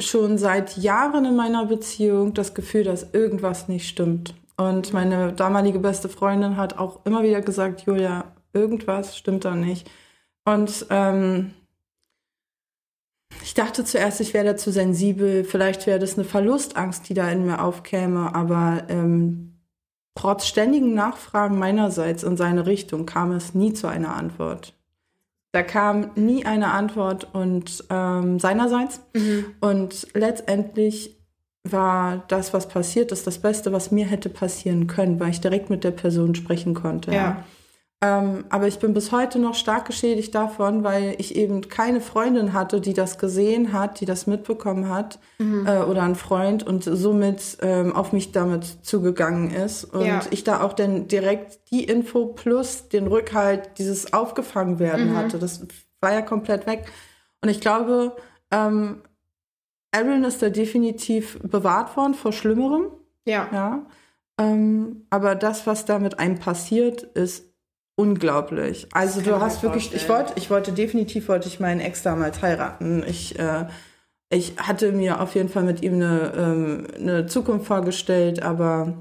schon 0.00 0.38
seit 0.38 0.76
Jahren 0.76 1.24
in 1.24 1.36
meiner 1.36 1.66
Beziehung 1.66 2.34
das 2.34 2.54
Gefühl, 2.54 2.84
dass 2.84 3.14
irgendwas 3.14 3.68
nicht 3.68 3.88
stimmt. 3.88 4.34
Und 4.56 4.92
meine 4.92 5.32
damalige 5.32 5.78
beste 5.78 6.08
Freundin 6.08 6.56
hat 6.56 6.78
auch 6.78 7.04
immer 7.04 7.22
wieder 7.22 7.40
gesagt, 7.40 7.82
Julia, 7.82 8.32
irgendwas 8.52 9.16
stimmt 9.16 9.44
da 9.44 9.54
nicht. 9.54 9.90
Und 10.44 10.86
ähm, 10.90 11.52
ich 13.42 13.54
dachte 13.54 13.84
zuerst, 13.84 14.20
ich 14.20 14.32
wäre 14.34 14.44
da 14.44 14.56
zu 14.56 14.72
sensibel. 14.72 15.44
Vielleicht 15.44 15.86
wäre 15.86 15.98
das 15.98 16.14
eine 16.14 16.24
Verlustangst, 16.24 17.08
die 17.08 17.14
da 17.14 17.30
in 17.30 17.46
mir 17.46 17.62
aufkäme. 17.62 18.34
Aber 18.34 18.84
ähm, 18.88 19.58
trotz 20.14 20.46
ständigen 20.46 20.94
Nachfragen 20.94 21.58
meinerseits 21.58 22.22
in 22.22 22.36
seine 22.36 22.66
Richtung 22.66 23.06
kam 23.06 23.32
es 23.32 23.54
nie 23.54 23.72
zu 23.72 23.88
einer 23.88 24.14
Antwort. 24.14 24.75
Da 25.56 25.62
kam 25.62 26.10
nie 26.16 26.44
eine 26.44 26.72
Antwort 26.72 27.28
und 27.32 27.82
ähm, 27.88 28.38
seinerseits. 28.38 29.00
Und 29.60 30.06
letztendlich 30.12 31.16
war 31.64 32.24
das, 32.28 32.52
was 32.52 32.68
passiert 32.68 33.10
ist, 33.10 33.26
das 33.26 33.38
Beste, 33.38 33.72
was 33.72 33.90
mir 33.90 34.04
hätte 34.04 34.28
passieren 34.28 34.86
können, 34.86 35.18
weil 35.18 35.30
ich 35.30 35.40
direkt 35.40 35.70
mit 35.70 35.82
der 35.82 35.92
Person 35.92 36.34
sprechen 36.34 36.74
konnte. 36.74 37.10
Ja. 37.10 37.42
Ähm, 38.06 38.44
aber 38.50 38.68
ich 38.68 38.78
bin 38.78 38.94
bis 38.94 39.10
heute 39.10 39.38
noch 39.38 39.54
stark 39.54 39.86
geschädigt 39.86 40.34
davon, 40.34 40.84
weil 40.84 41.14
ich 41.18 41.34
eben 41.34 41.68
keine 41.68 42.00
Freundin 42.00 42.52
hatte, 42.52 42.80
die 42.80 42.92
das 42.94 43.18
gesehen 43.18 43.72
hat, 43.72 44.00
die 44.00 44.04
das 44.04 44.26
mitbekommen 44.26 44.88
hat 44.88 45.18
äh, 45.40 45.78
oder 45.82 46.02
ein 46.02 46.14
Freund 46.14 46.62
und 46.64 46.84
somit 46.84 47.58
ähm, 47.62 47.94
auf 47.94 48.12
mich 48.12 48.32
damit 48.32 48.64
zugegangen 48.82 49.50
ist. 49.50 49.84
Und 49.84 50.04
Ja. 50.06 50.20
ich 50.30 50.44
da 50.44 50.60
auch 50.62 50.72
dann 50.74 51.08
direkt 51.08 51.70
die 51.70 51.84
Info 51.84 52.26
plus 52.26 52.88
den 52.88 53.06
Rückhalt, 53.06 53.70
dieses 53.78 54.12
aufgefangen 54.12 54.78
werden 54.78 55.16
hatte. 55.16 55.38
Das 55.38 55.66
war 56.00 56.12
ja 56.12 56.22
komplett 56.22 56.66
weg. 56.66 56.84
Und 57.42 57.48
ich 57.48 57.60
glaube, 57.60 58.14
ähm, 58.50 59.02
Aaron 59.92 60.24
ist 60.24 60.42
da 60.42 60.50
definitiv 60.50 61.38
bewahrt 61.42 61.96
worden 61.96 62.14
vor 62.14 62.32
Schlimmerem. 62.32 62.88
Ja. 63.24 63.48
Ja. 63.52 63.86
Ähm, 64.38 65.06
aber 65.10 65.34
das, 65.34 65.66
was 65.66 65.86
da 65.86 65.98
mit 65.98 66.18
einem 66.18 66.38
passiert, 66.38 67.02
ist 67.02 67.55
unglaublich. 67.96 68.86
Also 68.92 69.20
du 69.20 69.40
hast 69.40 69.62
wirklich, 69.62 69.94
ich 69.94 70.08
wollte, 70.08 70.34
ich 70.36 70.50
wollte 70.50 70.72
definitiv 70.72 71.28
wollte 71.28 71.48
ich 71.48 71.60
meinen 71.60 71.80
Ex 71.80 72.02
damals 72.02 72.42
heiraten. 72.42 73.02
Ich, 73.06 73.38
äh, 73.38 73.66
ich 74.30 74.54
hatte 74.58 74.92
mir 74.92 75.20
auf 75.20 75.34
jeden 75.34 75.48
Fall 75.48 75.64
mit 75.64 75.82
ihm 75.82 75.94
eine, 75.94 76.32
ähm, 76.36 76.86
eine 76.96 77.26
Zukunft 77.26 77.66
vorgestellt, 77.66 78.42
aber 78.42 78.92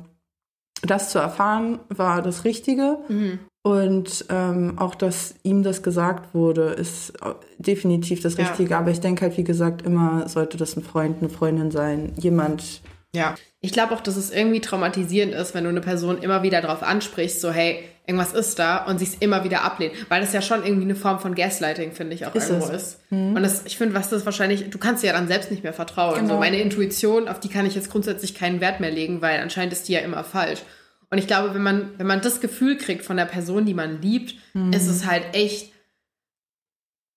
das 0.81 1.09
zu 1.09 1.19
erfahren 1.19 1.79
war 1.89 2.21
das 2.21 2.45
Richtige. 2.45 2.97
Mhm. 3.07 3.39
Und 3.63 4.25
ähm, 4.29 4.77
auch, 4.77 4.93
dass 4.93 5.33
ihm 5.41 5.63
das 5.63 5.81
gesagt 5.81 6.35
wurde, 6.35 6.65
ist 6.65 7.13
definitiv 7.57 8.21
das 8.21 8.37
Ja. 8.37 8.45
Richtige. 8.45 8.77
Aber 8.77 8.91
ich 8.91 8.99
denke 8.99 9.23
halt, 9.23 9.37
wie 9.37 9.43
gesagt, 9.43 9.81
immer 9.81 10.29
sollte 10.29 10.55
das 10.57 10.77
ein 10.77 10.83
Freund, 10.83 11.17
eine 11.19 11.29
Freundin 11.29 11.71
sein. 11.71 12.13
Jemand, 12.15 12.81
Ja. 13.15 13.35
Ich 13.61 13.71
glaube 13.73 13.93
auch, 13.95 14.01
dass 14.01 14.15
es 14.15 14.31
irgendwie 14.31 14.61
traumatisierend 14.61 15.33
ist, 15.33 15.55
wenn 15.55 15.63
du 15.63 15.71
eine 15.71 15.81
Person 15.81 16.21
immer 16.21 16.43
wieder 16.43 16.61
darauf 16.61 16.83
ansprichst, 16.83 17.41
so 17.41 17.51
hey, 17.51 17.83
irgendwas 18.05 18.33
ist 18.33 18.59
da 18.59 18.85
und 18.85 18.99
sie 18.99 19.05
es 19.05 19.15
immer 19.15 19.43
wieder 19.43 19.63
ablehnt. 19.63 19.93
Weil 20.09 20.21
das 20.21 20.33
ja 20.33 20.41
schon 20.41 20.63
irgendwie 20.63 20.83
eine 20.83 20.95
Form 20.95 21.19
von 21.19 21.33
Gaslighting, 21.33 21.91
finde 21.91 22.13
ich, 22.13 22.25
auch 22.27 22.35
Ist 22.35 22.49
irgendwo 22.49 22.71
es. 22.71 22.83
ist. 22.83 22.99
Und 23.09 23.41
das, 23.41 23.65
ich 23.65 23.77
finde, 23.77 23.95
was 23.95 24.09
das 24.09 24.25
wahrscheinlich, 24.25 24.69
du 24.69 24.77
kannst 24.77 25.01
dir 25.01 25.07
ja 25.07 25.13
dann 25.13 25.27
selbst 25.27 25.49
nicht 25.49 25.63
mehr 25.63 25.73
vertrauen. 25.73 26.19
Genau. 26.19 26.35
So 26.35 26.39
meine 26.39 26.59
Intuition, 26.59 27.27
auf 27.27 27.39
die 27.39 27.49
kann 27.49 27.65
ich 27.65 27.73
jetzt 27.73 27.89
grundsätzlich 27.89 28.35
keinen 28.35 28.61
Wert 28.61 28.79
mehr 28.79 28.91
legen, 28.91 29.21
weil 29.21 29.39
anscheinend 29.39 29.73
ist 29.73 29.87
die 29.87 29.93
ja 29.93 30.01
immer 30.01 30.23
falsch. 30.23 30.61
Und 31.09 31.17
ich 31.17 31.27
glaube, 31.27 31.55
wenn 31.55 31.63
man, 31.63 31.91
wenn 31.97 32.07
man 32.07 32.21
das 32.21 32.41
Gefühl 32.41 32.77
kriegt 32.77 33.03
von 33.03 33.17
der 33.17 33.25
Person, 33.25 33.65
die 33.65 33.73
man 33.73 34.01
liebt, 34.01 34.35
ist 34.71 34.87
es 34.87 35.05
halt 35.05 35.23
echt, 35.33 35.71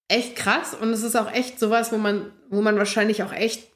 echt 0.08 0.36
krass. 0.36 0.74
Und 0.80 0.90
es 0.90 1.02
ist 1.02 1.16
auch 1.16 1.32
echt 1.32 1.58
sowas, 1.58 1.92
wo 1.92 1.96
man, 1.98 2.30
wo 2.48 2.62
man 2.62 2.78
wahrscheinlich 2.78 3.22
auch 3.22 3.32
echt 3.32 3.66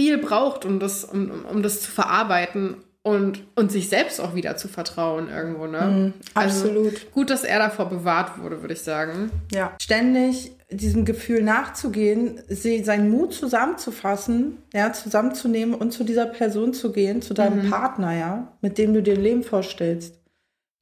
viel 0.00 0.16
braucht, 0.16 0.64
um 0.64 0.80
das, 0.80 1.04
um, 1.04 1.44
um- 1.44 1.62
das 1.62 1.82
zu 1.82 1.90
verarbeiten 1.90 2.76
und, 3.02 3.44
und 3.54 3.70
sich 3.70 3.88
selbst 3.90 4.18
auch 4.18 4.34
wieder 4.34 4.56
zu 4.56 4.68
vertrauen 4.68 5.28
irgendwo, 5.28 5.66
ne? 5.66 6.14
Also 6.34 6.68
absolut. 6.68 7.12
gut, 7.12 7.28
dass 7.28 7.44
er 7.44 7.58
davor 7.58 7.90
bewahrt 7.90 8.38
wurde, 8.38 8.62
würde 8.62 8.74
ich 8.74 8.80
sagen. 8.80 9.30
Ja. 9.52 9.72
Ständig 9.80 10.52
diesem 10.70 11.04
Gefühl 11.04 11.42
nachzugehen, 11.42 12.40
sie, 12.48 12.82
seinen 12.82 13.10
Mut 13.10 13.34
zusammenzufassen, 13.34 14.58
ja, 14.72 14.92
zusammenzunehmen 14.92 15.74
und 15.74 15.92
zu 15.92 16.02
dieser 16.04 16.26
Person 16.26 16.72
zu 16.72 16.92
gehen, 16.92 17.20
zu 17.20 17.34
deinem 17.34 17.68
Partner, 17.68 18.16
ja, 18.16 18.52
mit 18.62 18.78
dem 18.78 18.94
du 18.94 19.02
dir 19.02 19.14
ein 19.14 19.22
Leben 19.22 19.42
vorstellst. 19.42 20.14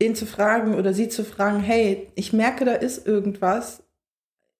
Den 0.01 0.15
zu 0.15 0.27
fragen 0.27 0.77
oder 0.77 0.95
sie 0.95 1.09
zu 1.09 1.25
fragen, 1.25 1.59
hey, 1.59 2.09
ich 2.15 2.33
merke, 2.33 2.65
da 2.65 2.75
ist 2.75 3.05
irgendwas. 3.07 3.83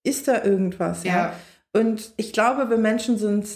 Ist 0.05 0.27
da 0.27 0.43
irgendwas, 0.45 1.05
ja? 1.05 1.17
Ja. 1.17 1.33
Und 1.73 2.13
ich 2.17 2.33
glaube, 2.33 2.71
wir 2.71 2.79
Menschen 2.79 3.19
sind, 3.19 3.47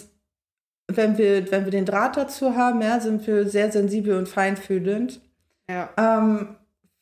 wenn 0.87 1.17
wir, 1.17 1.49
wenn 1.51 1.63
wir 1.65 1.71
den 1.71 1.85
Draht 1.85 2.17
dazu 2.17 2.55
haben, 2.55 2.81
ja, 2.81 2.99
sind 2.99 3.25
wir 3.25 3.47
sehr 3.47 3.71
sensibel 3.71 4.17
und 4.17 4.27
feinfühlend 4.29 5.21
Ja. 5.69 5.89
ähm, 5.97 6.55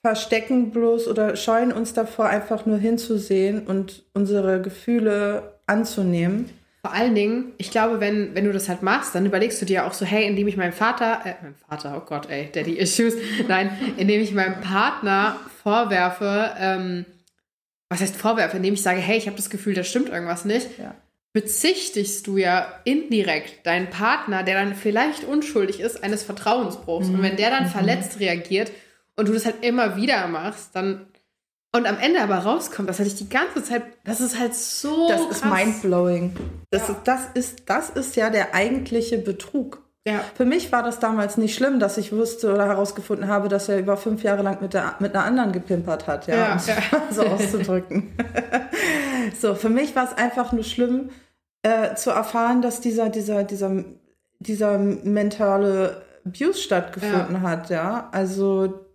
verstecken 0.04 0.72
bloß 0.72 1.08
oder 1.08 1.36
scheuen 1.36 1.72
uns 1.72 1.94
davor, 1.94 2.28
einfach 2.28 2.66
nur 2.66 2.78
hinzusehen 2.78 3.68
und 3.68 4.04
unsere 4.14 4.62
Gefühle 4.62 5.60
anzunehmen. 5.68 6.50
Vor 6.84 6.94
allen 6.94 7.14
Dingen, 7.14 7.52
ich 7.60 7.70
glaube, 7.70 8.00
wenn, 8.00 8.34
wenn 8.34 8.46
du 8.46 8.52
das 8.52 8.68
halt 8.68 8.82
machst, 8.82 9.14
dann 9.14 9.28
überlegst 9.28 9.62
du 9.62 9.66
dir 9.68 9.86
auch 9.86 9.94
so, 9.94 10.04
hey, 10.04 10.26
indem 10.26 10.48
ich 10.48 10.58
meinem 10.58 10.74
Vater, 10.74 11.20
äh, 11.26 11.36
meinem 11.44 11.54
Vater, 11.70 11.96
oh 11.96 12.06
Gott, 12.08 12.28
ey, 12.32 12.50
Daddy 12.52 12.74
Issues, 12.80 13.14
nein, 13.48 13.70
indem 13.98 14.22
ich 14.22 14.34
meinem 14.34 14.60
Partner 14.62 15.36
vorwerfe, 15.62 16.52
ähm, 16.58 17.06
was 17.90 18.02
heißt 18.02 18.16
vorwerfe, 18.16 18.58
indem 18.58 18.74
ich 18.74 18.82
sage, 18.82 19.00
hey, 19.00 19.18
ich 19.18 19.28
habe 19.28 19.38
das 19.38 19.52
Gefühl, 19.52 19.76
da 19.76 19.84
stimmt 19.84 20.10
irgendwas 20.10 20.46
nicht, 20.46 20.80
Ja. 20.80 20.96
Bezichtigst 21.34 22.28
du 22.28 22.38
ja 22.38 22.68
indirekt 22.84 23.66
deinen 23.66 23.90
Partner, 23.90 24.44
der 24.44 24.56
dann 24.64 24.76
vielleicht 24.76 25.24
unschuldig 25.24 25.80
ist, 25.80 26.04
eines 26.04 26.24
Vertrauensbruchs. 26.24 27.08
Und 27.08 27.22
wenn 27.22 27.38
der 27.38 27.50
dann 27.52 27.68
verletzt 27.68 28.20
reagiert 28.20 28.72
und 29.16 29.28
du 29.30 29.34
das 29.34 29.46
halt 29.46 29.64
immer 29.64 29.96
wieder 29.96 30.28
machst, 30.28 30.76
dann 30.76 31.08
und 31.74 31.86
am 31.86 31.98
Ende 32.00 32.20
aber 32.22 32.36
rauskommt, 32.40 32.90
das 32.90 33.00
hatte 33.00 33.08
ich 33.08 33.16
die 33.16 33.30
ganze 33.30 33.64
Zeit, 33.64 33.84
das 34.04 34.20
ist 34.20 34.38
halt 34.38 34.54
so 34.54 35.08
Das 35.08 35.22
krass. 35.22 35.38
ist 35.38 35.46
mindblowing. 35.46 36.36
Das, 36.70 36.90
Ja. 36.90 36.94
ist, 36.96 37.02
das, 37.06 37.22
ist, 37.34 37.64
das 37.68 37.90
ist 37.92 38.16
ja 38.18 38.30
der 38.30 38.54
eigentliche 38.54 39.18
Betrug. 39.18 39.81
Ja. 40.08 40.22
Für 40.36 40.46
mich 40.46 40.72
war 40.72 40.82
das 40.82 41.00
damals 41.00 41.38
nicht 41.38 41.54
schlimm, 41.54 41.80
dass 41.80 41.98
ich 41.98 42.12
wusste 42.12 42.54
oder 42.54 42.66
herausgefunden 42.66 43.28
habe, 43.28 43.50
dass 43.50 43.70
er 43.70 43.78
über 43.78 43.98
fünf 43.98 44.24
Jahre 44.24 44.42
lang 44.42 44.60
mit, 44.60 44.74
der, 44.74 44.96
mit 45.00 45.14
einer 45.16 45.26
anderen 45.26 45.52
gepimpert 45.52 46.08
hat, 46.08 46.26
ja, 46.26 46.36
Ja, 46.36 46.52
um 46.52 46.58
es 46.58 46.68
ja. 46.68 46.76
so 47.12 47.22
auszudrücken. 47.22 48.12
so, 49.40 49.54
für 49.54 49.70
mich 49.70 49.96
war 49.96 50.06
es 50.06 50.18
einfach 50.18 50.52
nur 50.54 50.64
schlimm, 50.64 51.12
äh, 51.62 51.94
zu 51.94 52.10
erfahren, 52.10 52.64
dass 52.64 52.82
dieser, 52.82 53.10
dieser, 53.10 53.44
dieser, 53.44 53.84
dieser 54.40 54.80
mentale 54.80 56.02
Abuse 56.26 56.60
stattgefunden 56.60 57.42
hat, 57.44 57.70
ja. 57.70 58.10
Also 58.12 58.86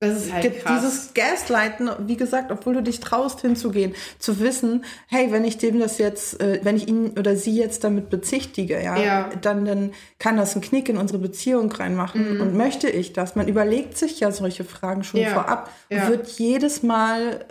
Das 0.00 0.16
ist 0.16 0.32
halt 0.32 0.42
gibt 0.42 0.64
krass. 0.64 0.80
dieses 0.80 1.14
Gaslighten, 1.14 1.90
wie 2.06 2.16
gesagt, 2.16 2.52
obwohl 2.52 2.74
du 2.74 2.82
dich 2.84 3.00
traust 3.00 3.40
hinzugehen, 3.40 3.94
zu 4.20 4.38
wissen, 4.38 4.84
hey, 5.08 5.32
wenn 5.32 5.44
ich 5.44 5.58
dem 5.58 5.80
das 5.80 5.98
jetzt, 5.98 6.40
äh, 6.40 6.60
wenn 6.62 6.76
ich 6.76 6.86
ihn 6.86 7.18
oder 7.18 7.34
sie 7.34 7.56
jetzt 7.58 7.82
damit 7.82 8.08
bezichtige, 8.08 8.80
ja, 8.80 8.96
Ja. 8.96 9.30
dann, 9.40 9.64
dann 9.64 9.92
kann 10.20 10.36
das 10.36 10.52
einen 10.54 10.62
Knick 10.62 10.88
in 10.88 10.98
unsere 10.98 11.18
Beziehung 11.18 11.72
reinmachen. 11.72 12.40
Und 12.40 12.54
möchte 12.54 12.88
ich 12.88 13.12
das? 13.12 13.34
Man 13.34 13.48
überlegt 13.48 13.98
sich 13.98 14.20
ja 14.20 14.30
solche 14.30 14.62
Fragen 14.62 15.02
schon 15.02 15.18
Mhm. 15.20 15.26
Ja. 15.26 15.32
vorab 15.34 15.70
und 15.90 15.96
Ja. 15.96 16.08
wird 16.08 16.28
jedes 16.38 16.84
Mal 16.84 17.44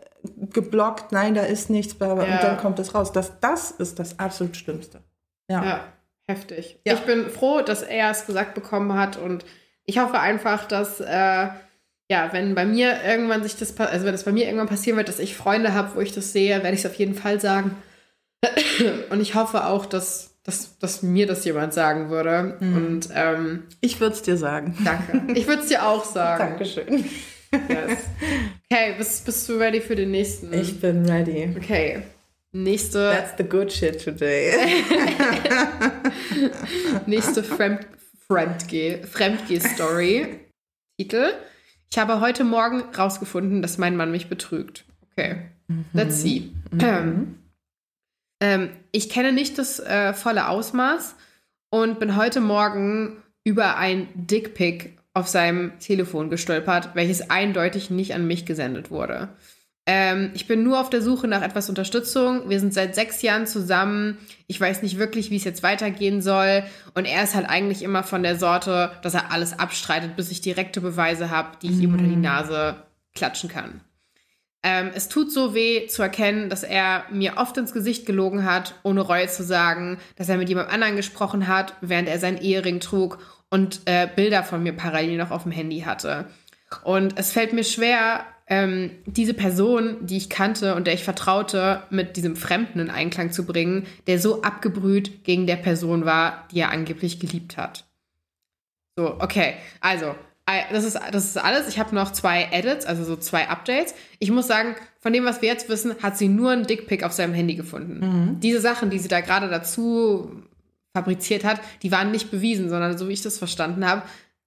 geblockt, 0.50 1.12
nein, 1.12 1.36
da 1.36 1.42
ist 1.44 1.70
nichts, 1.70 1.94
bla, 1.96 2.14
bla, 2.16 2.24
und 2.24 2.44
dann 2.44 2.58
kommt 2.58 2.80
es 2.80 2.96
raus. 2.96 3.12
Das, 3.12 3.40
das 3.42 3.72
ist 3.72 4.00
das 4.00 4.20
absolut 4.20 4.56
Schlimmste. 4.58 5.02
Ja. 5.50 5.82
Heftig. 6.30 6.80
Ich 6.84 7.00
bin 7.02 7.30
froh, 7.30 7.62
dass 7.62 7.82
er 7.84 8.12
es 8.12 8.26
gesagt 8.26 8.54
bekommen 8.54 8.94
hat 8.98 9.16
und 9.18 9.46
ich 9.86 10.00
hoffe 10.00 10.20
einfach, 10.20 10.66
dass, 10.66 11.00
äh, 11.00 11.48
ja, 12.10 12.30
wenn 12.32 12.56
bei 12.56 12.66
mir 12.66 13.00
irgendwann 13.06 13.44
sich 13.44 13.58
das, 13.58 13.78
also 13.80 14.06
wenn 14.06 14.16
es 14.16 14.24
bei 14.24 14.32
mir 14.32 14.46
irgendwann 14.46 14.70
passieren 14.70 14.98
wird, 14.98 15.10
dass 15.10 15.20
ich 15.20 15.36
Freunde 15.36 15.74
habe, 15.74 15.96
wo 15.96 16.00
ich 16.02 16.14
das 16.14 16.32
sehe, 16.32 16.56
werde 16.64 16.74
ich 16.74 16.80
es 16.80 16.86
auf 16.86 16.96
jeden 16.96 17.16
Fall 17.16 17.40
sagen. 17.42 17.76
Und 19.10 19.20
ich 19.22 19.36
hoffe 19.36 19.66
auch, 19.66 19.86
dass, 19.86 20.36
dass, 20.44 20.78
dass 20.80 21.04
mir 21.04 21.28
das 21.28 21.44
jemand 21.44 21.74
sagen 21.74 22.10
würde. 22.10 22.58
Und 22.62 23.10
ähm, 23.14 23.64
Ich 23.82 24.00
würde 24.00 24.16
es 24.16 24.22
dir 24.22 24.38
sagen. 24.38 24.78
danke. 24.86 25.34
Ich 25.34 25.48
würde 25.48 25.64
es 25.64 25.68
dir 25.70 25.86
auch 25.86 26.06
sagen. 26.14 26.52
Dankeschön. 26.52 27.04
Yes. 27.52 28.00
Okay, 28.70 28.94
bist, 28.98 29.26
bist 29.26 29.50
du 29.50 29.58
ready 29.58 29.82
für 29.82 29.96
den 29.96 30.12
nächsten? 30.12 30.54
Ich 30.54 30.80
bin 30.80 31.06
ready. 31.10 31.50
Okay. 31.58 32.04
Nächste. 32.54 33.12
That's 33.12 33.34
the 33.38 33.44
good 33.44 33.72
shit 33.72 34.02
today. 34.04 34.54
Nächste 37.06 37.44
Fremd 37.44 37.86
Fremdgeh- 38.30 39.06
Fremdgeh-Story. 39.06 40.40
Titel. 41.00 41.32
Ich 41.90 41.98
habe 41.98 42.20
heute 42.20 42.44
Morgen 42.44 42.82
rausgefunden, 42.96 43.62
dass 43.62 43.78
mein 43.78 43.96
Mann 43.96 44.12
mich 44.12 44.30
betrügt. 44.30 44.86
Okay. 45.12 45.50
Let's 45.94 46.22
see. 46.22 46.52
Ähm, 46.80 47.38
ähm, 48.40 48.70
ich 48.92 49.10
kenne 49.10 49.34
nicht 49.34 49.58
das 49.58 49.80
äh, 49.80 50.14
volle 50.14 50.48
Ausmaß 50.48 51.16
und 51.70 52.00
bin 52.00 52.16
heute 52.16 52.40
Morgen 52.40 53.18
über 53.44 53.78
ein 53.78 54.08
Dickpick 54.14 54.98
auf 55.14 55.28
seinem 55.28 55.80
Telefon 55.80 56.30
gestolpert, 56.30 56.92
welches 56.94 57.30
eindeutig 57.30 57.90
nicht 57.90 58.14
an 58.14 58.28
mich 58.28 58.46
gesendet 58.46 58.92
wurde. 58.92 59.30
Ähm, 59.90 60.32
ich 60.34 60.48
bin 60.48 60.64
nur 60.64 60.82
auf 60.82 60.90
der 60.90 61.02
Suche 61.02 61.30
nach 61.30 61.42
etwas 61.42 61.70
Unterstützung. 61.70 62.50
Wir 62.50 62.60
sind 62.60 62.74
seit 62.74 62.94
sechs 62.94 63.22
Jahren 63.22 63.48
zusammen. 63.48 64.18
Ich 64.46 64.60
weiß 64.60 64.84
nicht 64.84 65.00
wirklich, 65.00 65.32
wie 65.32 65.38
es 65.38 65.46
jetzt 65.46 65.64
weitergehen 65.64 66.22
soll. 66.22 66.64
Und 66.94 67.06
er 67.06 67.24
ist 67.24 67.36
halt 67.36 67.50
eigentlich 67.50 67.84
immer 67.84 68.04
von 68.04 68.22
der 68.22 68.38
Sorte, 68.38 68.92
dass 69.02 69.14
er 69.14 69.32
alles 69.32 69.58
abstreitet, 69.58 70.18
bis 70.18 70.30
ich 70.30 70.42
direkte 70.42 70.82
Beweise 70.82 71.30
habe, 71.30 71.58
die 71.62 71.70
ich 71.72 71.80
ihm 71.80 71.94
unter 71.94 72.06
die 72.06 72.18
Nase 72.18 72.76
klatschen 73.16 73.50
kann. 73.50 73.80
Ähm, 74.62 74.92
es 74.94 75.08
tut 75.08 75.32
so 75.32 75.54
weh 75.54 75.88
zu 75.88 76.02
erkennen, 76.02 76.50
dass 76.50 76.64
er 76.64 77.06
mir 77.10 77.38
oft 77.38 77.56
ins 77.56 77.72
Gesicht 77.72 78.06
gelogen 78.06 78.44
hat, 78.44 78.76
ohne 78.84 79.00
Reue 79.00 79.30
zu 79.30 79.44
sagen, 79.44 80.00
dass 80.18 80.28
er 80.28 80.38
mit 80.38 80.50
jemand 80.50 80.70
anderen 80.70 80.98
gesprochen 80.98 81.48
hat, 81.48 81.76
während 81.80 82.10
er 82.10 82.20
seinen 82.20 82.40
Ehering 82.40 82.82
trug 82.82 83.20
und 83.50 83.82
äh, 83.86 84.10
Bilder 84.14 84.44
von 84.44 84.62
mir 84.62 84.74
parallel 84.74 85.18
noch 85.18 85.32
auf 85.32 85.44
dem 85.44 85.54
Handy 85.54 85.82
hatte. 85.82 86.26
Und 86.84 87.18
es 87.18 87.32
fällt 87.32 87.54
mir 87.54 87.64
schwer, 87.64 88.26
ähm, 88.48 88.92
diese 89.06 89.34
Person, 89.34 89.98
die 90.06 90.18
ich 90.18 90.30
kannte 90.30 90.76
und 90.76 90.88
der 90.88 90.94
ich 90.94 91.04
vertraute, 91.04 91.84
mit 91.90 92.16
diesem 92.16 92.36
Fremden 92.36 92.80
in 92.80 92.90
Einklang 92.90 93.32
zu 93.32 93.46
bringen, 93.46 93.86
der 94.08 94.20
so 94.20 94.42
abgebrüht 94.42 95.24
gegen 95.26 95.48
der 95.48 95.58
Person 95.58 96.06
war, 96.06 96.48
die 96.52 96.60
er 96.60 96.72
angeblich 96.72 97.20
geliebt 97.20 97.58
hat. 97.58 97.86
So, 98.96 99.16
okay, 99.20 99.56
also, 99.82 100.16
das 100.72 100.86
ist, 100.86 100.98
das 101.12 101.26
ist 101.26 101.38
alles. 101.38 101.68
Ich 101.68 101.78
habe 101.78 101.94
noch 101.94 102.14
zwei 102.14 102.48
Edits, 102.52 102.86
also 102.86 103.04
so 103.04 103.18
zwei 103.18 103.50
Updates. 103.50 103.94
Ich 104.20 104.32
muss 104.32 104.48
sagen, 104.48 104.76
von 105.00 105.12
dem, 105.12 105.26
was 105.26 105.42
wir 105.42 105.50
jetzt 105.50 105.68
wissen, 105.68 105.96
hat 106.02 106.18
sie 106.18 106.30
nur 106.30 106.52
einen 106.52 106.66
Dickpick 106.66 107.04
auf 107.04 107.12
seinem 107.12 107.34
Handy 107.34 107.56
gefunden. 107.56 108.40
Diese 108.42 108.62
Sachen, 108.62 108.90
die 108.90 109.00
sie 109.00 109.10
da 109.10 109.20
gerade 109.20 109.50
dazu 109.50 110.32
fabriziert 110.94 111.44
hat, 111.44 111.60
die 111.84 111.92
waren 111.92 112.12
nicht 112.12 112.32
bewiesen, 112.32 112.70
sondern 112.70 112.98
so 112.98 113.10
wie 113.10 113.14
ich 113.14 113.22
das 113.22 113.38
verstanden 113.38 113.86
habe, 113.86 114.04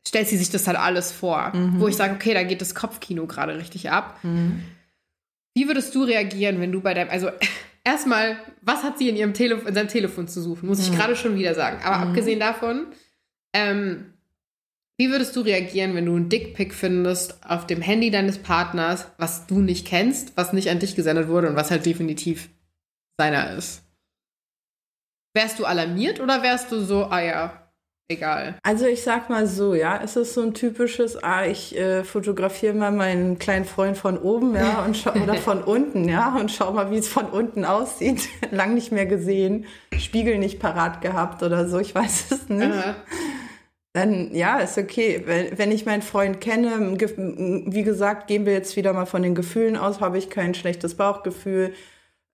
stellt 0.07 0.29
sie 0.29 0.37
sich 0.37 0.51
das 0.51 0.67
halt 0.67 0.79
alles 0.79 1.13
vor. 1.13 1.53
Wo 1.81 1.89
ich 1.89 1.97
sage, 1.97 2.15
okay, 2.15 2.35
da 2.35 2.43
geht 2.43 2.61
das 2.61 2.75
Kopfkino 2.75 3.27
gerade 3.27 3.57
richtig 3.59 3.91
ab. 3.91 4.19
Wie 5.55 5.67
würdest 5.67 5.95
du 5.95 6.05
reagieren, 6.05 6.61
wenn 6.61 6.73
du 6.73 6.81
bei 6.81 6.95
deinem, 6.95 7.11
also 7.11 7.29
erstmal, 7.85 8.37
was 8.63 8.83
hat 8.83 8.99
sie 8.99 9.09
in 9.09 9.17
ihrem 9.17 9.35
Telefon, 9.35 9.69
in 9.69 9.75
seinem 9.75 9.89
Telefon 9.89 10.29
zu 10.29 10.41
suchen? 10.41 10.69
Muss 10.69 10.81
ich 10.81 10.91
gerade 10.97 11.17
schon 11.17 11.37
wieder 11.37 11.55
sagen. 11.55 11.79
Aber 11.85 11.97
abgesehen 12.09 12.41
davon, 12.41 12.87
ähm, 13.53 14.15
wie 14.99 15.11
würdest 15.11 15.35
du 15.35 15.41
reagieren, 15.41 15.95
wenn 15.95 16.05
du 16.07 16.15
einen 16.15 16.29
Dickpick 16.29 16.75
findest 16.75 17.43
auf 17.49 17.67
dem 17.67 17.81
Handy 17.81 18.11
deines 18.11 18.39
Partners, 18.39 19.07
was 19.17 19.47
du 19.47 19.61
nicht 19.61 19.87
kennst, 19.87 20.37
was 20.37 20.53
nicht 20.53 20.69
an 20.69 20.79
dich 20.79 20.95
gesendet 20.95 21.29
wurde 21.29 21.49
und 21.49 21.57
was 21.57 21.71
halt 21.71 21.87
definitiv 21.87 22.51
seiner 23.19 23.57
ist? 23.57 23.83
Wärst 25.35 25.59
du 25.59 25.65
alarmiert 25.65 26.21
oder 26.21 26.43
wärst 26.43 26.71
du 26.71 26.81
so, 26.81 27.07
ah 27.07 27.21
ja, 27.23 27.60
egal? 28.11 28.57
Also 28.63 28.87
ich 28.87 29.03
sag 29.03 29.31
mal 29.31 29.47
so, 29.47 29.75
ja, 29.75 30.01
es 30.03 30.17
ist 30.17 30.35
so 30.35 30.43
ein 30.43 30.55
typisches, 30.55 31.23
ah, 31.23 31.47
ich 31.47 31.77
äh, 31.79 32.05
fotografiere 32.05 32.75
mal 32.75 32.93
meinen 32.93 33.39
kleinen 33.39 33.65
Freund 33.65 33.97
von 33.97 34.19
oben, 34.19 34.55
ja, 34.55 34.85
und 34.85 34.97
schau, 34.97 35.13
oder 35.13 35.35
von 35.35 35.63
unten, 35.65 36.09
ja, 36.09 36.37
und 36.37 36.51
schau 36.51 36.73
mal, 36.73 36.91
wie 36.91 36.99
es 36.99 37.09
von 37.09 37.27
unten 37.27 37.65
aussieht. 37.65 38.29
Lang 38.51 38.75
nicht 38.75 38.93
mehr 38.93 39.07
gesehen, 39.07 39.67
Spiegel 39.99 40.39
nicht 40.39 40.59
parat 40.59 41.01
gehabt 41.01 41.43
oder 41.43 41.69
so, 41.69 41.79
ich 41.79 41.95
weiß 41.95 42.31
es 42.31 42.49
nicht. 42.49 42.63
Äh, 42.63 42.95
Dann 43.93 44.35
ja, 44.35 44.59
ist 44.59 44.79
okay. 44.79 45.23
Wenn, 45.27 45.59
wenn 45.59 45.73
ich 45.73 45.87
meinen 45.87 46.03
Freund 46.03 46.41
kenne, 46.41 46.97
wie 46.97 47.83
gesagt, 47.83 48.29
gehen 48.29 48.47
wir 48.47 48.53
jetzt 48.53 48.77
wieder 48.77 48.93
mal 48.93 49.07
von 49.07 49.23
den 49.23 49.35
Gefühlen 49.35 49.77
aus, 49.77 50.01
habe 50.01 50.19
ich 50.19 50.31
kein 50.31 50.55
schlechtes 50.55 50.95
Bauchgefühl. 50.97 51.75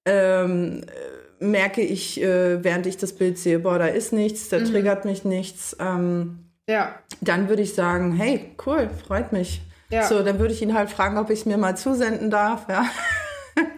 Ähm, 0.04 0.82
äh, 0.86 1.15
merke 1.38 1.82
ich, 1.82 2.20
äh, 2.22 2.62
während 2.62 2.86
ich 2.86 2.96
das 2.96 3.12
Bild 3.12 3.38
sehe, 3.38 3.58
boah, 3.58 3.78
da 3.78 3.86
ist 3.86 4.12
nichts, 4.12 4.48
da 4.48 4.60
triggert 4.60 5.04
mich 5.04 5.24
nichts. 5.24 5.76
Ähm, 5.80 6.50
ja, 6.68 6.94
dann 7.20 7.48
würde 7.48 7.62
ich 7.62 7.74
sagen, 7.74 8.16
hey, 8.16 8.52
cool, 8.66 8.90
freut 9.06 9.32
mich. 9.32 9.60
Ja. 9.90 10.02
So, 10.04 10.22
dann 10.22 10.38
würde 10.38 10.52
ich 10.52 10.62
ihn 10.62 10.74
halt 10.74 10.90
fragen, 10.90 11.16
ob 11.16 11.30
ich 11.30 11.40
es 11.40 11.46
mir 11.46 11.56
mal 11.56 11.76
zusenden 11.76 12.30
darf. 12.30 12.66
Ja. 12.68 12.86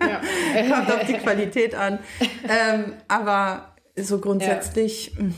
ja. 0.01 0.21
Kommt 0.75 0.93
auf 0.93 1.07
die 1.07 1.15
Qualität 1.15 1.75
an. 1.75 1.99
ähm, 2.49 2.95
aber 3.09 3.75
so 3.97 4.19
grundsätzlich 4.19 5.19
mm, 5.19 5.31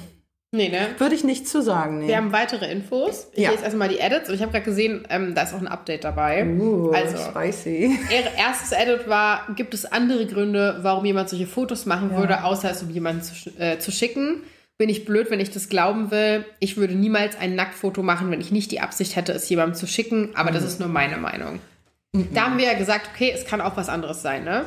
nee, 0.52 0.68
ne? 0.68 0.88
würde 0.98 1.14
ich 1.14 1.24
nichts 1.24 1.50
zu 1.50 1.62
sagen. 1.62 2.00
Nee. 2.00 2.08
Wir 2.08 2.16
haben 2.16 2.32
weitere 2.32 2.70
Infos. 2.70 3.28
Ich 3.34 3.42
Ja. 3.44 3.50
lese 3.50 3.64
erstmal 3.64 3.88
die 3.88 3.98
Edits 3.98 4.28
und 4.28 4.34
ich 4.34 4.42
habe 4.42 4.52
gerade 4.52 4.64
gesehen, 4.64 5.06
ähm, 5.10 5.34
da 5.34 5.42
ist 5.42 5.54
auch 5.54 5.60
ein 5.60 5.68
Update 5.68 6.04
dabei. 6.04 6.44
uh, 6.46 6.90
also, 6.92 7.16
spicy. 7.18 7.98
Ihr 8.10 8.38
erstes 8.38 8.72
Edit 8.72 9.08
war, 9.08 9.46
gibt 9.56 9.74
es 9.74 9.84
andere 9.86 10.26
Gründe, 10.26 10.78
warum 10.82 11.04
jemand 11.04 11.28
solche 11.28 11.46
Fotos 11.46 11.86
machen 11.86 12.16
würde, 12.16 12.44
außer 12.44 12.70
es 12.70 12.82
um 12.82 12.90
jemanden 12.90 13.22
zu, 13.22 13.34
sch- 13.34 13.58
äh, 13.60 13.78
zu 13.78 13.90
schicken? 13.92 14.42
Bin 14.78 14.88
ich 14.88 15.04
blöd, 15.04 15.30
wenn 15.30 15.40
ich 15.40 15.50
das 15.50 15.68
glauben 15.68 16.10
will? 16.10 16.44
Ich 16.58 16.78
würde 16.78 16.94
niemals 16.94 17.36
ein 17.38 17.54
Nacktfoto 17.54 18.02
machen, 18.02 18.30
wenn 18.30 18.40
ich 18.40 18.50
nicht 18.50 18.70
die 18.72 18.80
Absicht 18.80 19.14
hätte, 19.14 19.32
es 19.32 19.46
jemandem 19.48 19.74
zu 19.74 19.86
schicken, 19.86 20.30
aber 20.34 20.50
das 20.52 20.64
ist 20.64 20.80
nur 20.80 20.88
meine 20.88 21.18
Meinung. 21.18 21.58
Da 22.32 22.46
haben 22.46 22.56
wir 22.58 22.64
ja 22.64 22.74
gesagt, 22.78 23.10
okay, 23.14 23.30
es 23.34 23.44
kann 23.44 23.60
auch 23.60 23.76
was 23.76 23.88
anderes 23.90 24.22
sein, 24.22 24.42
ne? 24.44 24.64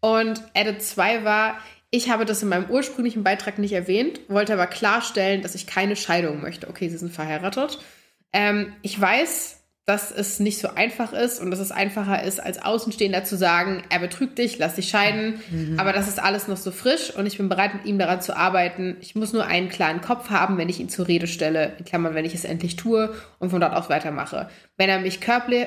Und 0.00 0.42
Edit 0.52 0.82
2 0.82 1.24
war, 1.24 1.54
ich 1.94 2.10
habe 2.10 2.24
das 2.24 2.42
in 2.42 2.48
meinem 2.48 2.68
ursprünglichen 2.70 3.22
Beitrag 3.22 3.58
nicht 3.58 3.72
erwähnt, 3.72 4.18
wollte 4.26 4.52
aber 4.52 4.66
klarstellen, 4.66 5.42
dass 5.42 5.54
ich 5.54 5.68
keine 5.68 5.94
Scheidung 5.94 6.42
möchte. 6.42 6.68
Okay, 6.68 6.88
sie 6.88 6.98
sind 6.98 7.12
verheiratet. 7.12 7.78
Ähm, 8.32 8.72
ich 8.82 9.00
weiß, 9.00 9.63
dass 9.86 10.10
es 10.10 10.40
nicht 10.40 10.60
so 10.60 10.68
einfach 10.68 11.12
ist 11.12 11.42
und 11.42 11.50
dass 11.50 11.60
es 11.60 11.70
einfacher 11.70 12.22
ist, 12.22 12.42
als 12.42 12.62
Außenstehender 12.62 13.24
zu 13.24 13.36
sagen, 13.36 13.82
er 13.90 13.98
betrügt 13.98 14.38
dich, 14.38 14.56
lass 14.56 14.76
dich 14.76 14.88
scheiden. 14.88 15.40
Mhm. 15.50 15.78
Aber 15.78 15.92
das 15.92 16.08
ist 16.08 16.22
alles 16.22 16.48
noch 16.48 16.56
so 16.56 16.70
frisch 16.70 17.14
und 17.14 17.26
ich 17.26 17.36
bin 17.36 17.50
bereit, 17.50 17.74
mit 17.74 17.84
ihm 17.84 17.98
daran 17.98 18.22
zu 18.22 18.34
arbeiten. 18.34 18.96
Ich 19.00 19.14
muss 19.14 19.34
nur 19.34 19.44
einen 19.44 19.68
klaren 19.68 20.00
Kopf 20.00 20.30
haben, 20.30 20.56
wenn 20.56 20.70
ich 20.70 20.80
ihn 20.80 20.88
zur 20.88 21.06
Rede 21.06 21.26
stelle, 21.26 21.72
in 21.78 21.84
Klammern, 21.84 22.14
wenn 22.14 22.24
ich 22.24 22.34
es 22.34 22.46
endlich 22.46 22.76
tue 22.76 23.14
und 23.38 23.50
von 23.50 23.60
dort 23.60 23.74
aus 23.74 23.90
weitermache. 23.90 24.48
Wenn 24.78 24.88
er 24.88 25.00
mich 25.00 25.20
körperlich, 25.20 25.66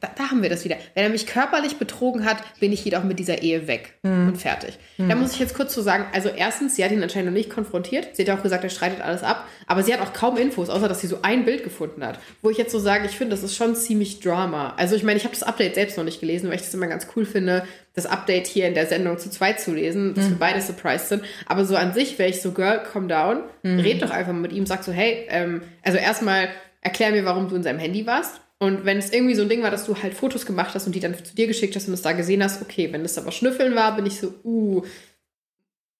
da, 0.00 0.08
da 0.16 0.30
haben 0.30 0.42
wir 0.42 0.48
das 0.48 0.64
wieder, 0.64 0.76
wenn 0.94 1.04
er 1.04 1.10
mich 1.10 1.26
körperlich 1.26 1.76
betrogen 1.76 2.24
hat, 2.24 2.38
bin 2.60 2.72
ich 2.72 2.82
jedoch 2.84 3.04
mit 3.04 3.18
dieser 3.18 3.42
Ehe 3.42 3.68
weg 3.68 3.98
mhm. 4.02 4.28
und 4.28 4.38
fertig. 4.38 4.78
Mhm. 4.96 5.10
Da 5.10 5.14
muss 5.14 5.32
ich 5.34 5.40
jetzt 5.40 5.54
kurz 5.54 5.74
zu 5.74 5.80
so 5.80 5.84
sagen, 5.84 6.06
also 6.14 6.30
erstens, 6.30 6.76
sie 6.76 6.84
hat 6.84 6.90
ihn 6.90 7.02
anscheinend 7.02 7.32
noch 7.32 7.36
nicht 7.36 7.50
konfrontiert. 7.50 8.16
Sie 8.16 8.22
hat 8.22 8.28
ja 8.28 8.38
auch 8.38 8.42
gesagt, 8.42 8.64
er 8.64 8.70
streitet 8.70 9.02
alles 9.02 9.22
ab. 9.22 9.46
Aber 9.66 9.82
sie 9.82 9.92
hat 9.92 10.00
auch 10.00 10.14
kaum 10.14 10.38
Infos, 10.38 10.70
außer 10.70 10.88
dass 10.88 11.02
sie 11.02 11.06
so 11.06 11.18
ein 11.20 11.44
Bild 11.44 11.64
gefunden 11.64 12.04
hat. 12.04 12.18
Wo 12.40 12.48
ich 12.48 12.56
jetzt 12.56 12.72
so 12.72 12.78
sage, 12.78 13.04
ich 13.04 13.16
finde, 13.16 13.36
das 13.36 13.44
ist 13.44 13.57
schon 13.58 13.76
ziemlich 13.76 14.20
Drama. 14.20 14.74
Also 14.76 14.96
ich 14.96 15.02
meine, 15.02 15.18
ich 15.18 15.24
habe 15.24 15.34
das 15.34 15.42
Update 15.42 15.74
selbst 15.74 15.98
noch 15.98 16.04
nicht 16.04 16.20
gelesen, 16.20 16.48
weil 16.48 16.56
ich 16.56 16.62
das 16.62 16.72
immer 16.72 16.86
ganz 16.86 17.08
cool 17.14 17.26
finde, 17.26 17.64
das 17.94 18.06
Update 18.06 18.46
hier 18.46 18.66
in 18.66 18.74
der 18.74 18.86
Sendung 18.86 19.18
zu 19.18 19.28
zweit 19.28 19.60
zu 19.60 19.74
lesen, 19.74 20.14
dass 20.14 20.26
mhm. 20.26 20.30
wir 20.30 20.38
beide 20.38 20.62
surprised 20.62 21.08
sind. 21.08 21.22
Aber 21.46 21.64
so 21.64 21.76
an 21.76 21.92
sich 21.92 22.18
wäre 22.18 22.30
ich 22.30 22.40
so, 22.40 22.52
Girl, 22.52 22.82
calm 22.82 23.08
down, 23.08 23.42
mhm. 23.62 23.80
red 23.80 24.00
doch 24.00 24.10
einfach 24.10 24.32
mit 24.32 24.52
ihm, 24.52 24.64
sag 24.64 24.84
so, 24.84 24.92
hey, 24.92 25.26
ähm, 25.28 25.62
also 25.82 25.98
erstmal 25.98 26.48
erklär 26.80 27.10
mir, 27.10 27.24
warum 27.24 27.48
du 27.48 27.56
in 27.56 27.62
seinem 27.62 27.78
Handy 27.78 28.06
warst. 28.06 28.40
Und 28.58 28.84
wenn 28.84 28.98
es 28.98 29.12
irgendwie 29.12 29.34
so 29.34 29.42
ein 29.42 29.48
Ding 29.48 29.62
war, 29.62 29.70
dass 29.70 29.86
du 29.86 29.94
halt 30.02 30.14
Fotos 30.14 30.46
gemacht 30.46 30.74
hast 30.74 30.86
und 30.86 30.94
die 30.94 31.00
dann 31.00 31.14
zu 31.14 31.34
dir 31.34 31.46
geschickt 31.46 31.76
hast 31.76 31.86
und 31.86 31.94
es 31.94 32.02
da 32.02 32.12
gesehen 32.12 32.42
hast, 32.42 32.62
okay, 32.62 32.92
wenn 32.92 33.02
das 33.02 33.18
aber 33.18 33.30
Schnüffeln 33.30 33.74
war, 33.74 33.94
bin 33.94 34.06
ich 34.06 34.18
so, 34.18 34.34
uh, 34.44 34.82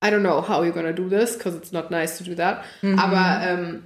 I 0.04 0.08
don't 0.08 0.20
know 0.20 0.48
how 0.48 0.64
you're 0.64 0.72
gonna 0.72 0.92
do 0.92 1.08
this, 1.08 1.36
because 1.36 1.56
it's 1.56 1.72
not 1.72 1.90
nice 1.90 2.18
to 2.18 2.24
do 2.24 2.34
that. 2.34 2.62
Mhm. 2.82 2.98
Aber 2.98 3.46
ähm, 3.46 3.82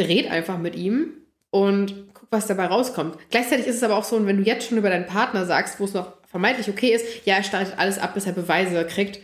red 0.00 0.30
einfach 0.30 0.58
mit 0.58 0.74
ihm 0.74 1.12
und 1.50 2.11
was 2.32 2.46
dabei 2.46 2.66
rauskommt. 2.66 3.16
Gleichzeitig 3.30 3.66
ist 3.66 3.76
es 3.76 3.82
aber 3.82 3.96
auch 3.96 4.04
so, 4.04 4.24
wenn 4.26 4.38
du 4.38 4.42
jetzt 4.42 4.68
schon 4.68 4.78
über 4.78 4.90
deinen 4.90 5.06
Partner 5.06 5.46
sagst, 5.46 5.78
wo 5.78 5.84
es 5.84 5.94
noch 5.94 6.12
vermeintlich 6.26 6.68
okay 6.68 6.92
ist, 6.94 7.26
ja, 7.26 7.36
er 7.36 7.42
startet 7.42 7.78
alles 7.78 7.98
ab, 7.98 8.14
bis 8.14 8.26
er 8.26 8.32
Beweise 8.32 8.84
kriegt, 8.86 9.20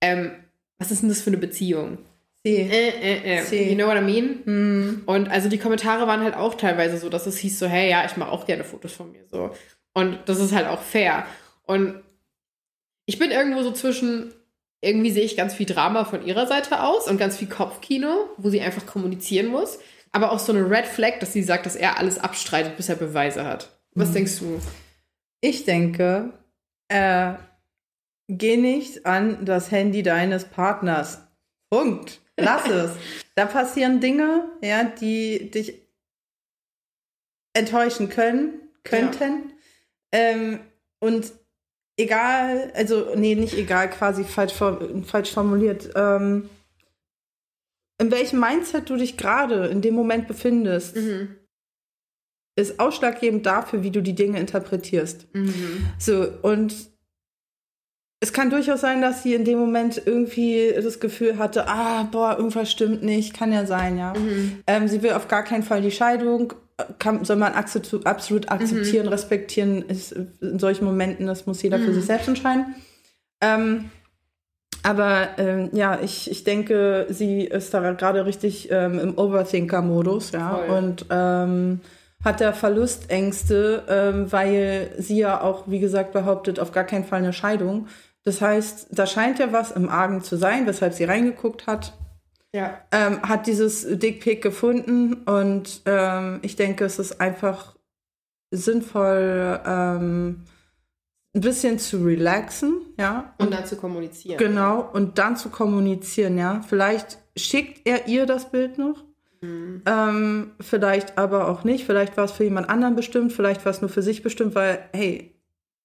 ähm, 0.00 0.32
was 0.78 0.90
ist 0.90 1.02
denn 1.02 1.08
das 1.08 1.20
für 1.20 1.28
eine 1.28 1.36
Beziehung? 1.36 1.98
Sie. 2.42 2.56
Äh, 2.56 2.88
äh, 2.88 3.40
äh. 3.40 3.70
You 3.70 3.74
know 3.74 3.86
what 3.86 3.96
I 3.96 4.00
mean? 4.00 4.42
Mm. 4.44 5.02
Und 5.06 5.28
also 5.28 5.48
die 5.48 5.58
Kommentare 5.58 6.06
waren 6.06 6.22
halt 6.22 6.34
auch 6.34 6.54
teilweise 6.54 6.98
so, 6.98 7.08
dass 7.08 7.26
es 7.26 7.38
hieß 7.38 7.58
so, 7.58 7.66
hey, 7.66 7.90
ja, 7.90 8.04
ich 8.04 8.16
mache 8.16 8.30
auch 8.30 8.46
gerne 8.46 8.64
Fotos 8.64 8.92
von 8.92 9.10
mir 9.12 9.24
so. 9.30 9.50
Und 9.92 10.18
das 10.26 10.38
ist 10.38 10.54
halt 10.54 10.66
auch 10.66 10.80
fair. 10.80 11.26
Und 11.64 12.02
ich 13.06 13.18
bin 13.18 13.30
irgendwo 13.30 13.62
so 13.62 13.72
zwischen, 13.72 14.32
irgendwie 14.80 15.10
sehe 15.10 15.24
ich 15.24 15.36
ganz 15.36 15.54
viel 15.54 15.66
Drama 15.66 16.04
von 16.04 16.24
ihrer 16.24 16.46
Seite 16.46 16.82
aus 16.82 17.08
und 17.08 17.18
ganz 17.18 17.36
viel 17.36 17.48
Kopfkino, 17.48 18.28
wo 18.36 18.50
sie 18.50 18.60
einfach 18.60 18.86
kommunizieren 18.86 19.48
muss 19.48 19.78
aber 20.12 20.32
auch 20.32 20.38
so 20.38 20.52
eine 20.52 20.68
Red 20.70 20.86
Flag, 20.86 21.20
dass 21.20 21.32
sie 21.32 21.42
sagt, 21.42 21.66
dass 21.66 21.76
er 21.76 21.98
alles 21.98 22.18
abstreitet, 22.18 22.76
bis 22.76 22.88
er 22.88 22.96
Beweise 22.96 23.44
hat. 23.44 23.78
Was 23.94 24.10
mhm. 24.10 24.14
denkst 24.14 24.38
du? 24.38 24.60
Ich 25.40 25.64
denke, 25.64 26.32
äh, 26.88 27.34
geh 28.28 28.56
nicht 28.56 29.06
an 29.06 29.44
das 29.44 29.70
Handy 29.70 30.02
deines 30.02 30.44
Partners. 30.44 31.22
Punkt. 31.70 32.20
Lass 32.36 32.66
es. 32.70 32.92
Da 33.34 33.46
passieren 33.46 34.00
Dinge, 34.00 34.50
ja, 34.62 34.84
die 34.84 35.50
dich 35.50 35.82
enttäuschen 37.54 38.08
können, 38.08 38.60
könnten. 38.84 39.50
Ja. 40.12 40.20
Ähm, 40.20 40.60
und 41.00 41.32
egal, 41.96 42.72
also, 42.74 43.14
nee, 43.14 43.34
nicht 43.34 43.54
egal, 43.54 43.90
quasi 43.90 44.24
falsch, 44.24 44.52
falsch 44.52 45.32
formuliert. 45.32 45.90
Ähm, 45.94 46.48
in 47.98 48.10
welchem 48.10 48.40
Mindset 48.40 48.90
du 48.90 48.96
dich 48.96 49.16
gerade 49.16 49.66
in 49.66 49.80
dem 49.80 49.94
Moment 49.94 50.28
befindest, 50.28 50.96
mhm. 50.96 51.36
ist 52.56 52.78
ausschlaggebend 52.78 53.46
dafür, 53.46 53.82
wie 53.82 53.90
du 53.90 54.02
die 54.02 54.14
Dinge 54.14 54.38
interpretierst. 54.38 55.26
Mhm. 55.34 55.86
So, 55.98 56.28
und 56.42 56.74
es 58.20 58.32
kann 58.32 58.50
durchaus 58.50 58.80
sein, 58.80 59.02
dass 59.02 59.22
sie 59.22 59.34
in 59.34 59.44
dem 59.44 59.58
Moment 59.58 60.02
irgendwie 60.04 60.72
das 60.74 61.00
Gefühl 61.00 61.38
hatte, 61.38 61.68
ah, 61.68 62.04
boah, 62.04 62.36
irgendwas 62.36 62.70
stimmt 62.70 63.02
nicht, 63.02 63.34
kann 63.34 63.52
ja 63.52 63.66
sein, 63.66 63.98
ja. 63.98 64.14
Mhm. 64.14 64.62
Ähm, 64.66 64.88
sie 64.88 65.02
will 65.02 65.12
auf 65.12 65.28
gar 65.28 65.44
keinen 65.44 65.62
Fall 65.62 65.82
die 65.82 65.90
Scheidung, 65.90 66.54
kann, 66.98 67.24
soll 67.24 67.36
man 67.36 67.52
absolut 67.54 68.06
akzeptieren, 68.06 69.06
mhm. 69.06 69.12
respektieren, 69.12 69.82
ist 69.82 70.12
in 70.12 70.58
solchen 70.58 70.84
Momenten, 70.84 71.26
das 71.26 71.46
muss 71.46 71.62
jeder 71.62 71.78
für 71.78 71.90
mhm. 71.90 71.94
sich 71.94 72.04
selbst 72.04 72.28
entscheiden. 72.28 72.74
Ähm, 73.40 73.90
aber 74.86 75.30
ähm, 75.38 75.70
ja, 75.72 75.98
ich, 76.00 76.30
ich 76.30 76.44
denke, 76.44 77.06
sie 77.08 77.40
ist 77.40 77.74
da 77.74 77.92
gerade 77.92 78.24
richtig 78.24 78.70
ähm, 78.70 79.00
im 79.00 79.18
Overthinker-Modus, 79.18 80.30
ja. 80.30 80.58
Voll. 80.58 80.78
Und 80.78 81.06
ähm, 81.10 81.80
hat 82.24 82.40
da 82.40 82.52
Verlustängste, 82.52 83.82
ähm, 83.88 84.30
weil 84.30 84.92
sie 84.96 85.18
ja 85.18 85.40
auch, 85.40 85.64
wie 85.66 85.80
gesagt, 85.80 86.12
behauptet, 86.12 86.60
auf 86.60 86.70
gar 86.70 86.84
keinen 86.84 87.02
Fall 87.02 87.18
eine 87.18 87.32
Scheidung. 87.32 87.88
Das 88.22 88.40
heißt, 88.40 88.88
da 88.92 89.08
scheint 89.08 89.40
ja 89.40 89.52
was 89.52 89.72
im 89.72 89.88
Argen 89.88 90.22
zu 90.22 90.36
sein, 90.36 90.68
weshalb 90.68 90.94
sie 90.94 91.04
reingeguckt 91.04 91.66
hat. 91.66 91.92
Ja. 92.52 92.78
Ähm, 92.92 93.22
hat 93.22 93.48
dieses 93.48 93.98
Dickpick 93.98 94.40
gefunden 94.40 95.24
und 95.24 95.82
ähm, 95.86 96.38
ich 96.42 96.54
denke, 96.54 96.84
es 96.84 97.00
ist 97.00 97.20
einfach 97.20 97.74
sinnvoll, 98.52 99.60
ein 101.36 101.42
bisschen 101.42 101.78
zu 101.78 101.98
relaxen, 102.02 102.80
ja. 102.98 103.34
Und, 103.38 103.46
und 103.46 103.54
dann 103.54 103.66
zu 103.66 103.76
kommunizieren. 103.76 104.38
Genau, 104.38 104.88
und 104.92 105.18
dann 105.18 105.36
zu 105.36 105.50
kommunizieren, 105.50 106.38
ja. 106.38 106.62
Vielleicht 106.66 107.18
schickt 107.36 107.86
er 107.86 108.08
ihr 108.08 108.24
das 108.24 108.50
Bild 108.50 108.78
noch, 108.78 109.04
mhm. 109.42 109.82
ähm, 109.86 110.52
vielleicht 110.60 111.18
aber 111.18 111.48
auch 111.48 111.62
nicht. 111.62 111.84
Vielleicht 111.84 112.16
war 112.16 112.24
es 112.24 112.32
für 112.32 112.44
jemand 112.44 112.70
anderen 112.70 112.96
bestimmt, 112.96 113.34
vielleicht 113.34 113.64
war 113.66 113.70
es 113.70 113.82
nur 113.82 113.90
für 113.90 114.02
sich 114.02 114.22
bestimmt, 114.22 114.54
weil, 114.54 114.88
hey, 114.94 115.35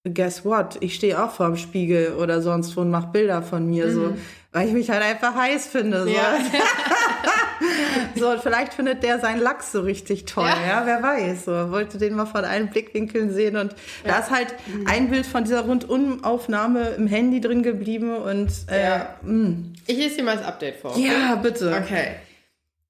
guess 0.04 0.43
what? 0.43 0.78
Ich 0.82 0.95
stehe 0.95 1.24
auch 1.24 1.32
vorm 1.32 1.58
Spiegel 1.58 2.14
oder 2.14 2.41
sonst 2.41 2.76
wo 2.76 2.82
und 2.82 2.89
mache 2.89 3.08
Bilder 3.12 3.41
von 3.43 3.68
mir, 3.68 3.88
mhm. 3.88 3.93
so, 3.93 4.14
weil 4.52 4.68
ich 4.68 4.74
mich 4.74 4.89
halt 4.89 5.04
einfach 5.04 5.36
heiß 5.36 5.68
finde. 5.68 6.04
So. 6.04 6.10
Ja. 6.10 6.38
so, 8.16 8.30
und 8.30 8.41
vielleicht 8.41 8.74
findet 8.74 9.04
der 9.04 9.20
seinen 9.20 9.39
Lachs 9.39 9.72
so 9.72 9.82
richtig 9.82 10.26
toll, 10.26 10.45
ja, 10.45 10.80
ja 10.80 10.86
wer 10.86 11.04
weiß. 11.04 11.45
So, 11.45 11.72
wollte 11.72 11.99
den 11.99 12.16
mal 12.16 12.26
von 12.26 12.43
allen 12.43 12.70
Blickwinkeln 12.70 13.32
sehen 13.32 13.58
und 13.58 13.74
ja. 14.04 14.14
da 14.14 14.20
ist 14.20 14.32
halt 14.32 14.56
mhm. 14.68 14.88
ein 14.88 15.10
Bild 15.10 15.28
von 15.28 15.43
dieser 15.43 15.62
Rundumaufnahme 15.62 16.89
im 16.97 17.06
Handy 17.06 17.39
drin 17.39 17.62
geblieben 17.62 18.16
und 18.16 18.52
äh, 18.72 18.84
ja. 18.84 19.16
Mm. 19.22 19.74
Ich 19.86 19.97
lese 19.97 20.18
dir 20.18 20.24
mal 20.24 20.38
das 20.38 20.45
Update 20.45 20.78
vor. 20.78 20.97
Ja, 20.97 21.36
bitte. 21.36 21.76
Okay. 21.80 22.16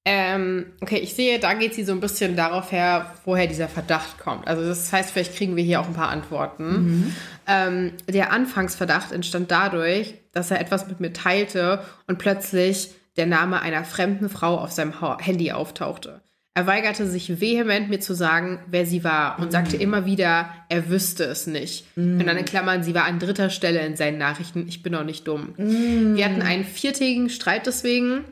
Ähm, 0.04 0.66
okay, 0.82 0.98
ich 0.98 1.14
sehe, 1.14 1.38
da 1.40 1.54
geht 1.54 1.76
sie 1.76 1.84
so 1.84 1.92
ein 1.92 2.00
bisschen 2.00 2.36
darauf 2.36 2.72
her, 2.72 3.14
woher 3.24 3.46
dieser 3.46 3.68
Verdacht 3.68 4.18
kommt. 4.18 4.48
Also 4.48 4.66
das 4.66 4.92
heißt, 4.92 5.12
vielleicht 5.12 5.36
kriegen 5.36 5.56
wir 5.56 5.64
hier 5.64 5.80
auch 5.80 5.88
ein 5.88 5.94
paar 5.94 6.10
Antworten. 6.10 6.72
Mhm. 6.72 7.16
Ähm, 7.48 7.92
der 8.10 8.32
Anfangsverdacht 8.32 9.12
entstand 9.12 9.52
dadurch, 9.52 10.16
dass 10.32 10.50
er 10.50 10.60
etwas 10.60 10.88
mit 10.88 11.00
mir 11.00 11.14
teilte 11.14 11.84
und 12.08 12.18
plötzlich 12.18 12.92
der 13.18 13.28
Name 13.28 13.62
einer 13.62 13.84
fremden 13.84 14.30
Frau 14.30 14.58
auf 14.58 14.72
seinem 14.72 14.94
Handy 15.20 15.52
auftauchte. 15.52 16.22
Er 16.54 16.68
weigerte 16.68 17.08
sich 17.08 17.40
vehement, 17.40 17.90
mir 17.90 18.00
zu 18.00 18.14
sagen, 18.14 18.60
wer 18.68 18.86
sie 18.86 19.04
war 19.04 19.40
und 19.40 19.48
mhm. 19.48 19.52
sagte 19.52 19.78
immer 19.78 20.06
wieder, 20.06 20.50
er 20.68 20.90
wüsste 20.90 21.24
es 21.26 21.48
nicht. 21.48 21.86
Mhm. 21.96 22.20
Und 22.20 22.26
dann 22.26 22.38
in 22.38 22.46
Klammern, 22.46 22.84
sie 22.84 22.94
war 22.94 23.06
an 23.06 23.20
dritter 23.20 23.50
Stelle 23.50 23.86
in 23.86 23.96
seinen 23.96 24.18
Nachrichten. 24.18 24.66
Ich 24.68 24.84
bin 24.84 24.96
auch 24.96 25.06
nicht 25.06 25.28
dumm. 25.28 25.54
Mhm. 25.58 26.16
Wir 26.16 26.26
hatten 26.26 26.42
einen 26.42 26.66
viertägigen 26.66 27.30
Streit 27.30 27.68
deswegen. 27.68 28.26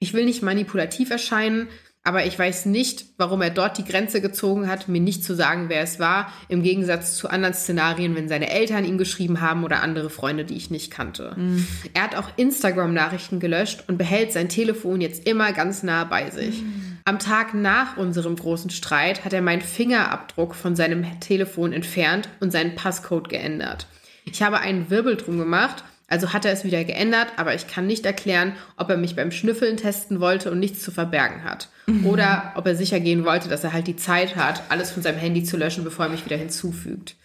Ich 0.00 0.14
will 0.14 0.24
nicht 0.24 0.42
manipulativ 0.42 1.10
erscheinen, 1.10 1.68
aber 2.02 2.24
ich 2.24 2.38
weiß 2.38 2.64
nicht, 2.64 3.04
warum 3.18 3.42
er 3.42 3.50
dort 3.50 3.76
die 3.76 3.84
Grenze 3.84 4.22
gezogen 4.22 4.66
hat, 4.66 4.88
mir 4.88 5.02
nicht 5.02 5.22
zu 5.22 5.34
sagen, 5.34 5.68
wer 5.68 5.82
es 5.82 6.00
war, 6.00 6.32
im 6.48 6.62
Gegensatz 6.62 7.14
zu 7.16 7.28
anderen 7.28 7.52
Szenarien, 7.52 8.16
wenn 8.16 8.26
seine 8.26 8.48
Eltern 8.48 8.86
ihm 8.86 8.96
geschrieben 8.96 9.42
haben 9.42 9.64
oder 9.64 9.82
andere 9.82 10.08
Freunde, 10.08 10.46
die 10.46 10.56
ich 10.56 10.70
nicht 10.70 10.90
kannte. 10.90 11.34
Mhm. 11.36 11.66
Er 11.92 12.04
hat 12.04 12.16
auch 12.16 12.30
Instagram-Nachrichten 12.36 13.38
gelöscht 13.38 13.84
und 13.86 13.98
behält 13.98 14.32
sein 14.32 14.48
Telefon 14.48 15.02
jetzt 15.02 15.28
immer 15.28 15.52
ganz 15.52 15.82
nah 15.82 16.04
bei 16.04 16.30
sich. 16.30 16.62
Mhm. 16.62 16.98
Am 17.04 17.18
Tag 17.18 17.52
nach 17.52 17.98
unserem 17.98 18.36
großen 18.36 18.70
Streit 18.70 19.26
hat 19.26 19.34
er 19.34 19.42
meinen 19.42 19.60
Fingerabdruck 19.60 20.54
von 20.54 20.74
seinem 20.74 21.20
Telefon 21.20 21.74
entfernt 21.74 22.30
und 22.40 22.50
seinen 22.50 22.74
Passcode 22.74 23.28
geändert. 23.28 23.86
Ich 24.24 24.42
habe 24.42 24.60
einen 24.60 24.88
Wirbel 24.88 25.16
drum 25.16 25.36
gemacht 25.36 25.84
also 26.10 26.32
hat 26.32 26.44
er 26.44 26.52
es 26.52 26.64
wieder 26.64 26.84
geändert, 26.84 27.28
aber 27.36 27.54
ich 27.54 27.68
kann 27.68 27.86
nicht 27.86 28.04
erklären, 28.04 28.54
ob 28.76 28.90
er 28.90 28.96
mich 28.96 29.16
beim 29.16 29.30
Schnüffeln 29.30 29.76
testen 29.76 30.20
wollte 30.20 30.50
und 30.50 30.58
nichts 30.58 30.82
zu 30.82 30.90
verbergen 30.90 31.44
hat. 31.44 31.68
Mhm. 31.86 32.04
Oder 32.04 32.52
ob 32.56 32.66
er 32.66 32.74
sicher 32.74 33.00
gehen 33.00 33.24
wollte, 33.24 33.48
dass 33.48 33.64
er 33.64 33.72
halt 33.72 33.86
die 33.86 33.96
Zeit 33.96 34.36
hat, 34.36 34.62
alles 34.68 34.90
von 34.90 35.02
seinem 35.02 35.18
Handy 35.18 35.44
zu 35.44 35.56
löschen, 35.56 35.84
bevor 35.84 36.06
er 36.06 36.10
mich 36.10 36.24
wieder 36.24 36.36
hinzufügt. 36.36 37.16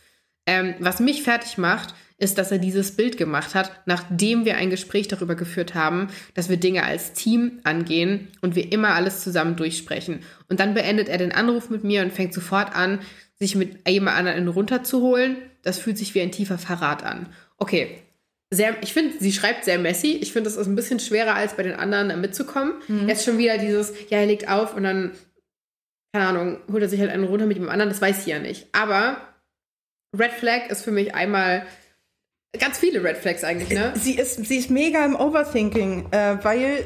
Ähm, 0.45 0.75
was 0.79 0.99
mich 0.99 1.23
fertig 1.23 1.57
macht, 1.57 1.95
ist, 2.17 2.37
dass 2.37 2.51
er 2.51 2.59
dieses 2.59 2.95
Bild 2.95 3.17
gemacht 3.17 3.55
hat, 3.55 3.71
nachdem 3.85 4.45
wir 4.45 4.55
ein 4.55 4.69
Gespräch 4.69 5.07
darüber 5.07 5.35
geführt 5.35 5.73
haben, 5.73 6.07
dass 6.33 6.47
wir 6.47 6.57
Dinge 6.57 6.83
als 6.83 7.13
Team 7.13 7.59
angehen 7.63 8.29
und 8.41 8.55
wir 8.55 8.71
immer 8.71 8.93
alles 8.93 9.21
zusammen 9.21 9.55
durchsprechen. 9.55 10.19
Und 10.47 10.59
dann 10.59 10.75
beendet 10.75 11.09
er 11.09 11.17
den 11.17 11.33
Anruf 11.33 11.69
mit 11.69 11.83
mir 11.83 12.03
und 12.03 12.13
fängt 12.13 12.33
sofort 12.33 12.73
an, 12.73 12.99
sich 13.37 13.55
mit 13.55 13.89
jemand 13.89 14.17
anderen 14.17 14.47
runterzuholen. 14.47 15.37
Das 15.63 15.79
fühlt 15.79 15.97
sich 15.97 16.15
wie 16.15 16.21
ein 16.21 16.31
tiefer 16.31 16.57
Verrat 16.57 17.03
an. 17.03 17.27
Okay, 17.57 18.04
sehr, 18.51 18.75
ich 18.81 18.93
finde, 18.93 19.15
sie 19.19 19.31
schreibt 19.33 19.65
sehr 19.65 19.79
messy. 19.79 20.17
Ich 20.21 20.31
finde, 20.33 20.49
das 20.49 20.57
ist 20.57 20.67
ein 20.67 20.75
bisschen 20.75 20.99
schwerer 20.99 21.35
als 21.35 21.55
bei 21.55 21.63
den 21.63 21.73
anderen 21.73 22.19
mitzukommen. 22.21 22.75
Mhm. 22.87 23.09
Jetzt 23.09 23.25
schon 23.25 23.37
wieder 23.37 23.57
dieses, 23.57 23.91
ja, 24.09 24.19
er 24.19 24.27
legt 24.27 24.47
auf 24.47 24.75
und 24.75 24.83
dann 24.83 25.11
keine 26.15 26.27
Ahnung, 26.27 26.59
holt 26.71 26.81
er 26.81 26.87
sich 26.87 27.01
halt 27.01 27.11
einen 27.11 27.25
runter 27.25 27.45
mit 27.45 27.57
dem 27.57 27.67
anderen, 27.67 27.89
das 27.89 27.99
weiß 27.99 28.23
sie 28.23 28.31
ja 28.31 28.39
nicht. 28.39 28.67
Aber 28.71 29.17
Red 30.17 30.31
Flag 30.31 30.69
ist 30.69 30.81
für 30.81 30.91
mich 30.91 31.13
einmal 31.13 31.65
ganz 32.57 32.77
viele 32.77 33.03
Red 33.03 33.17
Flags 33.17 33.43
eigentlich, 33.43 33.69
ne? 33.69 33.91
Sie 33.97 34.15
ist, 34.17 34.45
sie 34.45 34.55
ist 34.55 34.69
mega 34.69 35.03
im 35.03 35.17
Overthinking, 35.17 36.07
äh, 36.11 36.37
weil 36.41 36.85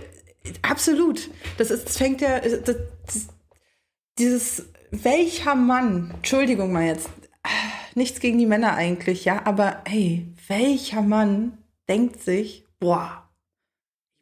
absolut, 0.64 1.30
das 1.60 1.70
ist, 1.70 1.90
das 1.90 1.98
fängt 1.98 2.22
ja, 2.22 2.40
das, 2.40 2.64
das, 2.64 3.28
dieses, 4.18 4.66
welcher 4.90 5.54
Mann, 5.54 6.12
Entschuldigung 6.16 6.72
mal 6.72 6.88
jetzt, 6.88 7.08
nichts 7.94 8.20
gegen 8.22 8.40
die 8.40 8.48
Männer 8.48 8.74
eigentlich, 8.74 9.26
ja, 9.26 9.46
aber 9.46 9.84
hey, 9.86 10.26
welcher 10.50 11.02
Mann 11.02 11.58
denkt 11.88 12.22
sich, 12.22 12.66
boah, 12.80 13.30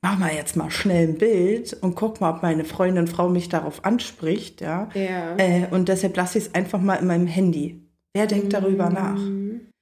mach 0.01 0.17
mal 0.19 0.33
jetzt 0.33 0.55
mal 0.55 0.69
schnell 0.69 1.07
ein 1.07 1.17
Bild 1.17 1.73
und 1.81 1.95
guck 1.95 2.21
mal, 2.21 2.35
ob 2.35 2.43
meine 2.43 2.65
Freundin, 2.65 3.07
Frau 3.07 3.29
mich 3.29 3.49
darauf 3.49 3.83
anspricht, 3.83 4.61
ja. 4.61 4.89
Ja. 4.93 5.35
Äh, 5.37 5.67
und 5.71 5.89
deshalb 5.89 6.15
lasse 6.15 6.37
ich 6.37 6.45
es 6.45 6.53
einfach 6.55 6.79
mal 6.79 6.95
in 6.95 7.07
meinem 7.07 7.27
Handy. 7.27 7.81
Wer 8.13 8.27
denkt 8.27 8.53
darüber 8.53 8.89
nach? 8.89 9.19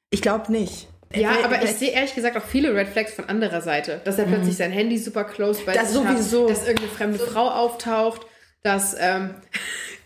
Ich 0.09 0.21
glaube 0.21 0.51
nicht. 0.51 0.87
Ja, 1.13 1.33
Äh, 1.35 1.43
aber 1.43 1.63
ich 1.63 1.71
sehe 1.73 1.91
ehrlich 1.91 2.15
gesagt 2.15 2.35
auch 2.37 2.43
viele 2.43 2.73
Red 2.75 2.89
Flags 2.89 3.13
von 3.13 3.25
anderer 3.25 3.61
Seite. 3.61 4.01
Dass 4.03 4.17
er 4.17 4.25
plötzlich 4.25 4.57
sein 4.57 4.71
Handy 4.71 4.97
super 4.97 5.23
close 5.25 5.63
bei 5.65 5.73
Das 5.73 5.93
sich 5.93 6.01
sowieso. 6.01 6.43
hat, 6.43 6.51
dass 6.51 6.67
irgendeine 6.67 6.89
fremde 6.89 7.19
Frau 7.19 7.49
auftaucht, 7.49 8.25
dass 8.63 8.95
ähm, 8.99 9.35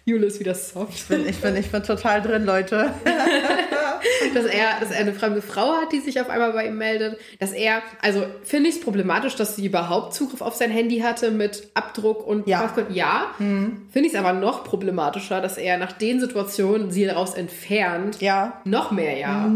Jule 0.09 0.27
ist 0.27 0.39
wieder 0.39 0.55
soft. 0.55 1.07
bin, 1.07 1.27
ich, 1.27 1.39
bin, 1.39 1.55
ich 1.55 1.71
bin 1.71 1.83
total 1.83 2.21
drin, 2.21 2.45
Leute. 2.45 2.93
dass 4.33 4.45
er, 4.45 4.79
dass 4.79 4.91
er 4.91 4.99
eine 4.99 5.13
fremde 5.13 5.41
Frau 5.41 5.73
hat, 5.73 5.91
die 5.91 5.99
sich 5.99 6.19
auf 6.19 6.29
einmal 6.29 6.53
bei 6.53 6.67
ihm 6.67 6.77
meldet, 6.77 7.19
dass 7.39 7.51
er, 7.51 7.81
also 8.01 8.25
finde 8.43 8.69
ich 8.69 8.75
es 8.75 8.81
problematisch, 8.81 9.35
dass 9.35 9.55
sie 9.55 9.65
überhaupt 9.65 10.13
Zugriff 10.13 10.41
auf 10.41 10.55
sein 10.55 10.71
Handy 10.71 10.99
hatte 10.99 11.31
mit 11.31 11.67
Abdruck 11.73 12.25
und 12.25 12.47
Ja. 12.47 12.61
Passcode. 12.61 12.91
Ja, 12.91 13.33
finde 13.37 13.79
ich 13.93 14.13
es 14.13 14.15
aber 14.15 14.33
noch 14.33 14.63
problematischer, 14.63 15.41
dass 15.41 15.57
er 15.57 15.77
nach 15.77 15.91
den 15.91 16.19
Situationen 16.19 16.91
sie 16.91 17.05
daraus 17.05 17.33
entfernt. 17.33 18.21
Ja. 18.21 18.61
Noch 18.65 18.91
mehr, 18.91 19.17
ja. 19.17 19.49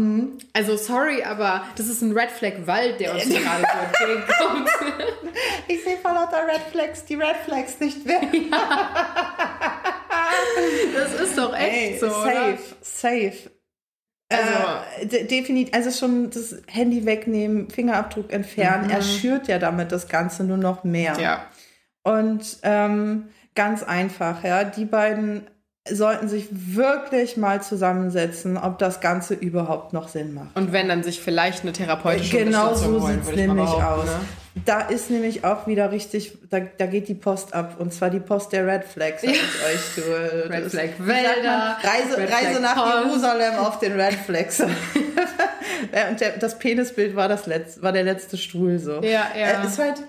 Also 0.52 0.76
sorry, 0.76 1.22
aber 1.22 1.64
das 1.76 1.88
ist 1.88 2.02
ein 2.02 2.12
Red 2.12 2.30
Flag 2.30 2.52
Wald, 2.66 3.00
der 3.00 3.14
uns 3.14 3.24
gerade 3.28 3.64
so 3.98 4.04
entgegenkommt. 4.06 4.68
Ich 5.68 5.82
sehe 5.82 5.96
vor 5.96 6.12
lauter 6.12 6.46
Red 6.46 6.62
Flags 6.70 7.04
die 7.04 7.14
Red 7.14 7.36
Flags 7.44 7.80
nicht 7.80 8.04
mehr. 8.06 8.20
Das 10.94 11.20
ist 11.20 11.38
doch 11.38 11.54
echt 11.56 11.74
Ey, 11.94 11.98
so. 11.98 12.08
safe, 12.08 12.28
Oder? 12.30 12.58
safe. 12.82 13.32
Also- 14.30 15.02
äh, 15.02 15.06
de- 15.06 15.26
definitiv, 15.26 15.74
also 15.74 15.90
schon 15.90 16.30
das 16.30 16.56
Handy 16.66 17.04
wegnehmen, 17.06 17.68
Fingerabdruck 17.70 18.32
entfernen, 18.32 18.90
er 18.90 19.02
schürt 19.02 19.48
ja 19.48 19.58
damit 19.58 19.92
das 19.92 20.08
Ganze 20.08 20.44
nur 20.44 20.56
noch 20.56 20.82
mehr. 20.84 21.16
Ja. 21.20 21.46
Und 22.02 22.58
ähm, 22.62 23.28
ganz 23.54 23.82
einfach, 23.82 24.42
ja, 24.44 24.64
die 24.64 24.84
beiden 24.86 25.42
sollten 25.88 26.28
sich 26.28 26.48
wirklich 26.50 27.36
mal 27.36 27.62
zusammensetzen, 27.62 28.56
ob 28.56 28.78
das 28.78 29.00
Ganze 29.00 29.34
überhaupt 29.34 29.92
noch 29.92 30.08
Sinn 30.08 30.32
macht. 30.32 30.56
Und 30.56 30.72
wenn 30.72 30.88
dann 30.88 31.02
sich 31.02 31.20
vielleicht 31.20 31.62
eine 31.62 31.72
therapeutische 31.72 32.36
Genau 32.38 32.68
Unterstützung 32.68 33.00
so 33.00 33.06
holen, 33.06 33.22
sieht 33.22 33.30
es 33.34 33.36
nämlich 33.40 33.68
aus. 33.68 34.04
ne? 34.06 34.20
Da 34.64 34.82
ist 34.82 35.10
nämlich 35.10 35.44
auch 35.44 35.66
wieder 35.66 35.90
richtig, 35.90 36.38
da, 36.48 36.60
da 36.60 36.86
geht 36.86 37.08
die 37.08 37.14
Post 37.14 37.52
ab. 37.54 37.76
Und 37.80 37.92
zwar 37.92 38.08
die 38.10 38.20
Post 38.20 38.52
der 38.52 38.66
Red 38.66 38.84
Flags, 38.84 39.22
sag 39.22 39.30
ich 39.32 39.40
euch. 39.40 39.94
Du, 39.96 40.48
Red 40.48 40.70
Flag? 40.70 40.90
Wälder, 40.98 41.76
Reise, 41.82 42.16
Red 42.18 42.32
Reise 42.32 42.58
Flag 42.58 42.60
nach 42.62 42.74
Post. 42.76 43.04
Jerusalem 43.06 43.54
auf 43.56 43.78
den 43.80 44.00
Red 44.00 44.14
Flags. 44.14 44.60
Und 46.10 46.20
der, 46.20 46.36
das 46.38 46.58
Penisbild 46.58 47.16
war, 47.16 47.28
das 47.28 47.46
letzte, 47.46 47.82
war 47.82 47.92
der 47.92 48.04
letzte 48.04 48.36
Stuhl 48.36 48.78
so. 48.78 49.02
Ja, 49.02 49.26
ja. 49.38 49.62
Äh, 49.62 49.66
Ist 49.66 49.78
halt, 49.78 50.02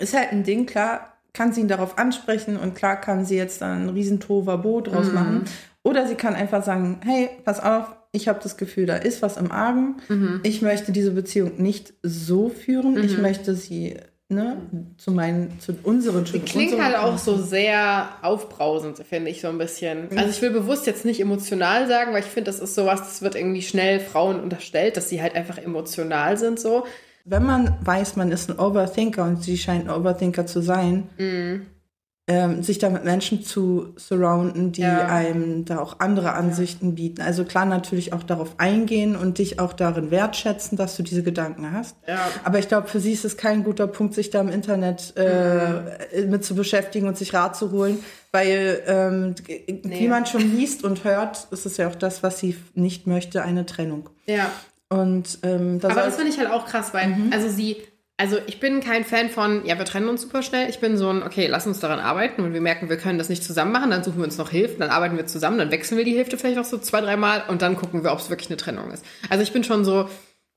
ist 0.00 0.14
halt 0.16 0.32
ein 0.32 0.42
Ding, 0.44 0.66
klar 0.66 1.12
kann 1.32 1.52
sie 1.52 1.60
ihn 1.60 1.68
darauf 1.68 1.98
ansprechen 1.98 2.56
und 2.56 2.74
klar 2.74 2.98
kann 3.00 3.26
sie 3.26 3.36
jetzt 3.36 3.60
dann 3.60 3.86
ein 3.86 3.88
riesen 3.90 4.20
Tovabo 4.20 4.78
Mhm. 4.80 4.84
draus 4.84 5.12
machen. 5.12 5.44
Oder 5.86 6.08
sie 6.08 6.16
kann 6.16 6.34
einfach 6.34 6.64
sagen, 6.64 6.98
hey, 7.04 7.28
pass 7.44 7.60
auf, 7.60 7.84
ich 8.10 8.26
habe 8.26 8.40
das 8.42 8.56
Gefühl, 8.56 8.86
da 8.86 8.96
ist 8.96 9.22
was 9.22 9.36
im 9.36 9.52
Argen. 9.52 9.98
Mhm. 10.08 10.40
Ich 10.42 10.60
möchte 10.60 10.90
diese 10.90 11.12
Beziehung 11.12 11.62
nicht 11.62 11.94
so 12.02 12.48
führen. 12.48 13.00
Ich 13.04 13.18
möchte 13.18 13.54
sie 13.54 13.96
ne, 14.28 14.56
zu 14.98 15.12
meinen, 15.12 15.60
zu 15.60 15.76
unseren 15.84 16.24
Die 16.24 16.40
klingt 16.40 16.82
halt 16.82 16.96
auch 16.96 17.18
so 17.18 17.36
sehr 17.36 18.08
aufbrausend, 18.22 18.98
finde 19.08 19.30
ich 19.30 19.40
so 19.40 19.46
ein 19.46 19.58
bisschen. 19.58 20.08
Also 20.16 20.30
ich 20.30 20.42
will 20.42 20.50
bewusst 20.50 20.88
jetzt 20.88 21.04
nicht 21.04 21.20
emotional 21.20 21.86
sagen, 21.86 22.12
weil 22.12 22.20
ich 22.24 22.26
finde, 22.26 22.50
das 22.50 22.58
ist 22.58 22.74
sowas, 22.74 22.98
das 23.02 23.22
wird 23.22 23.36
irgendwie 23.36 23.62
schnell 23.62 24.00
Frauen 24.00 24.40
unterstellt, 24.40 24.96
dass 24.96 25.08
sie 25.08 25.22
halt 25.22 25.36
einfach 25.36 25.58
emotional 25.58 26.36
sind 26.36 26.58
so. 26.58 26.84
Wenn 27.24 27.44
man 27.44 27.76
weiß, 27.84 28.16
man 28.16 28.32
ist 28.32 28.50
ein 28.50 28.58
Overthinker 28.58 29.22
und 29.22 29.44
sie 29.44 29.56
scheint 29.56 29.88
ein 29.88 29.94
Overthinker 29.94 30.46
zu 30.46 30.62
sein, 30.62 31.04
Mhm. 31.16 31.66
Ähm, 32.28 32.62
sich 32.64 32.78
da 32.78 32.90
mit 32.90 33.04
Menschen 33.04 33.44
zu 33.44 33.94
surrounden, 33.96 34.72
die 34.72 34.80
Ja. 34.80 35.06
einem 35.06 35.64
da 35.64 35.78
auch 35.78 36.00
andere 36.00 36.32
Ansichten 36.32 36.96
bieten. 36.96 37.22
Also 37.22 37.44
klar 37.44 37.66
natürlich 37.66 38.12
auch 38.12 38.24
darauf 38.24 38.54
eingehen 38.58 39.14
und 39.14 39.38
dich 39.38 39.60
auch 39.60 39.72
darin 39.72 40.10
wertschätzen, 40.10 40.76
dass 40.76 40.96
du 40.96 41.04
diese 41.04 41.22
Gedanken 41.22 41.70
hast. 41.72 41.94
Ja. 42.08 42.18
Aber 42.42 42.58
ich 42.58 42.66
glaube, 42.66 42.88
für 42.88 42.98
sie 42.98 43.12
ist 43.12 43.24
es 43.24 43.36
kein 43.36 43.62
guter 43.62 43.86
Punkt, 43.86 44.14
sich 44.14 44.30
da 44.30 44.40
im 44.40 44.48
Internet 44.48 45.14
Mhm. 45.16 45.22
äh, 45.22 46.22
mit 46.26 46.44
zu 46.44 46.56
beschäftigen 46.56 47.06
und 47.06 47.16
sich 47.16 47.32
Rat 47.32 47.54
zu 47.56 47.70
holen, 47.70 48.00
weil 48.32 48.82
ähm, 48.88 49.34
wie 49.84 50.08
man 50.08 50.26
schon 50.26 50.40
liest 50.56 50.82
und 50.82 51.04
hört, 51.04 51.46
ist 51.52 51.64
es 51.64 51.76
ja 51.76 51.86
auch 51.88 51.94
das, 51.94 52.24
was 52.24 52.40
sie 52.40 52.56
nicht 52.74 53.06
möchte, 53.06 53.42
eine 53.42 53.66
Trennung. 53.66 54.10
Ja. 54.26 54.50
Und 54.88 55.38
ähm, 55.44 55.78
da 55.80 55.90
Aber 55.90 56.02
das 56.02 56.16
finde 56.16 56.30
ich 56.32 56.38
halt 56.38 56.50
auch 56.50 56.66
krass, 56.66 56.92
weil, 56.92 57.14
also 57.30 57.48
sie, 57.48 57.76
also 58.18 58.38
ich 58.46 58.60
bin 58.60 58.80
kein 58.80 59.04
Fan 59.04 59.28
von, 59.28 59.66
ja, 59.66 59.76
wir 59.76 59.84
trennen 59.84 60.08
uns 60.08 60.22
super 60.22 60.42
schnell. 60.42 60.70
Ich 60.70 60.80
bin 60.80 60.96
so 60.96 61.10
ein, 61.10 61.22
okay, 61.22 61.48
lass 61.48 61.66
uns 61.66 61.80
daran 61.80 62.00
arbeiten 62.00 62.42
und 62.42 62.54
wir 62.54 62.62
merken, 62.62 62.88
wir 62.88 62.96
können 62.96 63.18
das 63.18 63.28
nicht 63.28 63.44
zusammen 63.44 63.72
machen, 63.72 63.90
dann 63.90 64.02
suchen 64.02 64.18
wir 64.18 64.24
uns 64.24 64.38
noch 64.38 64.50
Hilfe, 64.50 64.78
dann 64.78 64.88
arbeiten 64.88 65.16
wir 65.16 65.26
zusammen, 65.26 65.58
dann 65.58 65.70
wechseln 65.70 65.98
wir 65.98 66.04
die 66.04 66.16
Hälfte 66.16 66.38
vielleicht 66.38 66.56
noch 66.56 66.64
so 66.64 66.78
zwei, 66.78 67.02
dreimal 67.02 67.44
und 67.48 67.60
dann 67.60 67.76
gucken 67.76 68.04
wir, 68.04 68.12
ob 68.12 68.20
es 68.20 68.30
wirklich 68.30 68.48
eine 68.48 68.56
Trennung 68.56 68.90
ist. 68.90 69.04
Also 69.28 69.42
ich 69.42 69.52
bin 69.52 69.64
schon 69.64 69.84
so, 69.84 70.08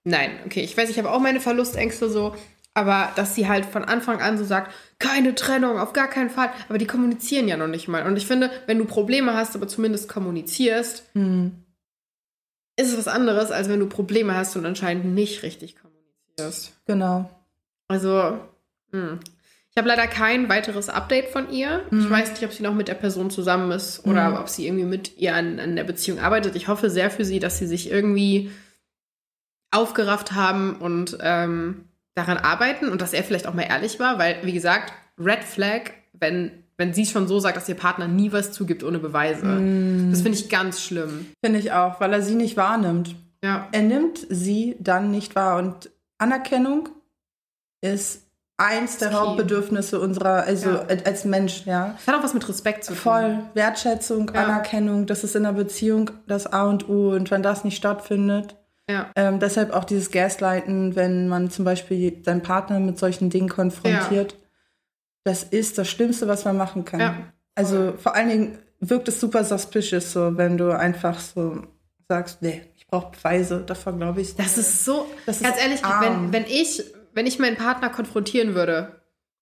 nein, 0.06 0.32
okay, 0.46 0.62
ich 0.62 0.78
weiß, 0.78 0.90
ich 0.90 0.98
habe 0.98 1.12
auch 1.12 1.20
meine 1.20 1.42
Verlustängste 1.42 2.10
so, 2.10 2.34
aber 2.74 3.12
dass 3.18 3.36
sie 3.36 3.50
halt 3.50 3.66
von 3.66 3.84
Anfang 3.84 4.22
an 4.22 4.38
so 4.38 4.46
sagt, 4.46 4.74
keine 5.00 5.36
Trennung, 5.36 5.80
auf 5.80 5.92
gar 5.92 6.08
keinen 6.08 6.30
Fall. 6.30 6.52
Aber 6.70 6.78
die 6.78 6.88
kommunizieren 6.88 7.50
ja 7.50 7.58
noch 7.58 7.68
nicht 7.68 7.90
mal. 7.90 8.06
Und 8.06 8.16
ich 8.16 8.26
finde, 8.26 8.52
wenn 8.68 8.78
du 8.78 8.86
Probleme 8.86 9.34
hast, 9.34 9.56
aber 9.56 9.68
zumindest 9.68 10.08
kommunizierst, 10.08 11.04
ist 12.78 12.92
es 12.92 12.98
was 12.98 13.08
anderes, 13.10 13.52
als 13.52 13.68
wenn 13.68 13.80
du 13.80 13.88
Probleme 13.88 14.36
hast 14.36 14.56
und 14.56 14.66
anscheinend 14.66 15.06
nicht 15.06 15.44
richtig 15.44 15.76
kommunizierst. 15.76 16.72
genau. 16.86 17.30
Also, 17.90 18.40
hm. 18.92 19.20
ich 19.72 19.78
habe 19.78 19.90
leider 19.90 20.08
kein 20.08 20.48
weiteres 20.48 20.88
Update 20.88 21.30
von 21.30 21.52
ihr. 21.52 21.84
Ich 21.92 22.10
weiß 22.10 22.32
nicht, 22.32 22.44
ob 22.44 22.54
sie 22.54 22.64
noch 22.64 22.74
mit 22.74 22.88
der 22.88 22.94
Person 22.94 23.30
zusammen 23.30 23.72
ist 23.72 24.06
oder 24.06 24.40
ob 24.40 24.48
sie 24.48 24.68
irgendwie 24.68 24.86
mit 24.86 25.18
ihr 25.18 25.36
an, 25.36 25.60
an 25.60 25.76
der 25.76 25.84
Beziehung 25.84 26.20
arbeitet. 26.20 26.56
Ich 26.56 26.68
hoffe 26.68 26.90
sehr 26.90 27.12
für 27.12 27.26
sie, 27.26 27.40
dass 27.40 27.58
sie 27.58 27.68
sich 27.68 27.92
irgendwie 27.92 28.52
aufgerafft 29.72 30.32
haben 30.32 30.76
und 30.76 31.18
ähm, 31.22 31.86
daran 32.16 32.38
arbeiten 32.38 32.90
und 32.90 33.02
dass 33.02 33.14
er 33.14 33.24
vielleicht 33.24 33.48
auch 33.48 33.54
mal 33.54 33.64
ehrlich 33.64 34.00
war, 34.00 34.18
weil, 34.20 34.38
wie 34.44 34.54
gesagt, 34.54 34.94
Red 35.18 35.44
Flag, 35.44 35.92
wenn, 36.14 36.52
wenn 36.78 36.94
sie 36.94 37.06
schon 37.06 37.28
so 37.28 37.40
sagt, 37.40 37.58
dass 37.58 37.70
ihr 37.70 37.76
Partner 37.76 38.08
nie 38.08 38.32
was 38.32 38.52
zugibt 38.52 38.84
ohne 38.84 39.00
Beweise. 39.00 39.46
Das 40.12 40.22
finde 40.22 40.38
ich 40.38 40.50
ganz 40.50 40.82
schlimm. 40.82 41.28
Finde 41.44 41.60
ich 41.60 41.72
auch, 41.72 42.00
weil 42.00 42.14
er 42.14 42.22
sie 42.22 42.36
nicht 42.36 42.58
wahrnimmt. 42.58 43.16
Ja. 43.44 43.68
Er 43.72 43.82
nimmt 43.82 44.26
sie 44.30 44.76
dann 44.80 45.12
nicht 45.12 45.36
wahr. 45.36 45.58
Und 45.58 45.90
Anerkennung 46.18 46.90
ist 47.82 48.24
eins 48.58 48.98
der. 48.98 49.14
Hauptbedürfnisse 49.14 50.00
unserer, 50.00 50.44
also 50.44 50.70
Ja. 50.70 50.86
als 51.06 51.24
Mensch, 51.26 51.66
ja. 51.66 51.96
Das 51.98 52.08
hat 52.08 52.20
auch 52.20 52.24
was 52.24 52.34
mit 52.34 52.48
Respekt 52.50 52.84
zu 52.84 52.94
tun. 52.94 53.02
Voll 53.02 53.40
Wertschätzung, 53.54 54.32
Ja. 54.34 54.44
Anerkennung, 54.44 55.06
das 55.06 55.24
ist 55.24 55.36
in 55.36 55.46
einer 55.46 55.54
Beziehung 55.58 56.12
das 56.28 56.46
A 56.48 56.64
und 56.66 56.90
O. 56.90 57.12
Und 57.12 57.32
wenn 57.32 57.42
das 57.42 57.64
nicht 57.64 57.78
stattfindet, 57.78 58.58
Ja. 58.90 59.10
ähm, 59.16 59.40
deshalb 59.40 59.72
auch 59.74 59.86
dieses 59.86 60.12
Gaslighten, 60.12 60.96
wenn 60.98 61.28
man 61.30 61.50
zum 61.50 61.64
Beispiel 61.64 62.22
seinen 62.26 62.42
Partner 62.44 62.80
mit 62.80 63.00
solchen 63.00 63.30
Dingen 63.30 63.48
konfrontiert, 63.50 64.36
das 65.24 65.44
ist 65.44 65.78
das 65.78 65.88
Schlimmste, 65.88 66.28
was 66.28 66.44
man 66.46 66.58
machen 66.58 66.86
kann. 66.86 67.32
Also 67.56 67.94
vor 67.98 68.16
allen 68.16 68.30
Dingen 68.30 68.58
wirkt 68.80 69.08
es 69.08 69.20
super 69.20 69.44
suspicious, 69.44 70.12
so 70.12 70.38
wenn 70.38 70.58
du 70.58 70.72
einfach 70.78 71.20
so 71.20 71.64
sagst, 72.08 72.42
nee, 72.42 72.62
ich 72.78 72.88
brauche 72.88 73.12
Beweise, 73.12 73.60
davon 73.62 73.98
glaube 74.00 74.22
ich. 74.22 74.36
Das 74.36 74.58
ist 74.58 74.84
so, 74.86 75.06
Das 75.26 75.42
ganz 75.42 75.58
ist 75.58 75.62
ehrlich, 75.64 75.86
arm. 75.86 76.32
wenn, 76.32 76.34
wenn, 76.34 76.46
ich, 76.46 76.84
wenn 77.20 77.28
ich 77.28 77.38
meinen 77.38 77.58
Partner 77.58 77.90
konfrontieren 77.90 78.56
würde 78.56 79.02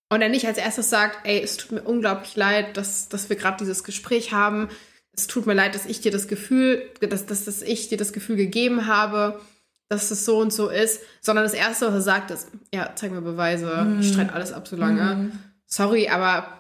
und 0.10 0.24
er 0.24 0.30
nicht 0.30 0.48
als 0.48 0.58
erstes 0.58 0.90
sagt, 0.90 1.28
ey, 1.28 1.40
es 1.44 1.58
tut 1.58 1.74
mir 1.74 1.84
unglaublich 1.84 2.36
leid, 2.36 2.76
dass, 2.76 3.08
dass 3.08 3.30
wir 3.30 3.36
gerade 3.36 3.58
dieses 3.60 3.84
Gespräch 3.84 4.34
haben, 4.34 4.70
es 5.16 5.28
tut 5.28 5.46
mir 5.46 5.54
leid, 5.54 5.76
dass 5.76 5.86
ich 5.86 6.02
dir 6.02 6.12
das 6.12 6.28
Gefühl, 6.28 6.90
dass, 7.02 7.28
dass, 7.28 7.46
dass 7.46 7.62
ich 7.62 7.88
dir 7.88 8.00
das 8.00 8.14
Gefühl 8.14 8.36
gegeben 8.36 8.88
habe, 8.88 9.40
dass 9.90 10.10
es 10.10 10.26
so 10.26 10.40
und 10.40 10.52
so 10.52 10.70
ist, 10.70 11.02
sondern 11.22 11.46
das 11.46 11.54
Erste, 11.54 11.86
was 11.86 11.94
er 11.94 12.02
sagt, 12.02 12.32
ist, 12.32 12.48
ja, 12.74 12.94
zeig 12.96 13.12
mir 13.12 13.22
Beweise, 13.22 13.68
Mhm. 13.86 14.00
ich 14.00 14.10
streite 14.10 14.34
alles 14.34 14.54
ab 14.54 14.68
so 14.68 14.76
lange. 14.76 15.32
Sorry, 15.68 16.10
aber 16.10 16.57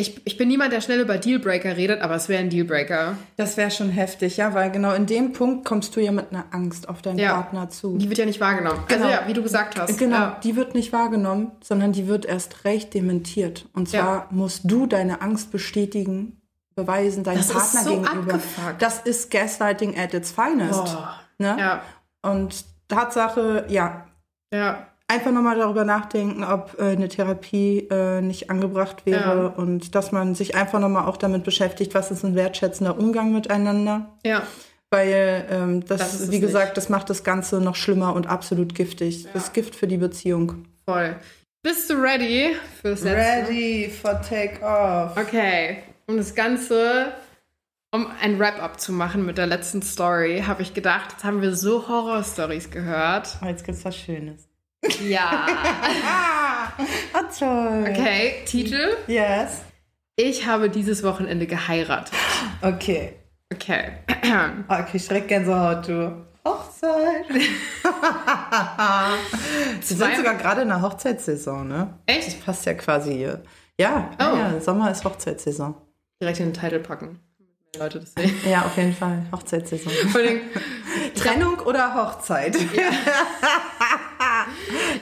ich, 0.00 0.24
ich 0.26 0.36
bin 0.36 0.48
niemand, 0.48 0.72
der 0.72 0.80
schnell 0.80 1.00
über 1.00 1.18
Dealbreaker 1.18 1.76
redet, 1.76 2.00
aber 2.02 2.14
es 2.14 2.28
wäre 2.28 2.40
ein 2.40 2.48
Dealbreaker. 2.50 3.16
Das 3.36 3.56
wäre 3.56 3.70
schon 3.70 3.90
heftig, 3.90 4.36
ja, 4.36 4.54
weil 4.54 4.70
genau 4.70 4.92
in 4.94 5.06
dem 5.06 5.32
Punkt 5.32 5.64
kommst 5.66 5.94
du 5.96 6.00
ja 6.00 6.12
mit 6.12 6.26
einer 6.30 6.46
Angst 6.52 6.88
auf 6.88 7.02
deinen 7.02 7.18
Ja. 7.18 7.34
Partner 7.34 7.68
zu. 7.68 7.98
Die 7.98 8.08
wird 8.08 8.18
ja 8.18 8.24
nicht 8.24 8.40
wahrgenommen. 8.40 8.80
Genau. 8.88 9.04
Also 9.06 9.14
ja, 9.14 9.26
wie 9.28 9.32
du 9.34 9.42
gesagt 9.42 9.78
hast. 9.78 9.98
Genau, 9.98 10.16
Ja. 10.16 10.40
die 10.42 10.56
wird 10.56 10.74
nicht 10.74 10.92
wahrgenommen, 10.92 11.52
sondern 11.62 11.92
die 11.92 12.06
wird 12.06 12.24
erst 12.24 12.64
recht 12.64 12.94
dementiert. 12.94 13.66
Und 13.74 13.88
zwar 13.88 14.26
musst 14.30 14.62
du 14.64 14.86
deine 14.86 15.20
Angst 15.20 15.50
bestätigen 15.50 16.40
beweisen 16.74 17.24
deinem 17.24 17.38
Das 17.38 17.46
ist 17.48 17.52
Partner 17.54 17.80
so 17.82 17.90
gegenüber. 18.02 18.34
abgefuckt. 18.34 18.80
Das 18.82 19.00
ist 19.00 19.30
Gaslighting 19.32 19.98
at 19.98 20.14
its 20.14 20.30
finest. 20.30 20.96
Ne? 21.38 21.56
Ja, 21.58 21.82
Und 22.22 22.64
Tatsache, 22.88 23.66
ja, 23.68 24.06
ja, 24.52 24.87
einfach 25.08 25.30
nochmal 25.32 25.56
darüber 25.56 25.84
nachdenken, 25.84 26.44
ob 26.44 26.76
äh, 26.78 26.92
eine 26.92 27.08
Therapie 27.08 27.88
äh, 27.90 28.20
nicht 28.20 28.50
angebracht 28.50 29.06
wäre 29.06 29.20
Ja. 29.44 29.46
und 29.46 29.94
dass 29.94 30.12
man 30.12 30.34
sich 30.34 30.54
einfach 30.54 30.78
nochmal 30.80 31.06
auch 31.06 31.16
damit 31.16 31.44
beschäftigt, 31.44 31.94
was 31.94 32.10
ist 32.10 32.24
ein 32.24 32.34
wertschätzender 32.34 32.98
Umgang 32.98 33.32
miteinander. 33.32 34.14
ja. 34.24 34.42
Weil 34.90 35.46
ähm, 35.50 35.84
das, 35.86 35.98
Das 35.98 36.30
wie 36.30 36.40
gesagt, 36.40 36.68
nicht. 36.68 36.76
das 36.78 36.88
macht 36.88 37.10
das 37.10 37.22
Ganze 37.22 37.60
noch 37.60 37.76
schlimmer 37.76 38.14
und 38.14 38.26
absolut 38.26 38.74
giftig. 38.74 39.26
Das 39.34 39.44
ist 39.44 39.52
Gift 39.52 39.74
für 39.76 39.86
die 39.86 39.98
Beziehung. 39.98 40.64
Voll. 40.86 41.14
Bist 41.62 41.90
du 41.90 41.94
ready 42.00 42.56
für 42.80 42.92
das 42.92 43.02
letzte? 43.02 43.90
for 43.90 44.22
take 44.22 44.62
off. 44.64 45.14
Okay. 45.14 45.82
Um 46.06 46.16
das 46.16 46.34
Ganze, 46.34 47.12
um 47.94 48.06
ein 48.22 48.38
Wrap-up 48.38 48.80
zu 48.80 48.94
machen 48.94 49.26
mit 49.26 49.36
der 49.36 49.46
letzten 49.46 49.82
Story, 49.82 50.44
habe 50.46 50.62
ich 50.62 50.72
gedacht, 50.72 51.12
jetzt 51.12 51.24
haben 51.24 51.42
wir 51.42 51.54
so 51.54 51.86
Horror-Stories 51.86 52.70
gehört. 52.70 53.36
Oh, 53.42 53.46
jetzt 53.46 53.64
gibt's 53.64 53.84
was 53.84 53.94
Schönes. 53.94 54.47
Ja. 55.00 55.46
Ah, 56.06 56.72
ah 57.12 57.22
toll. 57.36 57.86
Okay, 57.90 58.42
Titel. 58.46 58.96
Yes. 59.06 59.62
Ich 60.16 60.46
habe 60.46 60.70
dieses 60.70 61.02
Wochenende 61.02 61.46
geheiratet. 61.46 62.12
Okay. 62.62 63.14
Okay. 63.52 63.92
Okay, 64.68 64.96
ich 64.98 65.08
direkt 65.08 65.28
Gänsehaut, 65.28 65.88
du. 65.88 66.26
Hochzeit. 66.44 67.28
Wir 67.30 67.42
sind 69.82 70.16
sogar 70.16 70.34
gerade 70.34 70.62
in 70.62 70.68
der 70.68 70.82
Hochzeitssaison, 70.82 71.66
ne? 71.66 71.98
Echt? 72.06 72.26
Das 72.28 72.34
passt 72.34 72.66
ja 72.66 72.74
quasi 72.74 73.12
hier. 73.14 73.42
Ja, 73.80 74.10
Oh. 74.18 74.36
ja, 74.36 74.60
Sommer 74.60 74.90
ist 74.90 75.04
Hochzeitssaison. 75.04 75.74
Direkt 76.20 76.40
in 76.40 76.52
den 76.52 76.60
Titel 76.60 76.80
packen. 76.80 77.20
Leute 77.78 78.00
das 78.00 78.12
sehen. 78.14 78.34
Ja, 78.48 78.62
auf 78.62 78.76
jeden 78.76 78.94
Fall. 78.94 79.26
Hochzeitssaison. 79.32 79.92
Trennung 81.14 81.60
oder 81.60 81.94
Hochzeit? 81.94 82.56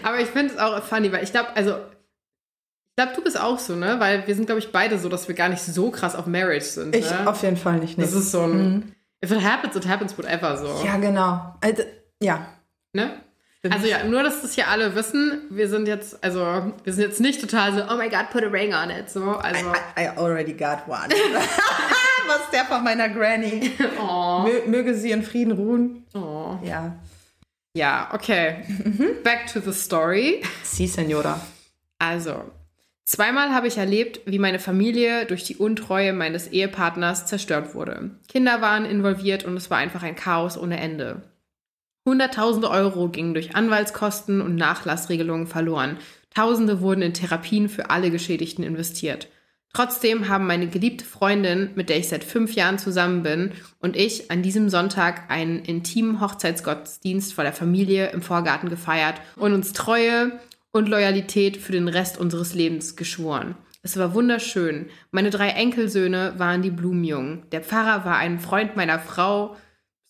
Aber 0.03 0.21
ich 0.21 0.29
finde 0.29 0.55
es 0.55 0.59
auch 0.59 0.83
funny, 0.83 1.13
weil 1.13 1.25
ich 1.25 1.33
glaube, 1.33 1.49
also, 1.55 1.73
ich 1.73 2.97
glaube, 2.97 3.13
du 3.15 3.23
bist 3.23 3.39
auch 3.39 3.59
so, 3.59 3.75
ne? 3.77 3.97
Weil 3.99 4.27
wir 4.27 4.35
sind, 4.35 4.47
glaube 4.47 4.59
ich, 4.59 4.73
beide 4.73 4.99
so, 4.99 5.09
dass 5.09 5.29
wir 5.29 5.35
gar 5.35 5.49
nicht 5.49 5.63
so 5.63 5.91
krass 5.91 6.15
auf 6.15 6.27
Marriage 6.27 6.65
sind. 6.65 6.95
Ich 6.97 7.11
ne? 7.11 7.29
auf 7.29 7.43
jeden 7.43 7.57
Fall 7.57 7.79
nicht. 7.79 8.01
Das 8.01 8.13
ist 8.13 8.31
so 8.31 8.43
ein. 8.43 8.95
If 9.25 9.31
it 9.31 9.43
happens, 9.43 9.75
it 9.77 9.89
happens, 9.89 10.17
whatever 10.17 10.57
so. 10.57 10.85
ja, 10.85 10.97
genau. 10.99 11.55
Also, 11.61 11.83
ja. 12.21 12.47
Ne? 12.93 13.21
Also 13.71 13.87
ja, 13.87 14.05
nur, 14.05 14.23
dass 14.23 14.43
das 14.43 14.55
hier 14.55 14.69
alle 14.69 14.95
wissen, 14.95 15.43
wir 15.51 15.69
sind 15.69 15.89
jetzt, 15.89 16.23
also, 16.23 16.73
wir 16.85 16.93
sind 16.93 17.03
jetzt 17.03 17.21
nicht 17.21 17.41
total 17.41 17.75
so, 17.75 17.83
oh 17.93 17.97
my 17.97 18.09
god, 18.09 18.31
put 18.31 18.45
a 18.45 18.49
ring 18.49 18.75
on 18.75 18.91
it. 18.91 19.11
So, 19.11 19.31
also. 19.33 19.73
I, 19.97 20.05
I 20.05 20.09
already 20.17 20.53
got 20.53 20.87
one. 20.87 21.09
Was 22.29 22.51
der 22.53 22.65
von 22.65 22.83
meiner 22.85 23.09
Granny? 23.09 23.73
Oh, 24.01 24.41
Mö, 24.45 24.69
möge 24.69 24.95
sie 24.95 25.11
in 25.11 25.23
Frieden 25.23 25.53
ruhen. 25.53 26.05
oh. 26.15 26.59
Ja. 26.63 26.97
Ja, 27.77 28.09
okay. 28.15 28.63
Back 29.23 29.53
to 29.53 29.61
the 29.61 29.73
story. 29.73 30.43
Sie, 30.63 30.87
Senora. 30.87 31.39
Also, 31.99 32.45
zweimal 33.05 33.51
habe 33.51 33.69
ich 33.69 33.77
erlebt, 33.77 34.21
wie 34.25 34.39
meine 34.39 34.59
Familie 34.59 35.27
durch 35.27 35.45
die 35.45 35.57
Untreue 35.57 36.15
meines 36.15 36.49
Ehepartners 36.49 37.27
zerstört 37.27 37.75
wurde. 37.75 38.13
Kinder 38.29 38.63
waren 38.63 38.87
involviert 38.87 39.45
und 39.45 39.59
es 39.59 39.69
war 39.69 39.77
einfach 39.77 40.03
ein 40.03 40.17
Chaos 40.17 40.57
ohne 40.57 40.81
Ende. 40.81 41.21
Hunderttausende 42.07 42.71
Euro 42.71 43.11
gingen 43.11 43.35
durch 43.35 43.55
Anwaltskosten 43.55 44.41
und 44.41 44.57
Nachlassregelungen 44.57 45.47
verloren. 45.47 45.99
Tausende 46.35 46.81
wurden 46.81 47.03
in 47.03 47.13
Therapien 47.13 47.69
für 47.69 47.91
alle 47.91 48.11
Geschädigten 48.11 48.65
investiert. 48.65 49.29
Trotzdem 49.77 50.31
haben 50.31 50.47
meine 50.47 50.69
geliebte 50.69 51.05
Freundin, 51.05 51.69
mit 51.75 51.91
der 51.91 51.99
ich 51.99 52.09
seit 52.09 52.25
fünf 52.25 52.55
Jahren 52.55 52.79
zusammen 52.79 53.23
bin, 53.23 53.53
und 53.79 53.95
ich 53.95 54.31
an 54.31 54.41
diesem 54.41 54.71
Sonntag 54.71 55.31
einen 55.31 55.59
intimen 55.59 56.23
Hochzeitsgottesdienst 56.23 57.35
vor 57.35 57.45
der 57.45 57.53
Familie 57.53 58.09
im 58.13 58.23
Vorgarten 58.23 58.71
gefeiert 58.71 59.21
und 59.37 59.53
uns 59.53 59.75
Treue 59.75 60.33
und 60.73 60.89
Loyalität 60.89 61.59
für 61.59 61.73
den 61.73 61.89
Rest 61.89 62.17
unseres 62.17 62.55
Lebens 62.55 62.97
geschworen. 62.97 63.55
Es 63.83 63.99
war 63.99 64.15
wunderschön. 64.15 64.87
Meine 65.11 65.29
drei 65.29 65.51
Enkelsöhne 65.51 66.33
waren 66.39 66.63
die 66.63 66.71
Blumenjungen. 66.71 67.43
Der 67.53 67.61
Pfarrer 67.61 68.07
war 68.07 68.17
ein 68.17 68.41
Freund 68.41 68.77
meiner 68.77 68.99
Frau. 68.99 69.57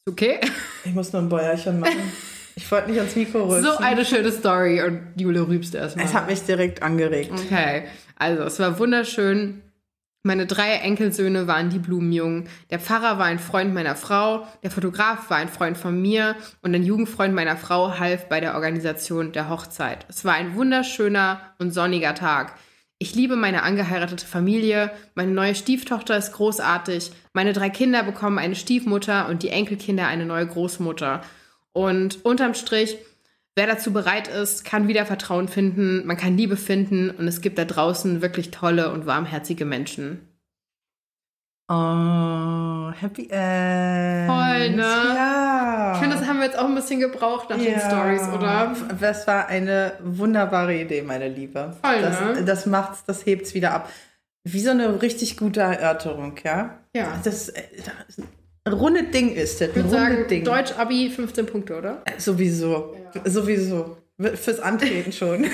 Ist 0.06 0.12
Okay? 0.12 0.38
Ich 0.84 0.94
muss 0.94 1.12
nur 1.12 1.22
ein 1.22 1.28
Bäuerchen 1.28 1.80
machen. 1.80 2.12
Ich 2.58 2.72
wollte 2.72 2.90
nicht 2.90 2.98
ans 2.98 3.14
Mikro 3.14 3.44
rüsten. 3.44 3.64
So 3.64 3.76
eine 3.76 4.02
schöne 4.02 4.32
Story 4.32 4.82
und 4.82 5.12
Jule 5.14 5.46
rübst 5.46 5.74
erstmal. 5.74 6.06
Es 6.06 6.14
hat 6.14 6.26
mich 6.26 6.42
direkt 6.42 6.82
angeregt. 6.82 7.30
Okay, 7.30 7.84
also 8.16 8.42
es 8.42 8.58
war 8.58 8.78
wunderschön. 8.78 9.62
Meine 10.22 10.46
drei 10.46 10.72
Enkelsöhne 10.78 11.46
waren 11.46 11.70
die 11.70 11.78
Blumenjungen. 11.78 12.48
Der 12.70 12.80
Pfarrer 12.80 13.16
war 13.18 13.26
ein 13.26 13.38
Freund 13.38 13.72
meiner 13.72 13.94
Frau, 13.94 14.44
der 14.64 14.72
Fotograf 14.72 15.30
war 15.30 15.36
ein 15.36 15.48
Freund 15.48 15.78
von 15.78 16.02
mir 16.02 16.34
und 16.62 16.74
ein 16.74 16.82
Jugendfreund 16.82 17.32
meiner 17.32 17.56
Frau 17.56 18.00
half 18.00 18.28
bei 18.28 18.40
der 18.40 18.54
Organisation 18.54 19.30
der 19.30 19.48
Hochzeit. 19.48 20.04
Es 20.08 20.24
war 20.24 20.34
ein 20.34 20.56
wunderschöner 20.56 21.40
und 21.60 21.70
sonniger 21.70 22.16
Tag. 22.16 22.56
Ich 22.98 23.14
liebe 23.14 23.36
meine 23.36 23.62
angeheiratete 23.62 24.26
Familie, 24.26 24.90
meine 25.14 25.30
neue 25.30 25.54
Stieftochter 25.54 26.16
ist 26.16 26.32
großartig, 26.32 27.12
meine 27.34 27.52
drei 27.52 27.70
Kinder 27.70 28.02
bekommen 28.02 28.38
eine 28.38 28.56
Stiefmutter 28.56 29.28
und 29.28 29.42
die 29.42 29.50
Enkelkinder 29.50 30.08
eine 30.08 30.26
neue 30.26 30.46
Großmutter. 30.46 31.20
Und 31.72 32.24
unterm 32.24 32.54
Strich, 32.54 32.96
wer 33.56 33.66
dazu 33.66 33.92
bereit 33.92 34.28
ist, 34.28 34.64
kann 34.64 34.86
wieder 34.86 35.06
Vertrauen 35.06 35.48
finden, 35.48 36.06
man 36.06 36.16
kann 36.16 36.36
Liebe 36.36 36.56
finden 36.56 37.10
und 37.10 37.26
es 37.26 37.40
gibt 37.40 37.58
da 37.58 37.64
draußen 37.64 38.22
wirklich 38.22 38.52
tolle 38.52 38.92
und 38.92 39.06
warmherzige 39.06 39.64
Menschen. 39.64 40.20
Oh, 41.68 42.92
Happy 42.92 43.28
End. 43.28 44.30
Voll, 44.30 44.70
ne? 44.70 44.82
Ja. 45.16 45.92
Ich 45.94 45.98
finde, 45.98 46.16
das 46.16 46.28
haben 46.28 46.38
wir 46.38 46.44
jetzt 46.44 46.58
auch 46.58 46.66
ein 46.66 46.76
bisschen 46.76 47.00
gebraucht 47.00 47.50
nach 47.50 47.56
den 47.56 47.80
Stories, 47.80 48.28
oder? 48.28 48.76
Das 49.00 49.26
war 49.26 49.48
eine 49.48 49.94
wunderbare 50.00 50.80
Idee, 50.80 51.02
meine 51.02 51.28
Liebe. 51.28 51.74
Voll, 51.82 52.02
das, 52.02 52.20
ne? 52.20 52.44
das 52.44 52.66
macht's, 52.66 53.04
das 53.04 53.26
hebt's 53.26 53.54
wieder 53.54 53.72
ab. 53.72 53.90
Wie 54.44 54.60
so 54.60 54.70
eine 54.70 55.02
richtig 55.02 55.36
gute 55.36 55.60
Erörterung, 55.60 56.36
ja? 56.44 56.78
Ja. 56.94 57.20
Das, 57.24 57.48
äh, 57.48 57.62
das 57.84 58.24
ein 58.66 58.72
rundes 58.72 59.10
Ding 59.12 59.32
ist 59.32 59.60
das. 59.60 59.68
Ich 59.68 59.76
würde 59.76 59.88
sagen, 59.88 60.26
Ding. 60.28 60.42
Deutsch-Abi 60.44 61.08
15 61.10 61.46
Punkte, 61.46 61.78
oder? 61.78 62.02
Sowieso. 62.18 62.96
Sowieso. 63.24 63.96
Fürs 64.18 64.58
Antreten 64.60 65.12
schon. 65.12 65.42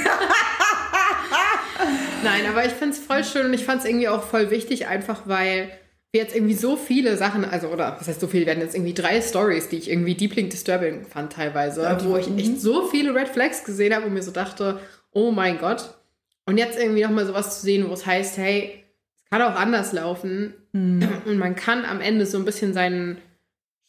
Nein, 2.25 2.47
aber 2.49 2.65
ich 2.65 2.73
finde 2.73 2.95
es 2.95 3.01
voll 3.01 3.23
schön 3.25 3.47
und 3.47 3.55
ich 3.55 3.65
fand 3.65 3.83
es 3.83 3.89
irgendwie 3.89 4.09
auch 4.09 4.23
voll 4.23 4.51
wichtig, 4.51 4.87
einfach 4.87 5.23
weil 5.27 5.71
wir 6.13 6.23
jetzt 6.23 6.35
irgendwie 6.35 6.55
so 6.55 6.77
viele 6.77 7.17
Sachen, 7.17 7.45
also 7.45 7.69
oder 7.69 7.97
was 7.99 8.09
heißt 8.09 8.21
so 8.21 8.29
viele, 8.29 8.51
hatten 8.51 8.61
jetzt 8.61 8.75
irgendwie 8.75 8.95
drei 8.95 9.21
Stories, 9.21 9.69
die 9.69 9.77
ich 9.77 9.91
irgendwie 9.91 10.15
deeply 10.15 10.49
disturbing 10.49 11.05
fand 11.05 11.33
teilweise, 11.33 11.83
Ja, 11.83 12.03
wo 12.05 12.17
ich 12.17 12.29
mhm. 12.29 12.39
echt 12.39 12.61
so 12.61 12.87
viele 12.87 13.15
Red 13.15 13.29
Flags 13.29 13.65
gesehen 13.65 13.95
habe 13.95 14.07
und 14.07 14.15
mir 14.15 14.23
so 14.23 14.31
dachte, 14.31 14.81
oh 15.11 15.33
mein 15.33 15.59
Gott. 15.59 15.99
Und 16.47 16.57
jetzt 16.57 16.79
irgendwie 16.79 17.03
nochmal 17.03 17.27
sowas 17.27 17.59
zu 17.59 17.63
sehen, 17.67 17.89
wo 17.89 17.93
es 17.93 18.07
heißt, 18.07 18.39
hey, 18.39 18.82
kann 19.33 19.43
auch 19.43 19.59
anders 19.59 19.93
laufen 19.93 20.53
und 20.75 21.39
man 21.39 21.57
kann 21.57 21.87
am 21.87 22.03
Ende 22.03 22.27
so 22.27 22.37
ein 22.37 22.45
bisschen 22.45 22.75
seinen 22.75 23.17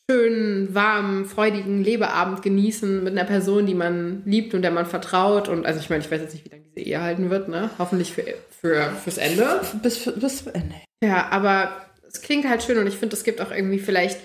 schönen, 0.10 0.74
warmen, 0.74 1.26
freudigen 1.26 1.84
Lebeabend 1.84 2.42
genießen 2.42 3.04
mit 3.04 3.12
einer 3.12 3.26
Person, 3.26 3.66
die 3.66 3.74
man 3.74 4.22
liebt 4.26 4.54
und 4.54 4.62
der 4.62 4.72
man 4.72 4.86
vertraut. 4.86 5.50
Und 5.50 5.66
also 5.66 5.82
ich 5.82 5.90
meine, 5.90 6.02
ich 6.02 6.10
weiß 6.10 6.22
jetzt 6.22 6.34
nicht, 6.34 6.46
wie 6.46 6.50
lange 6.50 6.64
diese 6.64 6.86
Ehe 6.86 7.02
halten 7.02 7.30
wird, 7.30 7.50
ne? 7.50 7.70
Hoffentlich 7.78 8.14
für, 8.14 8.24
für, 8.62 8.90
fürs 9.04 9.18
Ende. 9.18 9.62
bis, 9.82 10.10
bis 10.14 10.44
zum 10.44 10.54
Ende. 10.54 10.76
Ja, 11.04 11.28
aber 11.30 11.88
es 12.08 12.22
klingt 12.22 12.48
halt 12.48 12.64
schön 12.64 12.78
und 12.78 12.88
ich 12.88 12.96
finde, 12.96 13.16
es 13.16 13.26
gibt 13.26 13.42
auch 13.42 13.52
irgendwie 13.52 13.80
vielleicht 13.80 14.20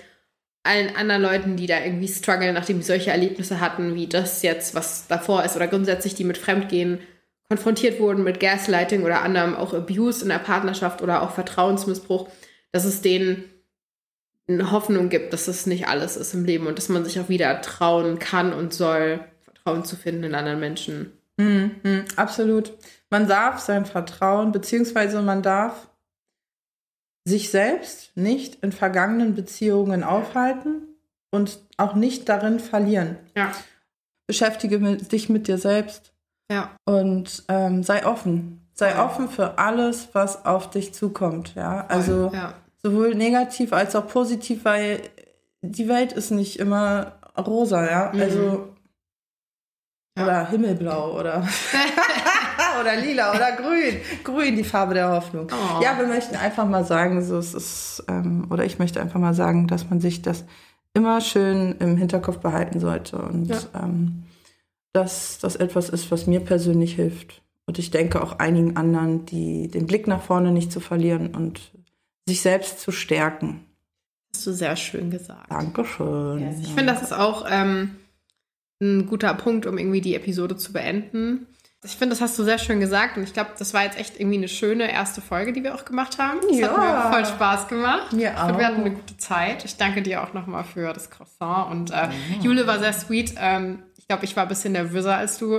allen 0.63 0.95
anderen 0.95 1.21
Leuten, 1.21 1.55
die 1.57 1.67
da 1.67 1.83
irgendwie 1.83 2.07
strugglen, 2.07 2.53
nachdem 2.53 2.77
die 2.77 2.85
solche 2.85 3.11
Erlebnisse 3.11 3.59
hatten, 3.59 3.95
wie 3.95 4.07
das 4.07 4.41
jetzt, 4.41 4.73
was 4.73 5.07
davor 5.07 5.43
ist, 5.43 5.57
oder 5.57 5.67
grundsätzlich 5.67 6.15
die 6.15 6.23
mit 6.23 6.37
Fremdgehen 6.37 6.99
konfrontiert 7.49 7.99
wurden 7.99 8.23
mit 8.23 8.39
Gaslighting 8.39 9.03
oder 9.03 9.21
anderem, 9.23 9.55
auch 9.55 9.73
Abuse 9.73 10.21
in 10.21 10.29
der 10.29 10.39
Partnerschaft 10.39 11.01
oder 11.01 11.23
auch 11.23 11.31
Vertrauensmissbrauch, 11.31 12.29
dass 12.71 12.85
es 12.85 13.01
denen 13.01 13.43
eine 14.47 14.71
Hoffnung 14.71 15.09
gibt, 15.09 15.33
dass 15.33 15.47
es 15.47 15.65
nicht 15.65 15.87
alles 15.87 16.15
ist 16.15 16.33
im 16.33 16.45
Leben 16.45 16.67
und 16.67 16.77
dass 16.77 16.89
man 16.89 17.03
sich 17.03 17.19
auch 17.19 17.29
wieder 17.29 17.61
trauen 17.61 18.19
kann 18.19 18.53
und 18.53 18.73
soll, 18.73 19.19
Vertrauen 19.41 19.83
zu 19.83 19.95
finden 19.95 20.23
in 20.23 20.35
anderen 20.35 20.59
Menschen. 20.59 21.11
Mhm, 21.37 21.71
mhm, 21.83 22.05
absolut. 22.15 22.73
Man 23.09 23.27
darf 23.27 23.59
sein 23.59 23.85
Vertrauen, 23.85 24.51
beziehungsweise 24.51 25.21
man 25.21 25.41
darf 25.41 25.89
sich 27.25 27.49
selbst 27.49 28.15
nicht 28.15 28.63
in 28.63 28.71
vergangenen 28.71 29.35
Beziehungen 29.35 30.03
aufhalten 30.03 30.87
und 31.31 31.59
auch 31.77 31.95
nicht 31.95 32.27
darin 32.29 32.59
verlieren. 32.59 33.17
Ja. 33.35 33.51
Beschäftige 34.27 34.79
dich 34.97 35.29
mit 35.29 35.47
dir 35.47 35.57
selbst 35.57 36.13
Ja. 36.51 36.71
und 36.85 37.43
ähm, 37.47 37.83
sei 37.83 38.05
offen. 38.05 38.67
Sei 38.73 38.91
Ja. 38.91 39.05
offen 39.05 39.27
für 39.29 39.57
alles, 39.57 40.09
was 40.13 40.45
auf 40.45 40.69
dich 40.69 40.93
zukommt. 40.93 41.53
Ja, 41.55 41.85
also 41.89 42.31
ja. 42.33 42.53
sowohl 42.81 43.13
negativ 43.15 43.73
als 43.73 43.95
auch 43.95 44.07
positiv, 44.07 44.63
weil 44.65 45.01
die 45.61 45.87
Welt 45.89 46.13
ist 46.13 46.31
nicht 46.31 46.57
immer 46.59 47.13
rosa. 47.37 47.85
Ja, 47.89 48.11
Mhm. 48.13 48.21
also. 48.21 48.69
Oder 50.21 50.47
himmelblau 50.49 51.17
oder, 51.17 51.47
oder 52.81 52.95
lila 52.97 53.31
oder 53.33 53.53
grün. 53.53 53.97
Grün, 54.23 54.55
die 54.57 54.63
Farbe 54.65 54.93
der 54.93 55.09
Hoffnung. 55.11 55.47
Oh. 55.51 55.81
Ja, 55.81 55.97
wir 55.97 56.07
möchten 56.07 56.35
einfach 56.35 56.65
mal 56.67 56.83
sagen, 56.83 57.23
so 57.23 57.37
es 57.37 57.53
ist, 57.53 58.03
ähm, 58.09 58.47
oder 58.49 58.65
ich 58.65 58.79
möchte 58.79 58.99
einfach 58.99 59.19
mal 59.19 59.33
sagen, 59.33 59.67
dass 59.67 59.89
man 59.89 60.01
sich 60.01 60.21
das 60.21 60.43
immer 60.93 61.21
schön 61.21 61.75
im 61.79 61.95
Hinterkopf 61.95 62.39
behalten 62.39 62.79
sollte 62.81 63.17
und 63.17 63.47
ja. 63.47 63.57
ähm, 63.81 64.23
dass 64.93 65.39
das 65.39 65.55
etwas 65.55 65.89
ist, 65.89 66.11
was 66.11 66.27
mir 66.27 66.39
persönlich 66.39 66.95
hilft. 66.95 67.41
Und 67.65 67.77
ich 67.77 67.91
denke 67.91 68.23
auch 68.23 68.39
einigen 68.39 68.77
anderen, 68.77 69.25
die 69.25 69.67
den 69.67 69.85
Blick 69.85 70.07
nach 70.07 70.23
vorne 70.23 70.51
nicht 70.51 70.71
zu 70.71 70.79
verlieren 70.79 71.35
und 71.35 71.71
sich 72.27 72.41
selbst 72.41 72.79
zu 72.79 72.91
stärken. 72.91 73.65
Hast 74.33 74.47
du 74.47 74.53
sehr 74.53 74.75
schön 74.75 75.11
gesagt. 75.11 75.51
Dankeschön. 75.51 76.39
Yes. 76.39 76.59
Ich 76.61 76.69
finde, 76.69 76.93
das 76.93 77.01
ist 77.01 77.13
auch 77.13 77.45
ähm, 77.49 77.95
ein 78.81 79.05
guter 79.07 79.33
Punkt, 79.33 79.65
um 79.65 79.77
irgendwie 79.77 80.01
die 80.01 80.15
Episode 80.15 80.55
zu 80.57 80.73
beenden. 80.73 81.47
Ich 81.83 81.95
finde, 81.95 82.13
das 82.13 82.21
hast 82.21 82.37
du 82.37 82.43
sehr 82.43 82.57
schön 82.57 82.81
gesagt 82.81 83.15
und 83.15 83.23
ich 83.23 83.31
glaube, 83.31 83.51
das 83.57 83.73
war 83.73 83.83
jetzt 83.83 83.97
echt 83.97 84.19
irgendwie 84.19 84.37
eine 84.37 84.49
schöne 84.49 84.91
erste 84.91 85.21
Folge, 85.21 85.53
die 85.53 85.63
wir 85.63 85.75
auch 85.75 85.85
gemacht 85.85 86.17
haben. 86.17 86.39
Das 86.41 86.57
ja. 86.57 86.75
hat 86.75 86.77
mir 86.77 87.11
voll 87.13 87.25
Spaß 87.25 87.67
gemacht. 87.69 88.11
Mir 88.11 88.31
auch. 88.31 88.57
wir 88.57 88.67
hatten 88.67 88.81
eine 88.81 88.91
gute 88.91 89.15
Zeit. 89.15 89.63
Ich 89.63 89.77
danke 89.77 90.01
dir 90.01 90.21
auch 90.21 90.33
nochmal 90.33 90.65
für 90.65 90.91
das 90.91 91.09
Croissant 91.09 91.71
und 91.71 91.91
äh, 91.91 92.07
mhm. 92.07 92.41
Jule 92.41 92.67
war 92.67 92.79
sehr 92.79 92.91
sweet. 92.91 93.35
Ähm, 93.37 93.83
glaube, 94.09 94.25
ich 94.25 94.35
war 94.35 94.43
ein 94.43 94.49
bisschen 94.49 94.73
nervöser 94.73 95.15
als 95.15 95.37
du 95.37 95.57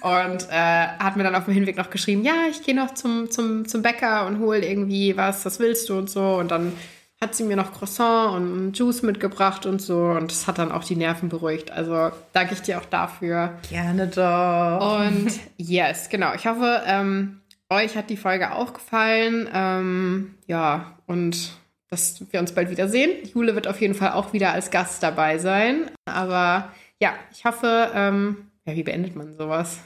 und 0.00 0.48
äh, 0.50 0.86
hat 0.98 1.16
mir 1.16 1.24
dann 1.24 1.34
auf 1.34 1.46
dem 1.46 1.54
Hinweg 1.54 1.76
noch 1.76 1.90
geschrieben, 1.90 2.24
ja, 2.24 2.44
ich 2.48 2.62
gehe 2.62 2.74
noch 2.74 2.94
zum, 2.94 3.28
zum, 3.28 3.66
zum 3.66 3.82
Bäcker 3.82 4.26
und 4.26 4.38
hole 4.38 4.64
irgendwie 4.64 5.16
was, 5.16 5.42
das 5.42 5.58
willst 5.58 5.88
du 5.88 5.98
und 5.98 6.08
so 6.08 6.36
und 6.36 6.52
dann 6.52 6.72
hat 7.20 7.34
sie 7.34 7.42
mir 7.42 7.56
noch 7.56 7.72
Croissant 7.72 8.36
und 8.36 8.78
Juice 8.78 9.02
mitgebracht 9.02 9.66
und 9.66 9.82
so. 9.82 9.96
Und 9.96 10.30
das 10.30 10.46
hat 10.46 10.58
dann 10.58 10.70
auch 10.70 10.84
die 10.84 10.94
Nerven 10.94 11.28
beruhigt. 11.28 11.72
Also 11.72 12.12
danke 12.32 12.54
ich 12.54 12.62
dir 12.62 12.78
auch 12.78 12.84
dafür. 12.84 13.58
Gerne 13.68 14.06
doch. 14.06 15.00
Und 15.00 15.32
yes, 15.56 16.10
genau. 16.10 16.32
Ich 16.34 16.46
hoffe, 16.46 16.82
ähm, 16.86 17.40
euch 17.70 17.96
hat 17.96 18.08
die 18.08 18.16
Folge 18.16 18.52
auch 18.52 18.72
gefallen. 18.72 19.48
Ähm, 19.52 20.34
ja, 20.46 20.96
und 21.06 21.54
dass 21.90 22.22
wir 22.30 22.38
uns 22.38 22.52
bald 22.52 22.70
wiedersehen. 22.70 23.10
Jule 23.34 23.56
wird 23.56 23.66
auf 23.66 23.80
jeden 23.80 23.94
Fall 23.94 24.12
auch 24.12 24.32
wieder 24.32 24.52
als 24.52 24.70
Gast 24.70 25.02
dabei 25.02 25.38
sein. 25.38 25.90
Aber 26.04 26.68
ja, 27.00 27.14
ich 27.30 27.44
hoffe, 27.44 27.90
ähm, 27.94 28.50
ja, 28.64 28.74
wie 28.74 28.82
beendet 28.82 29.16
man 29.16 29.36
sowas? 29.36 29.78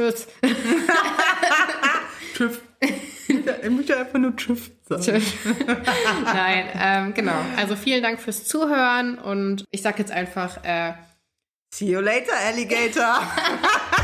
Tschüss. 0.00 0.26
Tschüss. 2.34 2.60
Ich 2.78 3.70
möchte 3.70 3.96
einfach 3.96 4.18
nur 4.18 4.36
Tschüss 4.36 4.70
sagen. 4.88 5.22
Nein, 6.24 6.68
ähm, 6.74 7.14
genau. 7.14 7.36
Also 7.56 7.76
vielen 7.76 8.02
Dank 8.02 8.20
fürs 8.20 8.44
Zuhören 8.44 9.18
und 9.18 9.64
ich 9.70 9.82
sag 9.82 9.98
jetzt 9.98 10.12
einfach 10.12 10.62
äh, 10.64 10.94
See 11.74 11.86
you 11.86 12.00
later, 12.00 12.36
Alligator. 12.46 13.20